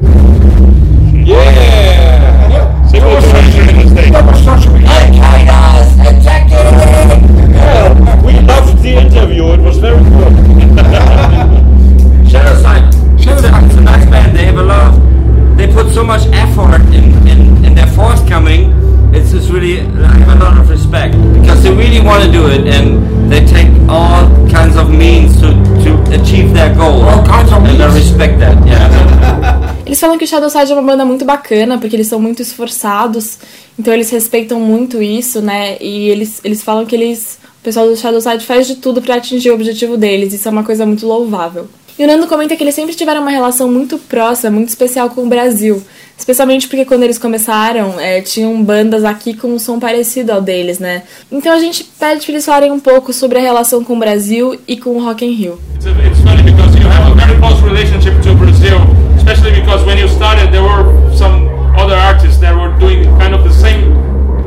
Yeah! 1.25 2.63
In 2.93 3.03
the 3.03 3.21
States. 3.21 4.11
that 4.11 4.25
was 4.25 4.43
such 4.43 4.65
a 4.65 4.71
big 4.71 4.85
Yeah, 6.49 8.25
we 8.25 8.33
loved 8.39 8.81
the 8.81 8.95
interview. 8.95 9.45
It 9.53 9.59
was 9.59 9.77
very 9.77 10.03
good. 10.03 10.33
Shadow 12.29 12.55
Side. 12.61 12.93
It's 13.19 13.43
a, 13.43 13.65
it's 13.65 13.75
a 13.75 13.81
nice 13.81 14.05
band. 14.09 14.35
They 14.35 14.45
have 14.45 14.57
a 14.57 14.63
lot 14.63 14.93
of. 14.93 15.57
They 15.57 15.67
put 15.71 15.93
so 15.93 16.03
much 16.03 16.27
effort 16.27 16.81
in, 16.93 17.27
in, 17.27 17.65
in 17.65 17.75
their 17.75 17.87
forthcoming. 17.87 18.71
It's 19.13 19.31
just 19.31 19.49
really. 19.49 19.81
I 19.81 20.17
have 20.17 20.29
a 20.29 20.43
lot 20.43 20.57
of 20.57 20.69
respect 20.69 21.13
because 21.33 21.63
they 21.63 21.73
really 21.73 21.99
want 22.01 22.23
to 22.23 22.31
do 22.31 22.47
it 22.47 22.67
and 22.67 23.31
they 23.31 23.45
take 23.45 23.67
all 23.89 24.27
kinds 24.49 24.75
of 24.77 24.89
means 24.89 25.39
to, 25.41 25.53
to 25.83 26.21
achieve 26.21 26.53
their 26.53 26.73
goal. 26.75 27.01
All 27.03 27.25
kinds 27.25 27.51
of 27.51 27.63
and 27.63 27.81
I 27.81 27.93
respect 27.93 28.39
that. 28.39 28.65
Yeah. 28.67 29.66
Eles 29.88 30.01
falam 30.01 30.17
que 30.17 30.25
o 30.25 30.27
Shadow 30.27 30.49
Side 30.49 30.69
é 30.69 30.75
uma 30.75 30.81
banda 30.81 31.05
muito 31.05 31.23
bacana, 31.23 31.77
porque 31.77 31.95
eles 31.95 32.07
são 32.07 32.19
muito 32.19 32.41
esforçados, 32.41 33.38
então 33.79 33.93
eles 33.93 34.09
respeitam 34.09 34.59
muito 34.59 35.01
isso, 35.01 35.41
né? 35.41 35.77
E 35.79 36.09
eles, 36.09 36.41
eles 36.43 36.61
falam 36.61 36.85
que 36.85 36.93
eles. 36.93 37.39
O 37.61 37.63
pessoal 37.63 37.88
do 37.88 37.95
Shadow 37.95 38.19
Side 38.19 38.45
faz 38.45 38.67
de 38.67 38.75
tudo 38.75 39.01
pra 39.01 39.15
atingir 39.15 39.49
o 39.49 39.53
objetivo 39.53 39.95
deles, 39.95 40.33
isso 40.33 40.45
é 40.45 40.51
uma 40.51 40.65
coisa 40.65 40.85
muito 40.85 41.07
louvável. 41.07 41.69
E 41.97 42.03
o 42.03 42.07
Nando 42.07 42.27
comenta 42.27 42.53
que 42.57 42.63
eles 42.63 42.75
sempre 42.75 42.95
tiveram 42.95 43.21
uma 43.21 43.31
relação 43.31 43.71
muito 43.71 43.97
próxima, 43.97 44.51
muito 44.51 44.67
especial 44.67 45.09
com 45.09 45.23
o 45.23 45.27
Brasil. 45.27 45.81
Especialmente 46.17 46.67
porque 46.67 46.83
quando 46.83 47.03
eles 47.03 47.17
começaram, 47.17 47.97
é, 47.97 48.21
tinham 48.21 48.61
bandas 48.61 49.05
aqui 49.05 49.33
com 49.33 49.47
um 49.47 49.57
som 49.57 49.79
parecido 49.79 50.33
ao 50.33 50.41
deles, 50.41 50.79
né? 50.79 51.03
Então 51.31 51.53
a 51.53 51.59
gente 51.59 51.85
pede 51.97 52.25
pra 52.25 52.33
eles 52.33 52.45
falarem 52.45 52.71
um 52.73 52.79
pouco 52.79 53.13
sobre 53.13 53.38
a 53.38 53.41
relação 53.41 53.85
com 53.85 53.93
o 53.93 53.99
Brasil 53.99 54.59
e 54.67 54.75
com 54.75 54.89
o 54.91 55.03
Rock 55.03 55.25
in 55.25 55.31
Rio. 55.31 55.57
It's, 55.75 55.85
it's 55.85 56.19
funny 56.19 56.43
a 56.51 56.57
to 58.21 58.35
Brazil, 58.35 58.79
especially 59.28 59.59
because 59.59 59.84
when 59.86 59.97
you 59.97 60.07
started, 60.07 60.53
there 60.53 60.63
were 60.63 60.88
some 61.13 61.51
other 61.75 61.95
artists 61.95 62.39
that 62.39 62.55
were 62.55 62.71
doing 62.80 63.03
kind 63.19 63.36
of 63.36 63.43
the 63.43 63.51
same 63.51 63.91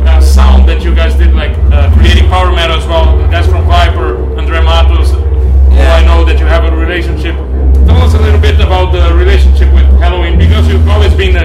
uh, 0.09 0.20
sound 0.22 0.66
that 0.66 0.81
you 0.83 0.95
guys 0.95 1.14
did, 1.16 1.35
like 1.35 1.53
uh, 1.68 1.93
creating 2.01 2.24
power 2.31 2.51
metal 2.51 2.81
as 2.81 2.87
well. 2.87 3.18
That's 3.28 3.47
from 3.47 3.66
Viper, 3.68 4.16
Andre 4.41 4.64
Matos. 4.64 5.11
who 5.12 5.76
I 5.76 6.01
know 6.09 6.24
that 6.24 6.41
you 6.41 6.47
have 6.47 6.64
a 6.64 6.74
relationship. 6.74 7.37
Tell 7.85 8.01
us 8.01 8.14
a 8.14 8.20
little 8.24 8.41
bit 8.41 8.57
about 8.57 8.93
the 8.93 9.12
relationship 9.14 9.68
with 9.74 9.85
Halloween 10.01 10.39
because 10.39 10.66
you've 10.66 10.89
always 10.89 11.12
been 11.12 11.37
uh, 11.37 11.45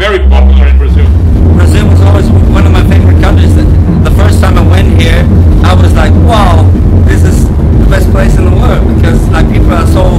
very 0.00 0.18
popular 0.32 0.66
in 0.66 0.78
Brazil. 0.78 1.04
Brazil 1.60 1.84
was 1.84 2.00
always 2.00 2.30
one 2.48 2.64
of 2.64 2.72
my 2.72 2.84
favorite 2.88 3.20
countries. 3.20 3.54
The 3.56 4.14
first 4.16 4.40
time 4.40 4.56
I 4.56 4.64
went 4.64 4.88
here, 4.98 5.20
I 5.68 5.76
was 5.76 5.92
like, 5.92 6.16
wow, 6.24 6.64
this 7.04 7.24
is 7.28 7.44
the 7.44 7.88
best 7.92 8.08
place 8.10 8.36
in 8.40 8.48
the 8.48 8.56
world 8.56 8.88
because 8.96 9.20
like 9.28 9.52
people 9.52 9.68
are 9.76 9.86
so 9.86 10.16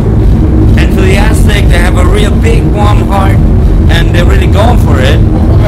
enthusiastic. 0.81 1.67
They 1.69 1.79
have 1.79 1.97
a 1.97 2.05
real 2.05 2.31
big 2.41 2.63
warm 2.73 3.07
heart 3.09 3.37
and 3.91 4.13
they're 4.13 4.25
really 4.25 4.47
going 4.47 4.79
for 4.79 4.97
it. 4.99 5.19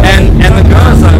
And 0.10 0.42
and 0.42 0.54
the 0.58 0.66
girls 0.68 1.04
are 1.04 1.20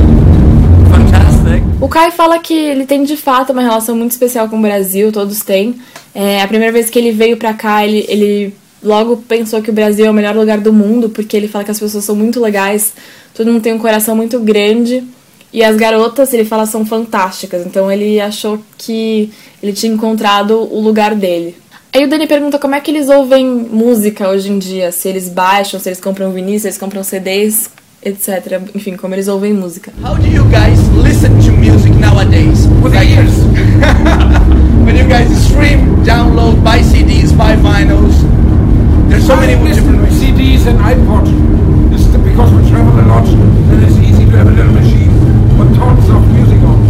fantastic. 0.90 1.64
O 1.82 1.88
Kai 1.88 2.12
fala 2.12 2.40
que 2.40 2.54
ele 2.54 2.86
tem 2.86 3.04
de 3.04 3.18
fato 3.18 3.52
uma 3.52 3.62
relação 3.62 3.96
muito 3.96 4.12
especial 4.12 4.48
com 4.50 4.58
o 4.58 4.62
Brasil, 4.62 5.12
todos 5.12 5.42
têm. 5.42 5.76
É, 6.16 6.42
a 6.42 6.48
primeira 6.48 6.72
vez 6.72 6.90
que 6.90 6.98
ele 6.98 7.12
veio 7.12 7.38
pra 7.38 7.54
cá, 7.54 7.86
ele, 7.86 8.06
ele 8.08 8.54
logo 8.82 9.18
pensou 9.18 9.62
que 9.62 9.70
o 9.70 9.74
Brasil 9.74 10.06
é 10.06 10.10
o 10.10 10.14
melhor 10.14 10.36
lugar 10.36 10.60
do 10.60 10.72
mundo, 10.72 11.10
porque 11.10 11.36
ele 11.36 11.48
fala 11.48 11.64
que 11.64 11.72
as 11.72 11.80
pessoas 11.80 12.04
são 12.04 12.16
muito 12.16 12.40
legais, 12.40 12.94
todo 13.34 13.52
mundo 13.52 13.62
tem 13.62 13.74
um 13.74 13.80
coração 13.80 14.16
muito 14.16 14.40
grande. 14.40 15.04
E 15.52 15.64
as 15.64 15.76
garotas, 15.76 16.34
ele 16.34 16.44
fala, 16.44 16.66
são 16.66 16.84
fantásticas. 16.84 17.64
Então 17.64 17.92
ele 17.92 18.20
achou 18.20 18.60
que 18.76 19.32
ele 19.62 19.72
tinha 19.72 19.94
encontrado 19.94 20.58
o 20.60 20.82
lugar 20.82 21.14
dele. 21.14 21.56
Aí 21.96 22.04
o 22.04 22.10
Dani 22.10 22.26
pergunta 22.26 22.58
como 22.58 22.74
é 22.74 22.80
que 22.80 22.90
eles 22.90 23.08
ouvem 23.08 23.46
música 23.46 24.28
hoje 24.28 24.52
em 24.52 24.58
dia, 24.58 24.92
se 24.92 25.08
eles 25.08 25.30
baixam, 25.30 25.80
se 25.80 25.90
eles 25.90 26.02
compram 26.02 26.32
vinil, 26.32 26.60
se 26.60 26.66
eles 26.66 26.78
compram 26.78 27.04
CDs, 27.04 27.70
etc. 28.04 28.60
Enfim, 28.74 28.98
como 28.98 29.14
eles 29.14 29.28
ouvem 29.28 29.54
música. 29.54 29.94
How 30.04 30.16
do 30.16 30.26
you 30.26 30.44
guys 30.46 30.80
listen 30.98 31.30
to 31.46 31.52
music 31.52 31.94
nowadays? 31.94 32.66
with 32.82 32.94
the 32.94 33.06
ears. 33.06 33.38
when 34.86 34.98
you 34.98 35.08
guys 35.08 35.30
stream, 35.46 36.04
download, 36.04 36.64
buy 36.64 36.82
CDs, 36.82 37.32
buy 37.32 37.56
vinyls. 37.58 38.18
There's 39.08 39.28
so 39.28 39.36
many 39.36 39.54
I 39.54 39.62
listen 39.62 39.84
different 39.84 40.02
ways. 40.02 40.20
CDs 40.20 40.66
and 40.66 40.80
iPod. 40.80 41.30
The, 41.94 42.18
because 42.18 42.52
we 42.54 42.70
travel 42.72 43.00
a 43.00 43.06
lot, 43.06 43.28
and 43.28 43.84
it's 43.84 43.98
easy 44.00 44.26
to 44.26 44.32
have 44.38 44.48
a 44.48 44.52
little 44.52 44.74
machine 44.74 45.14
with 45.60 45.78
tons 45.78 46.10
of 46.10 46.26
music 46.34 46.58
on. 46.66 46.82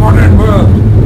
Modern 0.00 0.36
world. 0.36 1.03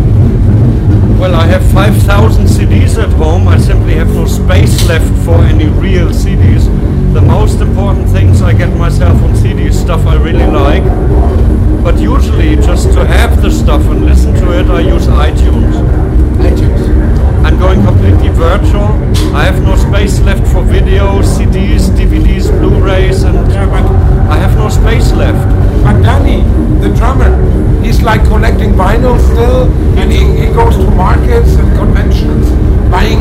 Well, 1.18 1.34
I 1.34 1.46
have 1.46 1.64
5,000 1.72 2.46
CDs 2.46 2.96
at 2.96 3.10
home. 3.14 3.48
I 3.48 3.58
simply 3.58 3.94
have 3.94 4.08
no 4.14 4.24
space 4.24 4.86
left 4.86 5.12
for 5.24 5.34
any 5.42 5.66
real 5.66 6.10
CDs. 6.10 6.62
The 7.12 7.20
most 7.20 7.60
important 7.60 8.08
things 8.10 8.40
I 8.40 8.52
get 8.52 8.72
myself 8.76 9.20
on 9.22 9.34
CDs, 9.34 9.74
stuff 9.74 10.06
I 10.06 10.14
really 10.14 10.46
like. 10.46 10.84
But 11.82 11.98
usually, 11.98 12.54
just 12.54 12.92
to 12.92 13.04
have 13.04 13.42
the 13.42 13.50
stuff 13.50 13.82
and 13.86 14.06
listen 14.06 14.32
to 14.34 14.60
it, 14.60 14.66
I 14.70 14.78
use 14.78 15.08
iTunes. 15.08 15.74
iTunes. 16.38 16.86
I'm 17.44 17.58
going 17.58 17.82
completely 17.84 18.28
virtual. 18.28 18.86
I 19.34 19.42
have 19.42 19.60
no 19.60 19.74
space 19.74 20.20
left 20.20 20.46
for 20.52 20.62
videos, 20.62 21.24
CDs, 21.36 21.90
DVDs, 21.98 22.48
Blu-rays, 22.60 23.24
and 23.24 23.36
I 23.36 24.36
have 24.36 24.56
no 24.56 24.68
space 24.68 25.12
left. 25.12 25.57
But 25.84 26.02
Danny, 26.02 26.42
the 26.80 26.94
drummer, 26.96 27.30
he's 27.82 28.02
like 28.02 28.22
collecting 28.24 28.72
vinyl 28.72 29.18
still, 29.32 29.70
and 29.98 30.10
he, 30.12 30.46
he 30.46 30.46
goes 30.52 30.76
to 30.76 30.90
markets 30.90 31.54
and 31.56 31.68
conventions, 31.76 32.50
buying 32.90 33.20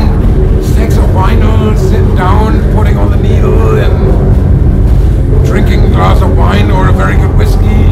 stacks 0.62 0.96
of 0.96 1.04
vinyl, 1.16 1.76
sitting 1.78 2.14
down, 2.14 2.60
putting 2.74 2.96
on 2.96 3.10
the 3.10 3.16
needle, 3.16 3.78
and 3.78 5.46
drinking 5.46 5.84
a 5.84 5.88
glass 5.88 6.20
of 6.22 6.36
wine 6.36 6.70
or 6.70 6.88
a 6.88 6.92
very 6.92 7.16
good 7.16 7.36
whiskey. 7.36 7.84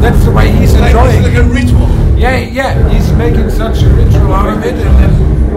That's 0.00 0.24
the 0.24 0.30
way 0.32 0.50
he's 0.52 0.74
Like, 0.74 0.90
enjoying. 0.94 1.16
it's 1.24 1.28
like 1.28 1.36
a 1.38 1.44
ritual. 1.48 1.88
Yeah, 2.18 2.38
yeah, 2.38 2.88
he's 2.90 3.10
making 3.12 3.50
such 3.50 3.82
a 3.82 3.88
ritual 3.88 4.32
out 4.32 4.56
of 4.56 4.64
it, 4.64 4.74
and 4.74 4.94
then 4.98 5.12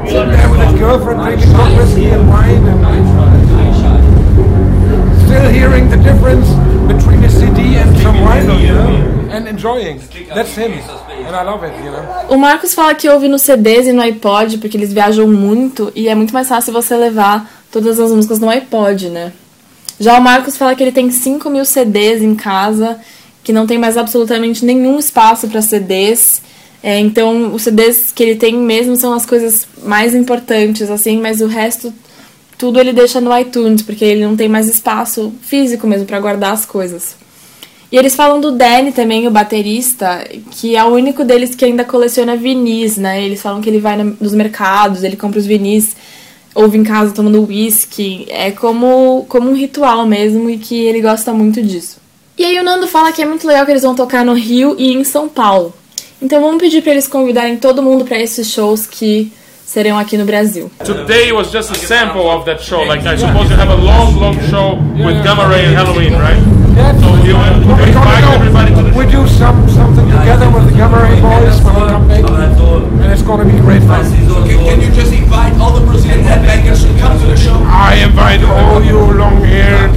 sitting 0.07 0.31
there 0.31 0.49
with 0.49 0.59
his 0.61 0.79
girlfriend 0.79 1.21
drinking 1.21 1.51
good 1.53 1.77
whiskey 1.77 2.05
and 2.09 2.27
wine, 2.29 2.65
and 2.65 2.85
still 5.25 5.49
hearing 5.51 5.89
the 5.89 5.97
difference 5.97 6.47
O 12.29 12.37
Marcos 12.37 12.73
fala 12.73 12.93
que 12.95 13.09
ouve 13.09 13.27
no 13.27 13.39
CDs 13.39 13.87
e 13.87 13.91
no 13.91 14.01
iPod, 14.01 14.57
porque 14.59 14.77
eles 14.77 14.93
viajam 14.93 15.27
muito 15.27 15.91
e 15.95 16.07
é 16.07 16.15
muito 16.15 16.33
mais 16.33 16.47
fácil 16.47 16.71
você 16.71 16.95
levar 16.95 17.49
todas 17.71 17.99
as 17.99 18.11
músicas 18.11 18.39
no 18.39 18.49
iPod, 18.49 19.09
né? 19.09 19.33
Já 19.99 20.17
o 20.17 20.21
Marcos 20.21 20.57
fala 20.57 20.75
que 20.75 20.83
ele 20.83 20.91
tem 20.91 21.09
5 21.09 21.49
mil 21.49 21.65
CDs 21.65 22.21
em 22.21 22.35
casa, 22.35 22.99
que 23.43 23.53
não 23.53 23.65
tem 23.65 23.77
mais 23.77 23.97
absolutamente 23.97 24.65
nenhum 24.65 24.99
espaço 24.99 25.47
para 25.47 25.61
CDs. 25.61 26.41
É, 26.83 26.99
então, 26.99 27.53
os 27.53 27.63
CDs 27.63 28.11
que 28.13 28.21
ele 28.21 28.35
tem 28.35 28.55
mesmo 28.55 28.95
são 28.95 29.13
as 29.13 29.25
coisas 29.25 29.67
mais 29.83 30.13
importantes, 30.13 30.89
assim, 30.91 31.19
mas 31.19 31.41
o 31.41 31.47
resto, 31.47 31.93
tudo 32.57 32.79
ele 32.79 32.93
deixa 32.93 33.19
no 33.19 33.37
iTunes, 33.37 33.81
porque 33.81 34.05
ele 34.05 34.25
não 34.25 34.35
tem 34.35 34.47
mais 34.47 34.67
espaço 34.67 35.33
físico 35.41 35.85
mesmo 35.87 36.05
para 36.05 36.19
guardar 36.19 36.53
as 36.53 36.65
coisas. 36.65 37.15
E 37.91 37.97
eles 37.97 38.15
falam 38.15 38.41
do 38.41 38.51
Danny 38.51 38.91
também, 38.91 39.27
o 39.27 39.31
baterista, 39.31 40.27
que 40.51 40.75
é 40.75 40.83
o 40.83 40.87
único 40.87 41.23
deles 41.23 41.55
que 41.55 41.63
ainda 41.63 41.83
coleciona 41.83 42.35
vinis, 42.35 42.97
né? 42.97 43.23
Eles 43.23 43.41
falam 43.41 43.61
que 43.61 43.69
ele 43.69 43.79
vai 43.79 43.95
nos 44.19 44.33
mercados, 44.33 45.03
ele 45.03 45.15
compra 45.15 45.39
os 45.39 45.45
vinis, 45.45 45.95
ouve 46.53 46.77
em 46.77 46.83
casa 46.83 47.13
tomando 47.13 47.45
whisky. 47.45 48.25
É 48.29 48.51
como, 48.51 49.25
como 49.29 49.49
um 49.49 49.55
ritual 49.55 50.05
mesmo 50.05 50.49
e 50.49 50.57
que 50.57 50.75
ele 50.75 51.01
gosta 51.01 51.31
muito 51.31 51.61
disso. 51.61 51.97
E 52.37 52.43
aí 52.43 52.59
o 52.59 52.63
Nando 52.63 52.87
fala 52.87 53.11
que 53.11 53.21
é 53.21 53.25
muito 53.25 53.47
legal 53.47 53.65
que 53.65 53.71
eles 53.71 53.83
vão 53.83 53.95
tocar 53.95 54.25
no 54.25 54.33
Rio 54.33 54.75
e 54.77 54.93
em 54.93 55.03
São 55.03 55.29
Paulo. 55.29 55.73
Então 56.21 56.41
vamos 56.41 56.57
pedir 56.57 56.81
para 56.81 56.93
eles 56.93 57.07
convidarem 57.07 57.57
todo 57.57 57.83
mundo 57.83 58.03
para 58.03 58.19
esses 58.19 58.49
shows 58.49 58.87
que 58.87 59.31
serão 59.65 59.97
aqui 59.97 60.17
no 60.17 60.25
Brasil. 60.25 60.69
Today 60.85 61.33
was 61.33 61.51
just 61.51 61.71
a 61.71 61.75
sample 61.75 62.29
of 62.29 62.45
that 62.45 62.61
show. 62.61 62.83
Like 62.83 63.05
I 63.05 63.17
suppose 63.17 63.49
you 63.49 63.57
have 63.57 63.69
a 63.69 63.75
long, 63.75 64.15
long 64.17 64.39
show 64.49 64.75
with 64.95 65.21
Gamma 65.23 65.49
Ray 65.49 65.65
and 65.65 65.75
Halloween, 65.75 66.13
right? 66.13 66.37
Yeah, 66.75 66.93
So 66.99 67.15
you 67.25 67.35
invite 67.35 68.23
everybody 68.33 68.75
to 68.75 68.83
the 68.83 68.91
go. 68.91 68.99
We 68.99 69.05
do 69.11 69.27
some 69.27 69.67
something 69.69 70.05
together 70.05 70.49
with 70.51 70.69
the 70.69 70.75
Gamma 70.77 71.01
Ray 71.01 71.19
boys 71.19 71.59
when 71.65 71.75
we 71.75 71.81
come 71.89 72.07
back, 72.07 72.23
and 72.23 73.11
it's 73.11 73.21
gonna 73.23 73.45
be 73.45 73.57
great 73.59 73.81
fun. 73.83 74.05
Can 74.05 74.81
you 74.81 74.91
just 74.93 75.11
invite 75.11 75.53
all 75.59 75.73
the 75.73 75.85
Brazilian 75.85 76.21
headbangers 76.21 76.85
to 76.85 76.99
come 76.99 77.19
to 77.19 77.25
the 77.25 77.35
show? 77.35 77.57
I 77.65 77.95
invite 78.05 78.43
all 78.43 78.83
you 78.83 78.99
long-haired 78.99 79.91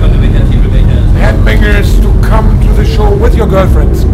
headbangers 1.18 2.00
to 2.00 2.28
come 2.28 2.58
to 2.62 2.72
the 2.72 2.84
show 2.84 3.14
with 3.16 3.34
your 3.34 3.46
girlfriends. 3.46 4.04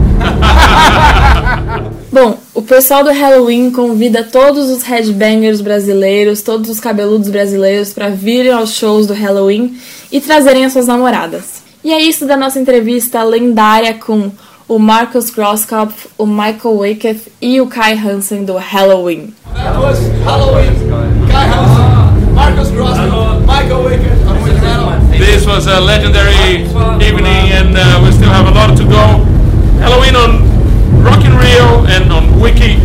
Bom, 2.15 2.39
o 2.55 2.63
pessoal 2.63 3.03
do 3.03 3.11
Halloween 3.11 3.73
convida 3.73 4.23
todos 4.23 4.71
os 4.71 4.85
headbangers 4.85 5.61
brasileiros, 5.61 6.43
todos 6.43 6.71
os 6.71 6.79
cabeludos 6.79 7.29
brasileiros 7.29 7.93
para 7.93 8.09
virem 8.09 8.53
aos 8.53 8.73
shows 8.73 9.09
do 9.09 9.13
Halloween 9.13 9.77
e 10.13 10.21
trazerem 10.21 10.65
as 10.65 10.73
suas 10.73 10.87
namoradas. 10.87 11.65
E 11.83 11.93
é 11.93 12.01
isso 12.01 12.25
da 12.25 12.37
nossa 12.37 12.61
entrevista 12.61 13.21
lendária 13.25 13.95
com 13.95 14.31
o 14.69 14.79
Marcus 14.79 15.29
Grosskopf, 15.29 16.07
o 16.17 16.25
Michael 16.25 16.77
Waketh 16.77 17.33
e 17.43 17.61
o 17.61 17.67
Kai 17.67 17.95
Hansen 17.95 18.45
do 18.45 18.57
Halloween. 18.59 19.35
Halloween. 20.25 20.71
Kai 21.33 21.49
Hansen, 21.49 22.33
Marcus 22.33 22.71
Grosskopf, 22.71 23.41
Michael 23.41 23.83
Waketh. 23.83 25.19
This 25.19 25.45
was 25.45 25.67
a 25.67 25.81
legendary 25.81 26.63
evening, 27.05 27.51
and 27.51 27.77
uh, 27.77 28.01
we 28.05 28.13
still 28.13 28.31
have 28.31 28.47
a 28.47 28.53
lot 28.53 28.77
to 28.77 28.85
go. 28.85 29.25
Halloween 29.81 30.15
on 30.15 30.54
Rock 31.05 31.27
in 31.27 31.37
Rio 31.39 31.85
and 31.87 32.13
on 32.13 32.41
Wiki 32.41 32.79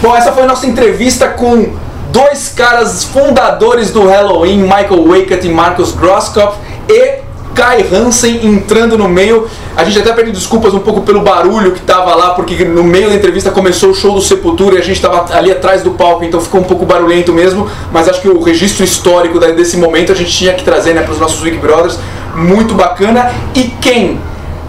Bom, 0.00 0.16
essa 0.16 0.32
foi 0.32 0.46
nossa 0.46 0.66
entrevista 0.66 1.28
com 1.28 1.76
dois 2.12 2.52
caras 2.56 3.04
fundadores 3.04 3.90
do 3.90 4.06
Halloween, 4.06 4.62
Michael 4.62 5.06
Wakett 5.08 5.46
e 5.46 5.50
Marcus 5.50 5.92
Grosskopf, 5.92 6.56
e 6.88 7.27
Kai 7.58 7.84
Hansen 7.92 8.46
entrando 8.46 8.96
no 8.96 9.08
meio. 9.08 9.48
A 9.76 9.82
gente 9.82 9.98
até 9.98 10.12
pede 10.12 10.30
desculpas 10.30 10.72
um 10.74 10.78
pouco 10.78 11.00
pelo 11.00 11.22
barulho 11.22 11.72
que 11.72 11.80
tava 11.80 12.14
lá, 12.14 12.30
porque 12.30 12.64
no 12.64 12.84
meio 12.84 13.08
da 13.08 13.16
entrevista 13.16 13.50
começou 13.50 13.90
o 13.90 13.94
show 13.94 14.14
do 14.14 14.20
Sepultura 14.20 14.76
e 14.76 14.78
a 14.78 14.80
gente 14.80 15.00
tava 15.02 15.36
ali 15.36 15.50
atrás 15.50 15.82
do 15.82 15.90
palco, 15.90 16.24
então 16.24 16.40
ficou 16.40 16.60
um 16.60 16.64
pouco 16.64 16.86
barulhento 16.86 17.32
mesmo. 17.32 17.68
Mas 17.92 18.08
acho 18.08 18.20
que 18.20 18.28
o 18.28 18.40
registro 18.40 18.84
histórico 18.84 19.40
desse 19.40 19.76
momento 19.76 20.12
a 20.12 20.14
gente 20.14 20.30
tinha 20.30 20.54
que 20.54 20.62
trazer 20.62 20.94
né, 20.94 21.02
para 21.02 21.10
os 21.10 21.18
nossos 21.18 21.42
Wiki 21.42 21.58
Brothers. 21.58 21.98
Muito 22.36 22.74
bacana. 22.74 23.32
E 23.56 23.64
quem 23.80 24.20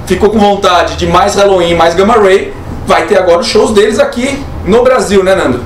ficou 0.07 0.31
com 0.31 0.39
vontade 0.39 0.95
de 0.95 1.05
mais 1.05 1.35
Halloween, 1.35 1.75
mais 1.75 1.93
Gamma 1.93 2.15
Ray, 2.15 2.51
vai 2.87 3.05
ter 3.05 3.19
agora 3.19 3.41
os 3.41 3.47
shows 3.47 3.69
deles 3.69 3.99
aqui 3.99 4.43
no 4.65 4.81
Brasil, 4.83 5.23
né, 5.23 5.35
Nando? 5.35 5.59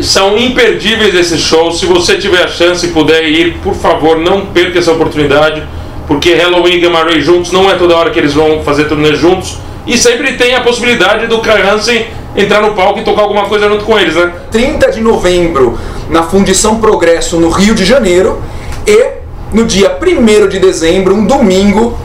São 0.00 0.38
imperdíveis 0.38 1.14
esses 1.14 1.40
shows. 1.40 1.78
Se 1.78 1.84
você 1.84 2.16
tiver 2.16 2.42
a 2.42 2.48
chance 2.48 2.86
e 2.86 2.88
puder 2.88 3.22
ir, 3.22 3.58
por 3.58 3.74
favor, 3.74 4.16
não 4.16 4.46
perca 4.46 4.78
essa 4.78 4.92
oportunidade. 4.92 5.62
Porque 6.10 6.34
Halloween 6.34 6.72
e 6.72 6.80
Gamma 6.80 7.04
Ray 7.04 7.20
juntos 7.20 7.52
não 7.52 7.70
é 7.70 7.76
toda 7.76 7.94
hora 7.94 8.10
que 8.10 8.18
eles 8.18 8.34
vão 8.34 8.64
fazer 8.64 8.88
turnê 8.88 9.14
juntos. 9.14 9.58
E 9.86 9.96
sempre 9.96 10.32
tem 10.32 10.56
a 10.56 10.60
possibilidade 10.60 11.28
do 11.28 11.38
Kai 11.38 11.62
Hansen 11.62 12.04
entrar 12.34 12.60
no 12.60 12.72
palco 12.72 12.98
e 12.98 13.04
tocar 13.04 13.22
alguma 13.22 13.44
coisa 13.44 13.68
junto 13.68 13.84
com 13.84 13.96
eles, 13.96 14.16
né? 14.16 14.32
30 14.50 14.90
de 14.90 15.00
novembro 15.00 15.78
na 16.08 16.24
Fundição 16.24 16.80
Progresso, 16.80 17.38
no 17.38 17.48
Rio 17.48 17.76
de 17.76 17.84
Janeiro. 17.84 18.42
E 18.84 19.20
no 19.52 19.64
dia 19.64 19.96
1 20.02 20.48
de 20.48 20.58
dezembro, 20.58 21.14
um 21.14 21.24
domingo, 21.24 21.96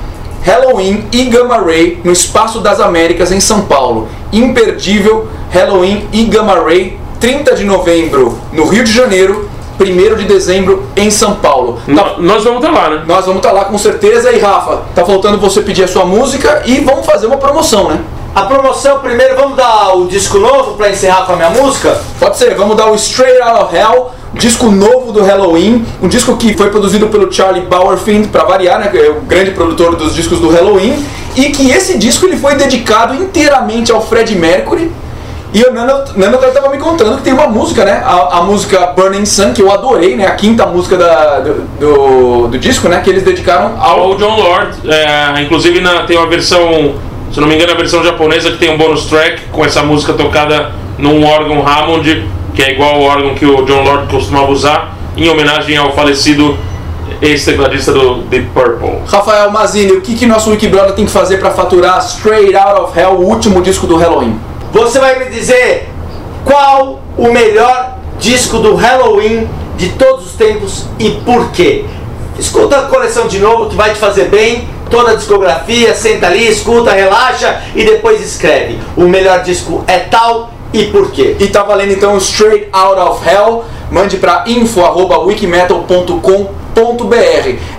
Halloween 0.44 1.06
e 1.12 1.24
Gamma 1.24 1.58
Ray 1.58 2.00
no 2.04 2.12
Espaço 2.12 2.60
das 2.60 2.80
Américas, 2.80 3.32
em 3.32 3.40
São 3.40 3.62
Paulo. 3.62 4.08
Imperdível 4.32 5.28
Halloween 5.50 6.08
e 6.14 6.26
Gamma 6.26 6.54
Ray 6.64 6.96
30 7.20 7.56
de 7.56 7.64
novembro 7.64 8.38
no 8.54 8.68
Rio 8.68 8.84
de 8.84 8.92
Janeiro, 8.94 9.50
1 9.80 10.16
de 10.16 10.26
dezembro 10.26 10.84
em 10.96 11.10
São 11.10 11.36
Paulo. 11.36 11.80
Tá, 11.86 12.16
nós 12.20 12.44
vamos 12.44 12.64
estar 12.64 12.74
tá 12.74 12.82
lá, 12.82 12.90
né? 12.90 13.04
Nós 13.08 13.26
vamos 13.26 13.38
estar 13.38 13.50
tá 13.50 13.56
lá 13.56 13.66
com 13.66 13.78
certeza. 13.78 14.32
E 14.32 14.40
Rafa, 14.40 14.82
tá 14.94 15.06
faltando 15.06 15.38
você 15.38 15.62
pedir 15.62 15.84
a 15.84 15.88
sua 15.88 16.06
música 16.06 16.64
e 16.66 16.80
vamos 16.80 17.06
fazer 17.06 17.28
uma 17.28 17.38
promoção, 17.38 17.90
né? 17.90 18.00
A 18.36 18.42
promoção, 18.42 19.00
primeiro, 19.00 19.34
vamos 19.38 19.56
dar 19.56 19.96
o 19.96 20.08
disco 20.08 20.38
novo 20.38 20.74
para 20.74 20.90
encerrar 20.90 21.26
com 21.26 21.32
a 21.32 21.36
minha 21.38 21.50
música? 21.52 21.98
Pode 22.20 22.38
ser, 22.38 22.54
vamos 22.56 22.76
dar 22.76 22.88
o 22.88 22.96
Straight 22.96 23.42
Out 23.42 23.64
of 23.64 23.74
Hell, 23.74 24.12
disco 24.34 24.70
novo 24.70 25.14
do 25.14 25.24
Halloween, 25.24 25.86
um 26.02 26.10
disco 26.10 26.36
que 26.36 26.54
foi 26.54 26.70
produzido 26.70 27.08
pelo 27.08 27.32
Charlie 27.32 27.66
Bauerfind, 27.66 28.28
para 28.28 28.44
variar, 28.44 28.80
né, 28.80 28.90
que 28.90 28.98
é 28.98 29.10
o 29.10 29.22
grande 29.22 29.52
produtor 29.52 29.96
dos 29.96 30.14
discos 30.14 30.42
do 30.42 30.50
Halloween, 30.50 31.02
e 31.34 31.46
que 31.46 31.72
esse 31.72 31.98
disco 31.98 32.26
ele 32.26 32.36
foi 32.36 32.56
dedicado 32.56 33.16
inteiramente 33.16 33.94
ao 33.94 34.02
Fred 34.02 34.36
Mercury, 34.36 34.92
e 35.56 35.64
o 35.64 35.72
Nano, 35.72 36.04
Nano 36.18 36.38
tava 36.38 36.68
me 36.68 36.78
contando 36.78 37.16
que 37.16 37.24
tem 37.24 37.32
uma 37.32 37.48
música, 37.48 37.86
né? 37.86 38.04
A, 38.06 38.40
a, 38.40 38.42
música 38.42 38.88
Burning 38.88 39.26
Sun, 39.26 39.54
que 39.54 39.62
eu 39.62 39.72
adorei, 39.72 40.18
né? 40.18 40.28
A 40.28 40.32
quinta 40.32 40.66
música 40.66 40.98
da, 40.98 41.40
do, 41.40 41.54
do, 41.80 42.48
do 42.50 42.60
disco, 42.60 42.90
né? 42.90 43.00
Que 43.00 43.10
eles 43.10 43.24
dedicaram 43.24 43.74
ao, 43.80 44.02
ao 44.02 44.16
John 44.18 44.38
Lord. 44.38 44.76
É, 44.86 45.42
inclusive 45.42 45.80
na, 45.80 46.04
tem 46.04 46.18
uma 46.18 46.28
versão, 46.28 46.96
se 47.32 47.40
não 47.40 47.48
me 47.48 47.56
engano, 47.56 47.72
a 47.72 47.76
versão 47.76 48.04
japonesa 48.04 48.52
que 48.52 48.58
tem 48.58 48.70
um 48.70 48.78
bonus 48.78 49.06
track 49.06 49.44
com 49.54 49.64
essa 49.64 49.82
música 49.82 50.12
tocada 50.12 50.74
num 50.98 51.26
órgão 51.26 51.66
Hammond, 51.66 52.28
que 52.54 52.62
é 52.62 52.74
igual 52.74 52.96
ao 52.96 53.02
órgão 53.04 53.34
que 53.34 53.46
o 53.46 53.64
John 53.64 53.82
Lord 53.82 54.12
costumava 54.12 54.52
usar, 54.52 54.94
em 55.16 55.30
homenagem 55.30 55.78
ao 55.78 55.94
falecido 55.94 56.58
ex-tecladista 57.22 57.94
do 57.94 58.24
Deep 58.24 58.50
Purple. 58.54 59.04
Rafael 59.08 59.50
Mazini, 59.52 59.94
o 59.94 60.02
que, 60.02 60.16
que 60.16 60.26
nosso 60.26 60.50
Wikibrother 60.50 60.92
tem 60.96 61.06
que 61.06 61.12
fazer 61.12 61.38
para 61.38 61.52
faturar 61.52 62.00
Straight 62.00 62.54
Out 62.58 62.82
of 62.82 63.00
Hell, 63.00 63.12
o 63.12 63.26
último 63.26 63.62
disco 63.62 63.88
do 63.88 63.96
Halloween? 63.96 64.38
Você 64.76 65.00
vai 65.00 65.18
me 65.18 65.26
dizer 65.30 65.88
qual 66.44 67.00
o 67.18 67.32
melhor 67.32 67.98
disco 68.20 68.58
do 68.58 68.76
Halloween 68.76 69.48
de 69.78 69.94
todos 69.94 70.26
os 70.26 70.34
tempos 70.34 70.84
e 71.00 71.12
por 71.12 71.52
quê? 71.52 71.86
Escuta 72.38 72.80
a 72.80 72.82
coleção 72.82 73.26
de 73.26 73.40
novo 73.40 73.70
que 73.70 73.76
vai 73.78 73.92
te 73.92 74.00
fazer 74.00 74.26
bem. 74.26 74.68
Toda 74.92 75.12
a 75.12 75.16
discografia, 75.16 75.96
senta 75.96 76.28
ali, 76.28 76.50
escuta, 76.50 76.92
relaxa 76.92 77.62
e 77.74 77.86
depois 77.86 78.22
escreve. 78.22 78.78
O 78.98 79.04
melhor 79.04 79.44
disco 79.44 79.82
é 79.88 80.00
tal 80.00 80.52
e 80.74 80.88
por 80.88 81.10
quê? 81.12 81.38
E 81.40 81.48
tá 81.48 81.64
valendo 81.64 81.94
então 81.94 82.18
Straight 82.18 82.68
Out 82.74 83.00
of 83.00 83.26
Hell. 83.26 83.64
Mande 83.90 84.18
para 84.18 84.44
info@wikimetal.com 84.46 86.50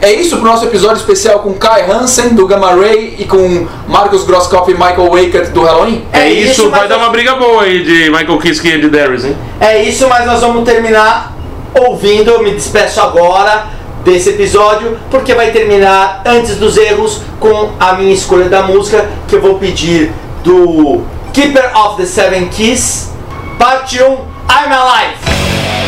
é 0.01 0.13
isso 0.13 0.39
pro 0.39 0.47
nosso 0.47 0.65
episódio 0.65 0.97
especial 0.97 1.41
com 1.41 1.53
Kai 1.53 1.91
Hansen 1.91 2.31
do 2.31 2.47
Gamma 2.47 2.75
Ray 2.75 3.17
e 3.19 3.25
com 3.27 3.67
Marcos 3.87 4.25
Grosskopf 4.25 4.71
e 4.71 4.75
Michael 4.75 5.11
Wakert 5.11 5.51
do 5.51 5.63
Halloween? 5.63 6.05
É, 6.13 6.21
é 6.21 6.33
isso, 6.33 6.63
isso 6.63 6.71
vai 6.71 6.89
dar 6.89 6.97
uma 6.97 7.11
briga 7.11 7.35
boa 7.35 7.65
aí 7.65 7.85
de 7.85 8.11
Michael 8.11 8.39
Kiske 8.39 8.69
e 8.69 8.81
de 8.81 8.89
Darius, 8.89 9.27
hein? 9.27 9.37
É 9.61 9.83
isso, 9.83 10.09
mas 10.09 10.25
nós 10.25 10.41
vamos 10.41 10.65
terminar 10.65 11.37
ouvindo, 11.75 12.39
me 12.43 12.53
despeço 12.53 13.01
agora 13.01 13.67
desse 14.03 14.31
episódio, 14.31 14.97
porque 15.11 15.35
vai 15.35 15.51
terminar 15.51 16.23
antes 16.25 16.57
dos 16.57 16.77
erros 16.77 17.21
com 17.39 17.73
a 17.79 17.95
minha 17.95 18.15
escolha 18.15 18.49
da 18.49 18.63
música 18.63 19.09
que 19.29 19.37
eu 19.37 19.43
vou 19.43 19.59
pedir 19.59 20.13
do 20.43 21.03
Keeper 21.35 21.77
of 21.77 21.97
the 21.97 22.07
Seven 22.07 22.49
Keys, 22.49 23.11
parte 23.59 24.03
1, 24.03 24.07
I'm 24.07 24.73
Alive! 24.73 25.86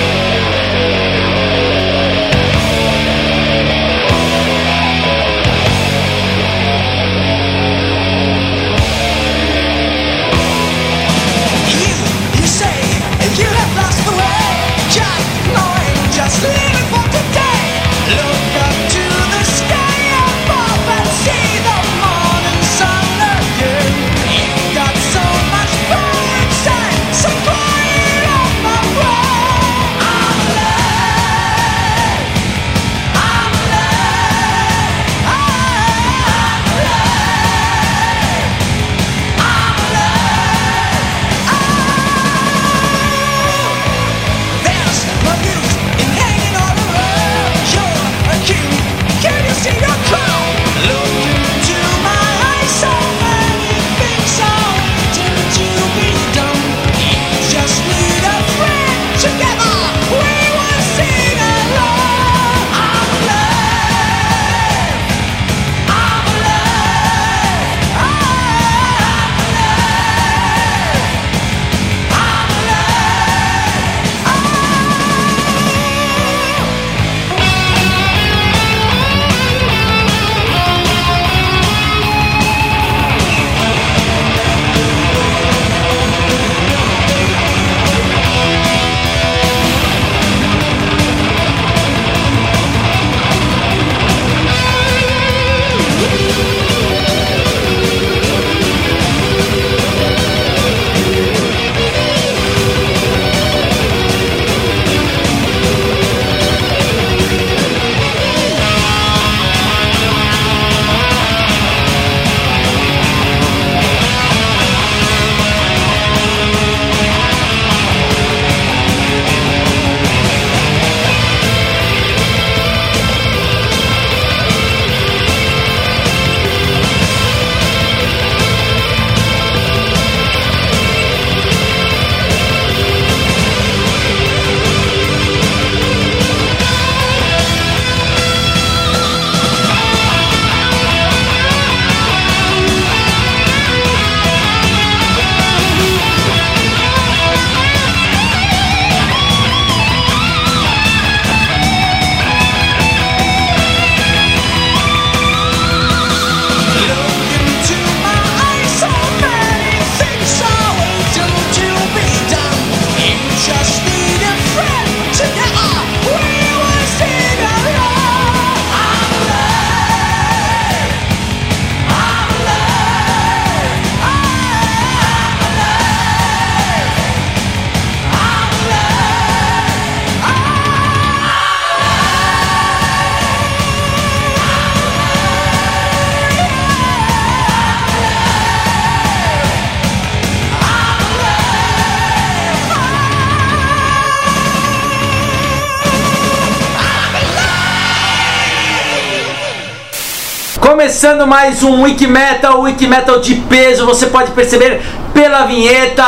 Começando 200.79 201.27
mais 201.27 201.65
um 201.65 201.83
Wiki 201.83 202.07
Metal, 202.07 202.61
Wiki 202.61 202.87
Metal 202.87 203.19
de 203.19 203.35
peso, 203.35 203.85
você 203.85 204.07
pode 204.07 204.31
perceber 204.31 204.81
pela 205.13 205.45
vinheta. 205.45 206.05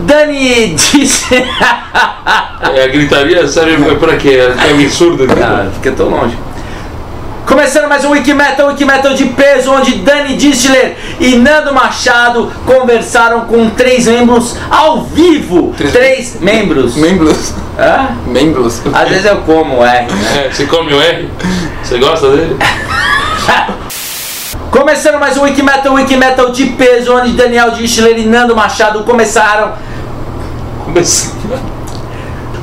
Dani 0.00 0.74
disse. 0.76 1.34
é, 1.34 2.84
a 2.84 2.88
gritaria 2.88 3.48
serve 3.48 3.94
pra 3.94 4.16
quê? 4.18 4.38
É 4.38 4.70
absurdo. 4.70 5.26
Ah, 5.42 5.66
fica 5.72 5.92
tão 5.92 6.10
longe. 6.10 6.36
Começando 7.46 7.88
mais 7.88 8.04
um 8.04 8.10
Wiki 8.10 8.34
Metal, 8.34 8.68
Wiki 8.68 8.84
Metal 8.84 9.14
de 9.14 9.24
peso, 9.24 9.72
onde 9.72 9.94
Dani 10.00 10.36
Distler 10.36 10.94
e 11.18 11.36
Nando 11.36 11.72
Machado 11.72 12.52
conversaram 12.66 13.46
com 13.46 13.70
três 13.70 14.06
membros 14.06 14.58
ao 14.70 15.04
vivo. 15.04 15.72
Três, 15.74 15.92
três 15.92 16.36
membros. 16.38 16.96
Membros. 16.96 17.54
Hã? 17.78 18.08
Membros. 18.26 18.82
Às 18.92 19.08
vezes 19.08 19.24
eu 19.24 19.38
como 19.38 19.78
o 19.78 19.82
R, 19.82 20.04
né? 20.12 20.48
É, 20.48 20.50
você 20.52 20.66
come 20.66 20.92
o 20.92 21.00
R? 21.00 21.30
Você 21.82 21.96
gosta 21.96 22.28
dele? 22.28 22.58
Começando 24.72 25.20
mais 25.20 25.36
um 25.36 25.42
Wiki 25.42 25.62
Metal, 25.62 25.92
Wiki 25.92 26.16
Metal 26.16 26.50
de 26.50 26.64
peso, 26.64 27.14
onde 27.14 27.32
Daniel 27.32 27.72
Distler 27.72 28.18
e 28.18 28.24
Nando 28.24 28.56
Machado 28.56 29.04
começaram. 29.04 29.72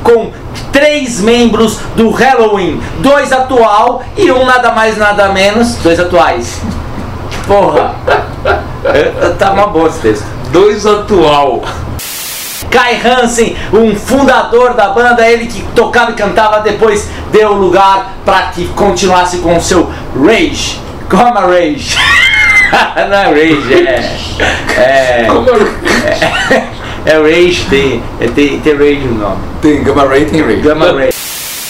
Com 0.03 0.31
três 0.71 1.19
membros 1.19 1.77
do 1.95 2.09
Halloween, 2.09 2.81
dois 2.97 3.31
atual 3.31 4.03
e 4.17 4.31
um 4.31 4.43
nada 4.43 4.71
mais 4.71 4.97
nada 4.97 5.29
menos, 5.29 5.75
dois 5.75 5.99
atuais. 5.99 6.59
Porra, 7.45 7.93
tá 9.37 9.51
uma 9.51 9.67
boa 9.67 9.89
esse 9.89 9.99
texto. 9.99 10.25
Dois 10.51 10.87
atual. 10.87 11.61
Kai 12.71 12.99
Hansen, 13.05 13.55
um 13.71 13.95
fundador 13.95 14.73
da 14.73 14.89
banda, 14.89 15.29
ele 15.29 15.45
que 15.45 15.61
tocava 15.75 16.09
e 16.09 16.15
cantava, 16.15 16.61
depois 16.61 17.07
deu 17.31 17.53
lugar 17.53 18.15
para 18.25 18.47
que 18.47 18.67
continuasse 18.69 19.37
com 19.37 19.55
o 19.55 19.61
seu 19.61 19.91
Rage. 20.19 20.88
Como 21.09 21.37
a 21.37 21.41
Rage? 21.41 21.97
Não 23.09 23.17
é 23.17 23.25
Rage, 23.25 23.73
é. 23.73 24.17
É. 24.77 25.27
é 25.27 26.79
é 27.05 27.17
Rage, 27.17 27.65
tem, 27.69 28.03
é, 28.19 28.27
tem, 28.27 28.59
tem 28.59 28.73
Rage 28.73 29.07
no 29.07 29.15
nome. 29.15 29.41
Tem 29.61 29.83
Gamma 29.83 30.05
Ray, 30.05 30.25
tem 30.25 30.41
Rage. 30.41 30.61
Gamma 30.61 30.91
Ray. 30.91 31.09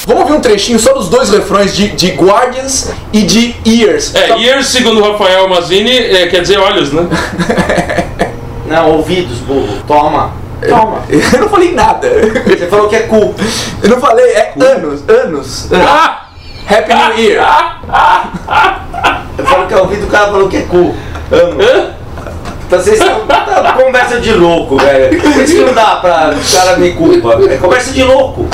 Vamos 0.05 0.23
ouvir 0.23 0.33
um 0.33 0.41
trechinho 0.41 0.79
só 0.79 0.93
dos 0.93 1.07
dois 1.07 1.29
refrões 1.29 1.75
de, 1.75 1.89
de 1.89 2.11
Guardians 2.11 2.91
e 3.13 3.21
de 3.21 3.55
Ears. 3.65 4.13
É, 4.15 4.37
Ears, 4.41 4.67
segundo 4.67 4.99
o 5.01 5.11
Rafael 5.11 5.47
Mazzini, 5.47 5.91
é, 5.91 6.27
quer 6.27 6.41
dizer 6.41 6.57
olhos, 6.57 6.91
né? 6.91 7.07
Não, 8.67 8.91
ouvidos, 8.91 9.37
burro. 9.39 9.81
Toma. 9.87 10.33
Toma. 10.67 11.03
Eu 11.09 11.39
não 11.39 11.49
falei 11.49 11.73
nada. 11.73 12.09
Você 12.45 12.67
falou 12.67 12.89
que 12.89 12.95
é 12.95 13.01
cu. 13.01 13.33
Eu 13.81 13.89
não 13.89 13.99
falei, 13.99 14.25
é 14.25 14.41
cu. 14.53 14.63
anos, 14.63 15.07
anos. 15.07 15.67
Ah! 15.73 16.25
Happy 16.69 16.93
New 16.93 17.17
Year. 17.17 17.43
Eu 19.39 19.45
falo 19.45 19.67
que 19.67 19.73
é 19.73 19.77
ouvido, 19.77 20.05
o 20.05 20.09
cara 20.09 20.27
falou 20.27 20.49
que 20.49 20.57
é 20.57 20.61
cu. 20.61 20.93
Anos. 21.31 21.99
Então 22.67 22.79
vocês 22.79 22.99
são 22.99 23.25
tá, 23.25 23.75
conversa 23.81 24.19
de 24.19 24.31
louco, 24.33 24.77
velho. 24.77 25.19
Por 25.19 25.41
isso 25.41 25.55
que 25.55 25.63
não 25.63 25.73
dá 25.73 25.95
pra 25.95 26.35
o 26.35 26.51
cara 26.55 26.77
me 26.77 26.91
culpa. 26.91 27.39
É 27.49 27.57
conversa 27.57 27.91
de 27.91 28.03
louco. 28.03 28.47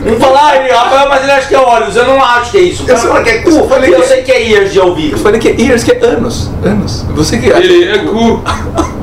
Não 0.00 0.16
falar, 0.16 0.54
ah, 0.54 0.84
Rafael, 0.84 1.08
mas 1.08 1.22
ele 1.22 1.32
acha 1.32 1.48
que 1.48 1.54
é 1.54 1.58
olhos. 1.58 1.96
Eu 1.96 2.06
não 2.06 2.22
acho 2.22 2.50
que 2.50 2.58
é 2.58 2.60
isso. 2.62 2.84
O 2.84 2.86
cara 2.86 2.98
fala 2.98 3.22
que 3.22 3.30
é 3.30 3.38
cu. 3.38 3.50
Eu, 3.50 3.68
falei 3.68 3.94
eu 3.94 4.00
que... 4.00 4.06
sei 4.06 4.22
que 4.22 4.32
é 4.32 4.50
ears 4.50 4.72
de 4.72 4.80
ouvido. 4.80 5.16
Eu 5.16 5.18
falei 5.18 5.40
que 5.40 5.48
é 5.48 5.60
ears, 5.60 5.84
que 5.84 5.92
é 5.92 6.04
anos. 6.04 6.50
Anos. 6.64 7.04
Você 7.10 7.38
que 7.38 7.52
acha? 7.52 7.62
Ele 7.62 7.92
é 7.92 7.98
cu. 7.98 8.42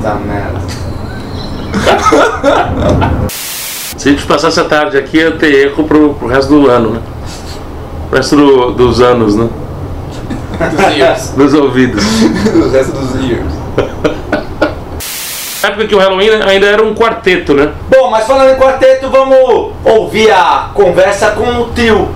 Tá 0.01 0.15
merda. 0.15 0.59
Se 3.97 4.09
a 4.09 4.11
gente 4.11 4.25
passasse 4.25 4.59
a 4.59 4.63
tarde 4.63 4.97
aqui, 4.97 5.17
ia 5.17 5.31
ter 5.31 5.67
eco 5.67 5.83
pro, 5.83 6.15
pro 6.15 6.27
resto 6.27 6.49
do 6.49 6.69
ano, 6.69 6.91
né? 6.91 7.01
O 8.11 8.15
resto 8.15 8.35
do, 8.35 8.71
dos 8.71 8.99
anos, 8.99 9.35
né? 9.35 9.47
Dos 10.57 10.97
ears. 10.97 11.29
dos 11.29 11.53
ouvidos. 11.53 12.03
o 12.53 12.69
resto 12.69 12.91
dos 12.93 13.15
ears. 13.29 13.53
Na 15.61 15.69
época 15.69 15.87
que 15.87 15.95
o 15.95 15.97
Halloween 15.97 16.29
ainda 16.45 16.65
era 16.67 16.83
um 16.83 16.93
quarteto, 16.93 17.53
né? 17.53 17.71
Bom, 17.89 18.09
mas 18.09 18.27
falando 18.27 18.51
em 18.51 18.55
quarteto, 18.59 19.09
vamos 19.09 19.71
ouvir 19.85 20.29
a 20.29 20.71
conversa 20.73 21.31
com 21.31 21.61
o 21.61 21.69
trio. 21.69 22.13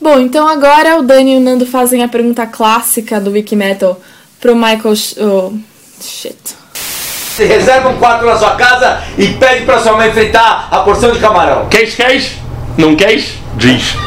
Bom, 0.00 0.18
então 0.20 0.48
agora 0.48 0.98
o 0.98 1.02
Dani 1.02 1.34
e 1.34 1.36
o 1.36 1.40
Nando 1.40 1.66
fazem 1.66 2.02
a 2.02 2.08
pergunta 2.08 2.46
clássica 2.46 3.20
do 3.20 3.32
Wikimetal 3.32 4.00
pro 4.40 4.54
Michael. 4.54 4.94
Oh, 5.20 5.52
shit. 6.00 6.38
Se 6.72 7.44
reserva 7.44 7.90
um 7.90 7.98
quarto 7.98 8.24
na 8.24 8.38
sua 8.38 8.54
casa 8.54 9.02
e 9.18 9.28
pede 9.34 9.66
pra 9.66 9.80
sua 9.80 9.92
mãe 9.96 10.10
fritar 10.12 10.68
a 10.70 10.78
porção 10.78 11.12
de 11.12 11.18
camarão. 11.18 11.66
Queres, 11.68 11.94
queres? 11.94 12.32
Não 12.78 12.96
queres? 12.96 13.34
Diz. 13.56 14.05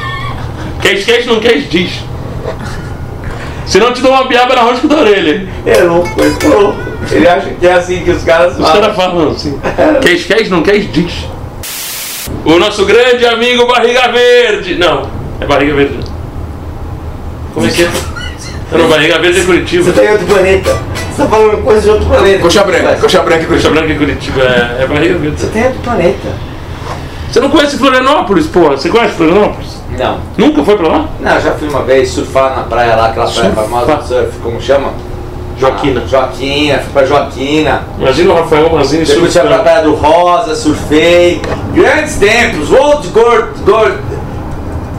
Queres, 0.81 1.05
queres? 1.05 1.25
Não 1.25 1.39
queres? 1.39 1.69
Diz. 1.69 2.03
Se 3.65 3.79
não 3.79 3.93
te 3.93 4.01
dou 4.01 4.11
uma 4.11 4.27
biaba 4.27 4.55
na 4.55 4.61
rosca 4.61 4.87
da 4.87 4.97
orelha. 4.97 5.47
É 5.65 5.83
louco, 5.83 6.09
louco. 6.47 6.77
Ele 7.11 7.27
acha 7.27 7.49
que 7.49 7.67
é 7.67 7.73
assim 7.73 8.03
que 8.03 8.11
os 8.11 8.23
caras 8.23 8.53
falam. 8.53 8.67
Os 8.67 8.79
caras 8.79 8.95
falam 8.95 9.29
assim. 9.29 9.59
Queres, 10.01 10.25
queres, 10.25 10.49
não 10.49 10.63
queres? 10.63 10.91
Diz. 10.91 11.25
O 12.45 12.57
nosso 12.57 12.85
grande 12.85 13.25
amigo 13.25 13.67
Barriga 13.67 14.11
Verde. 14.11 14.75
Não, 14.75 15.09
é 15.39 15.45
Barriga 15.45 15.75
Verde. 15.75 15.99
Como 17.53 17.67
é 17.67 17.69
que 17.69 17.83
é? 17.83 17.89
Não, 18.71 18.87
Barriga 18.87 19.19
Verde 19.19 19.41
é 19.41 19.43
Curitiba. 19.43 19.83
Você 19.83 19.91
tá 19.91 20.05
em 20.05 20.11
outro 20.11 20.27
planeta. 20.27 20.77
Você 21.11 21.21
tá 21.23 21.27
falando 21.27 21.63
coisa 21.63 21.81
de 21.81 21.89
outro 21.89 22.05
planeta. 22.07 22.39
Coxa 22.39 22.63
branca, 22.63 22.95
coxa 22.95 23.21
branca, 23.21 23.45
coxa 23.45 23.69
branca 23.69 23.91
e 23.91 23.97
Curitiba. 23.97 24.41
É, 24.41 24.83
é 24.83 24.87
Barriga 24.87 25.17
Verde. 25.17 25.39
Você 25.39 25.47
tem 25.47 25.65
outro 25.65 25.79
planeta. 25.81 26.48
Você 27.31 27.39
não 27.39 27.49
conhece 27.49 27.77
Florianópolis, 27.77 28.47
porra? 28.47 28.77
Você 28.77 28.89
conhece 28.89 29.13
Florianópolis? 29.13 29.79
Não. 29.97 30.17
Nunca 30.37 30.63
foi 30.63 30.77
pra 30.77 30.87
lá? 30.87 31.05
Não, 31.19 31.41
já 31.41 31.51
fui 31.51 31.69
uma 31.69 31.83
vez 31.83 32.09
surfar 32.09 32.55
na 32.55 32.63
praia 32.63 32.95
lá, 32.95 33.07
aquela 33.07 33.29
praia 33.29 33.51
famosa 33.51 33.95
do 33.97 34.07
surf, 34.07 34.39
como 34.39 34.59
chama? 34.59 34.93
Joaquina. 35.59 36.01
Ah, 36.03 36.07
Joaquina, 36.07 36.79
fui 36.79 36.93
pra 36.93 37.05
Joaquina. 37.05 37.83
Imagina 37.99 38.33
o 38.33 38.35
Rafael 38.35 38.73
Mazini 38.73 39.05
surfando. 39.05 39.27
Depois 39.27 39.33
fui 39.33 39.55
pra 39.55 39.59
Praia 39.59 39.83
do 39.83 39.93
Rosa, 39.93 40.55
surfei. 40.55 41.41
Grandes 41.73 42.15
tempos, 42.15 42.71
old 42.71 43.07
good, 43.09 43.47
good, 43.65 43.97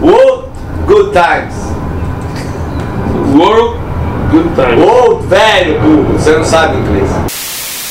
old 0.02 0.44
good 0.86 1.10
times. 1.12 1.54
World 3.34 3.78
good 4.30 4.48
times. 4.54 4.86
Old 4.86 5.26
velho, 5.26 5.80
burro, 5.80 6.18
você 6.18 6.32
não 6.32 6.44
sabe 6.44 6.76
inglês. 6.76 7.08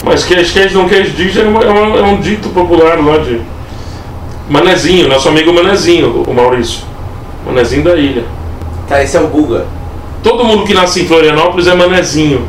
Mas 0.03 0.23
queijo, 0.23 0.53
queijo 0.53 0.77
não 0.77 0.87
queijo 0.87 1.11
diz 1.11 1.35
é, 1.35 1.41
é, 1.41 2.03
um 2.03 2.21
dito 2.21 2.49
popular 2.49 2.99
lá 3.03 3.17
de 3.17 3.41
Manezinho, 4.49 5.07
nosso 5.07 5.29
amigo 5.29 5.53
Manezinho, 5.53 6.23
o 6.27 6.33
Maurício. 6.33 6.81
Manezinho 7.45 7.83
da 7.83 7.95
ilha. 7.95 8.23
Tá, 8.87 9.03
esse 9.03 9.15
é 9.15 9.19
o 9.19 9.27
Buga. 9.27 9.67
Todo 10.23 10.43
mundo 10.43 10.65
que 10.65 10.73
nasce 10.73 11.01
em 11.01 11.07
Florianópolis 11.07 11.67
é 11.67 11.75
Manezinho. 11.75 12.47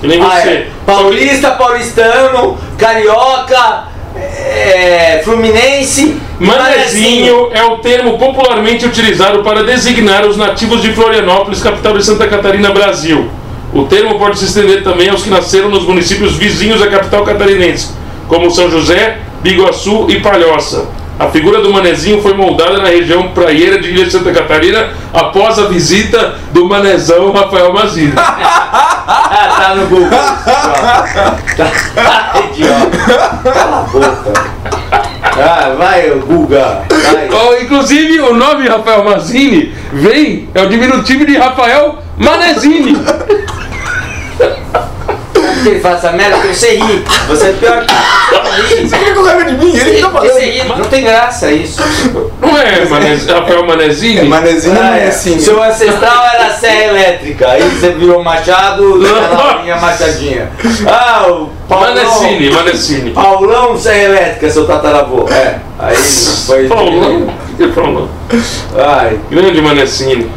Que 0.00 0.08
nem 0.08 0.20
ah, 0.20 0.28
você. 0.28 0.48
É. 0.48 0.68
Paulista, 0.84 1.52
paulistano, 1.52 2.58
carioca, 2.76 3.84
é, 4.16 5.22
fluminense. 5.24 6.20
Manezinho, 6.40 7.50
é 7.52 7.64
o 7.64 7.78
termo 7.78 8.18
popularmente 8.18 8.84
utilizado 8.84 9.44
para 9.44 9.62
designar 9.62 10.26
os 10.26 10.36
nativos 10.36 10.82
de 10.82 10.92
Florianópolis, 10.92 11.62
capital 11.62 11.96
de 11.96 12.04
Santa 12.04 12.26
Catarina, 12.26 12.70
Brasil. 12.70 13.30
O 13.72 13.84
termo 13.84 14.18
pode 14.18 14.38
se 14.38 14.46
estender 14.46 14.82
também 14.82 15.08
aos 15.08 15.22
que 15.22 15.30
nasceram 15.30 15.68
nos 15.68 15.84
municípios 15.84 16.36
vizinhos 16.36 16.82
à 16.82 16.88
capital 16.88 17.24
catarinense, 17.24 17.92
como 18.26 18.50
São 18.50 18.68
José, 18.68 19.18
Biguaçu 19.42 20.06
e 20.10 20.20
Palhoça. 20.20 20.88
A 21.18 21.28
figura 21.28 21.62
do 21.62 21.72
manezinho 21.72 22.20
foi 22.20 22.34
moldada 22.34 22.76
na 22.78 22.88
região 22.88 23.28
praieira 23.28 23.78
de 23.78 23.88
Ilha 23.88 24.04
de 24.04 24.10
Santa 24.10 24.32
Catarina 24.32 24.90
após 25.14 25.58
a 25.58 25.64
visita 25.64 26.34
do 26.52 26.68
manezão 26.68 27.32
Rafael 27.32 27.72
Mazini. 27.72 28.12
tá 29.06 29.74
no 29.76 29.86
Google. 29.86 30.10
tá 31.96 32.34
idiota. 32.50 32.98
Cala 33.42 33.78
a 33.78 33.82
boca. 33.90 34.56
Ah, 35.38 35.74
vai, 35.76 36.08
Guga. 36.10 36.82
Vai. 36.88 37.28
Oh, 37.30 37.62
inclusive, 37.62 38.20
o 38.20 38.34
nome 38.34 38.68
Rafael 38.68 39.04
Mazini 39.04 39.74
vem, 39.92 40.48
é 40.54 40.62
o 40.62 40.68
diminutivo 40.68 41.26
de 41.26 41.36
Rafael 41.36 41.98
Manezini 42.16 42.96
que 45.66 45.70
ele 45.70 45.80
faz 45.80 45.96
essa 45.96 46.12
merda 46.12 46.36
porque 46.36 46.54
você 46.54 46.76
ri. 46.76 47.04
Você 47.28 47.46
é 47.48 47.52
pior 47.52 47.84
que 47.84 48.82
Você 48.86 48.96
quer 48.96 49.14
com 49.14 49.22
raiva 49.22 49.44
de 49.44 49.52
mim? 49.54 49.76
Ele 49.76 50.00
tá 50.00 50.10
fazendo. 50.10 50.38
Ri, 50.38 50.64
não 50.64 50.84
tem 50.84 51.04
graça 51.04 51.50
isso. 51.50 51.82
Não 52.40 52.56
é 52.56 52.84
Manez, 52.84 53.26
Rafael 53.26 53.66
Manezinho? 53.66 54.20
É 54.20 54.24
Manezinho 54.24 54.78
ah, 54.80 54.96
é. 54.96 55.10
Seu 55.10 55.62
ancestral 55.62 56.24
era 56.34 56.52
serra 56.52 56.84
elétrica, 56.84 57.48
aí 57.48 57.62
você 57.62 57.90
virou 57.90 58.22
machado, 58.22 59.00
minha 59.62 59.76
machadinha. 59.76 60.50
Ah, 60.86 61.26
o 61.28 61.50
Paulão. 61.68 61.94
Paulão 63.12 63.76
serra 63.76 64.02
elétrica, 64.04 64.50
seu 64.50 64.66
tataravô. 64.66 65.28
É, 65.28 65.58
aí 65.78 65.96
foi. 65.96 66.68
Paulão? 66.68 67.34
Que 67.56 67.66
Paulão? 67.68 68.08
Ai. 68.76 69.18
Grande 69.30 69.60
Manecine. 69.60 70.30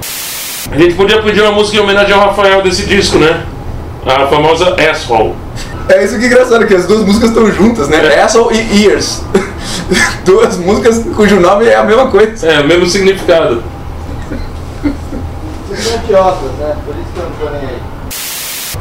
A 0.71 0.77
gente 0.77 0.95
podia 0.95 1.21
pedir 1.21 1.41
uma 1.41 1.51
música 1.51 1.77
em 1.77 1.79
homenagem 1.81 2.13
ao 2.13 2.19
Rafael 2.19 2.61
desse 2.61 2.85
disco, 2.85 3.17
né? 3.17 3.43
A 4.15 4.27
famosa 4.27 4.75
Asshole. 4.75 5.35
É 5.87 6.03
isso 6.03 6.17
que 6.17 6.25
é 6.25 6.27
engraçado, 6.27 6.67
que 6.67 6.75
as 6.75 6.85
duas 6.85 7.01
músicas 7.01 7.29
estão 7.29 7.51
juntas, 7.51 7.89
né? 7.89 7.97
É. 8.13 8.21
Asshole 8.21 8.55
e 8.55 8.85
Ears. 8.85 9.23
duas 10.23 10.57
músicas 10.57 11.03
cujo 11.15 11.39
nome 11.39 11.65
é 11.65 11.75
a 11.75 11.83
mesma 11.83 12.07
coisa. 12.07 12.47
É, 12.47 12.59
o 12.61 12.67
mesmo 12.67 12.85
significado. 12.85 13.63
Vocês 15.67 15.83
são 15.83 15.95
idiotas, 15.95 16.51
né? 16.59 16.75
Por 16.85 16.95
isso 16.95 17.07
que 17.13 17.19
eu 17.19 17.23
não 17.23 17.31
tô 17.31 17.49
nem 17.55 17.69
aí. 17.69 17.79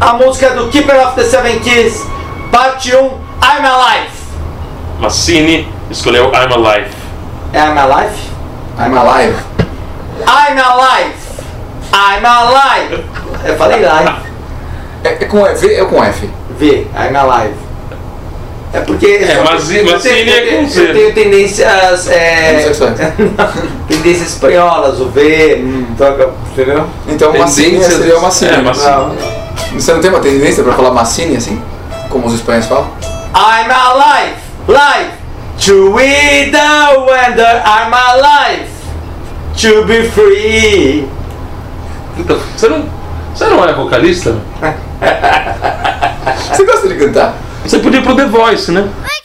A 0.01 0.13
música 0.15 0.47
é 0.47 0.51
do 0.55 0.69
Keeper 0.69 1.07
of 1.07 1.15
the 1.17 1.25
Seven 1.25 1.59
Keys, 1.61 2.05
parte 2.53 2.95
1, 2.95 2.99
I'm 2.99 3.67
Alive. 3.67 4.11
Massini 5.01 5.69
escolheu 5.91 6.31
I'm 6.33 6.53
Alive. 6.53 6.91
É 7.53 7.61
I'm 7.61 7.79
Alive? 7.79 8.15
I'm 8.79 8.97
alive. 8.97 9.35
I'm 10.27 10.59
Alive. 10.59 11.15
I'm 11.93 12.25
Alive. 12.25 13.05
Eu 13.45 13.57
falei 13.57 13.85
live. 13.85 14.17
É, 15.05 15.09
é 15.09 15.25
com 15.27 15.43
V 15.45 15.81
ou 15.83 15.87
com 15.89 16.03
F? 16.05 16.29
V, 16.59 16.87
I'm 16.95 17.17
Alive. 17.17 17.55
É 18.73 18.81
porque. 18.81 19.07
É, 19.07 19.43
mas- 19.45 19.71
eu 19.71 19.85
mas 19.85 20.03
tenho- 20.03 20.29
é 20.31 20.39
eu 20.39 20.69
tenho-. 20.69 20.87
Eu 20.89 20.93
tenho 20.95 21.15
tendências. 21.15 22.09
É, 22.11 22.51
Homossexuais. 22.53 22.99
tendências 23.89 24.29
espanholas, 24.29 25.01
o 25.01 25.09
V, 25.09 25.65
toca, 25.97 26.31
entendeu? 26.53 26.85
Então 27.09 27.33
Massini 27.39 27.71
Tendências- 27.73 27.95
seria 27.95 28.19
o 28.19 28.23
Massini. 28.23 28.51
É, 28.53 28.57
Massini. 28.61 28.91
Não. 28.91 29.17
Você 29.75 29.93
não 29.93 30.01
tem 30.01 30.11
uma 30.11 30.21
tendência 30.21 30.63
pra 30.63 30.73
falar 30.75 30.91
Massini 30.91 31.37
assim? 31.37 31.63
Como 32.11 32.27
os 32.27 32.35
espanhóis 32.35 32.67
falam? 32.67 32.89
I'm 33.35 33.71
alive, 33.71 34.35
live, 34.67 35.11
to 35.65 35.93
with 35.95 36.51
the 36.51 36.99
weather. 37.07 37.63
I'm 37.65 37.93
alive, 37.95 38.67
to 39.61 39.85
be 39.85 40.03
free. 40.11 41.09
Então, 42.19 42.37
você 42.57 42.69
não, 42.69 42.85
você 43.39 43.47
não 43.47 43.65
é 43.65 43.73
vocalista? 43.73 44.37
Você 46.51 46.65
gosta 46.65 46.89
de 46.89 46.97
cantar? 46.97 47.37
Você 47.65 47.79
podia 47.79 48.01
ir 48.01 48.03
pro 48.03 48.17
The 48.17 48.27
Voice, 48.27 48.73
né? 48.73 48.81
Você 48.81 49.19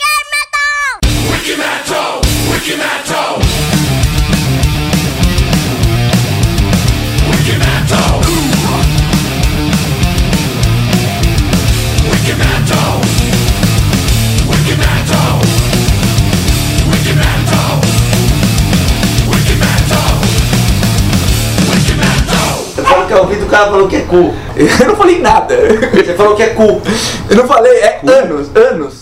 falou 22.93 23.07
que 23.07 23.13
é 23.13 23.17
ouvido, 23.17 23.45
o 23.45 23.49
cara 23.49 23.65
falou 23.65 23.87
que 23.87 23.95
é 23.95 24.01
cu. 24.01 24.33
Eu 24.55 24.87
não 24.87 24.95
falei 24.95 25.19
nada. 25.19 25.55
Você 25.93 26.13
falou 26.13 26.35
que 26.35 26.43
é 26.43 26.47
cu. 26.49 26.81
Eu 27.29 27.37
não 27.37 27.47
falei, 27.47 27.73
é 27.73 27.99
anos, 28.05 28.55
anos. 28.55 28.93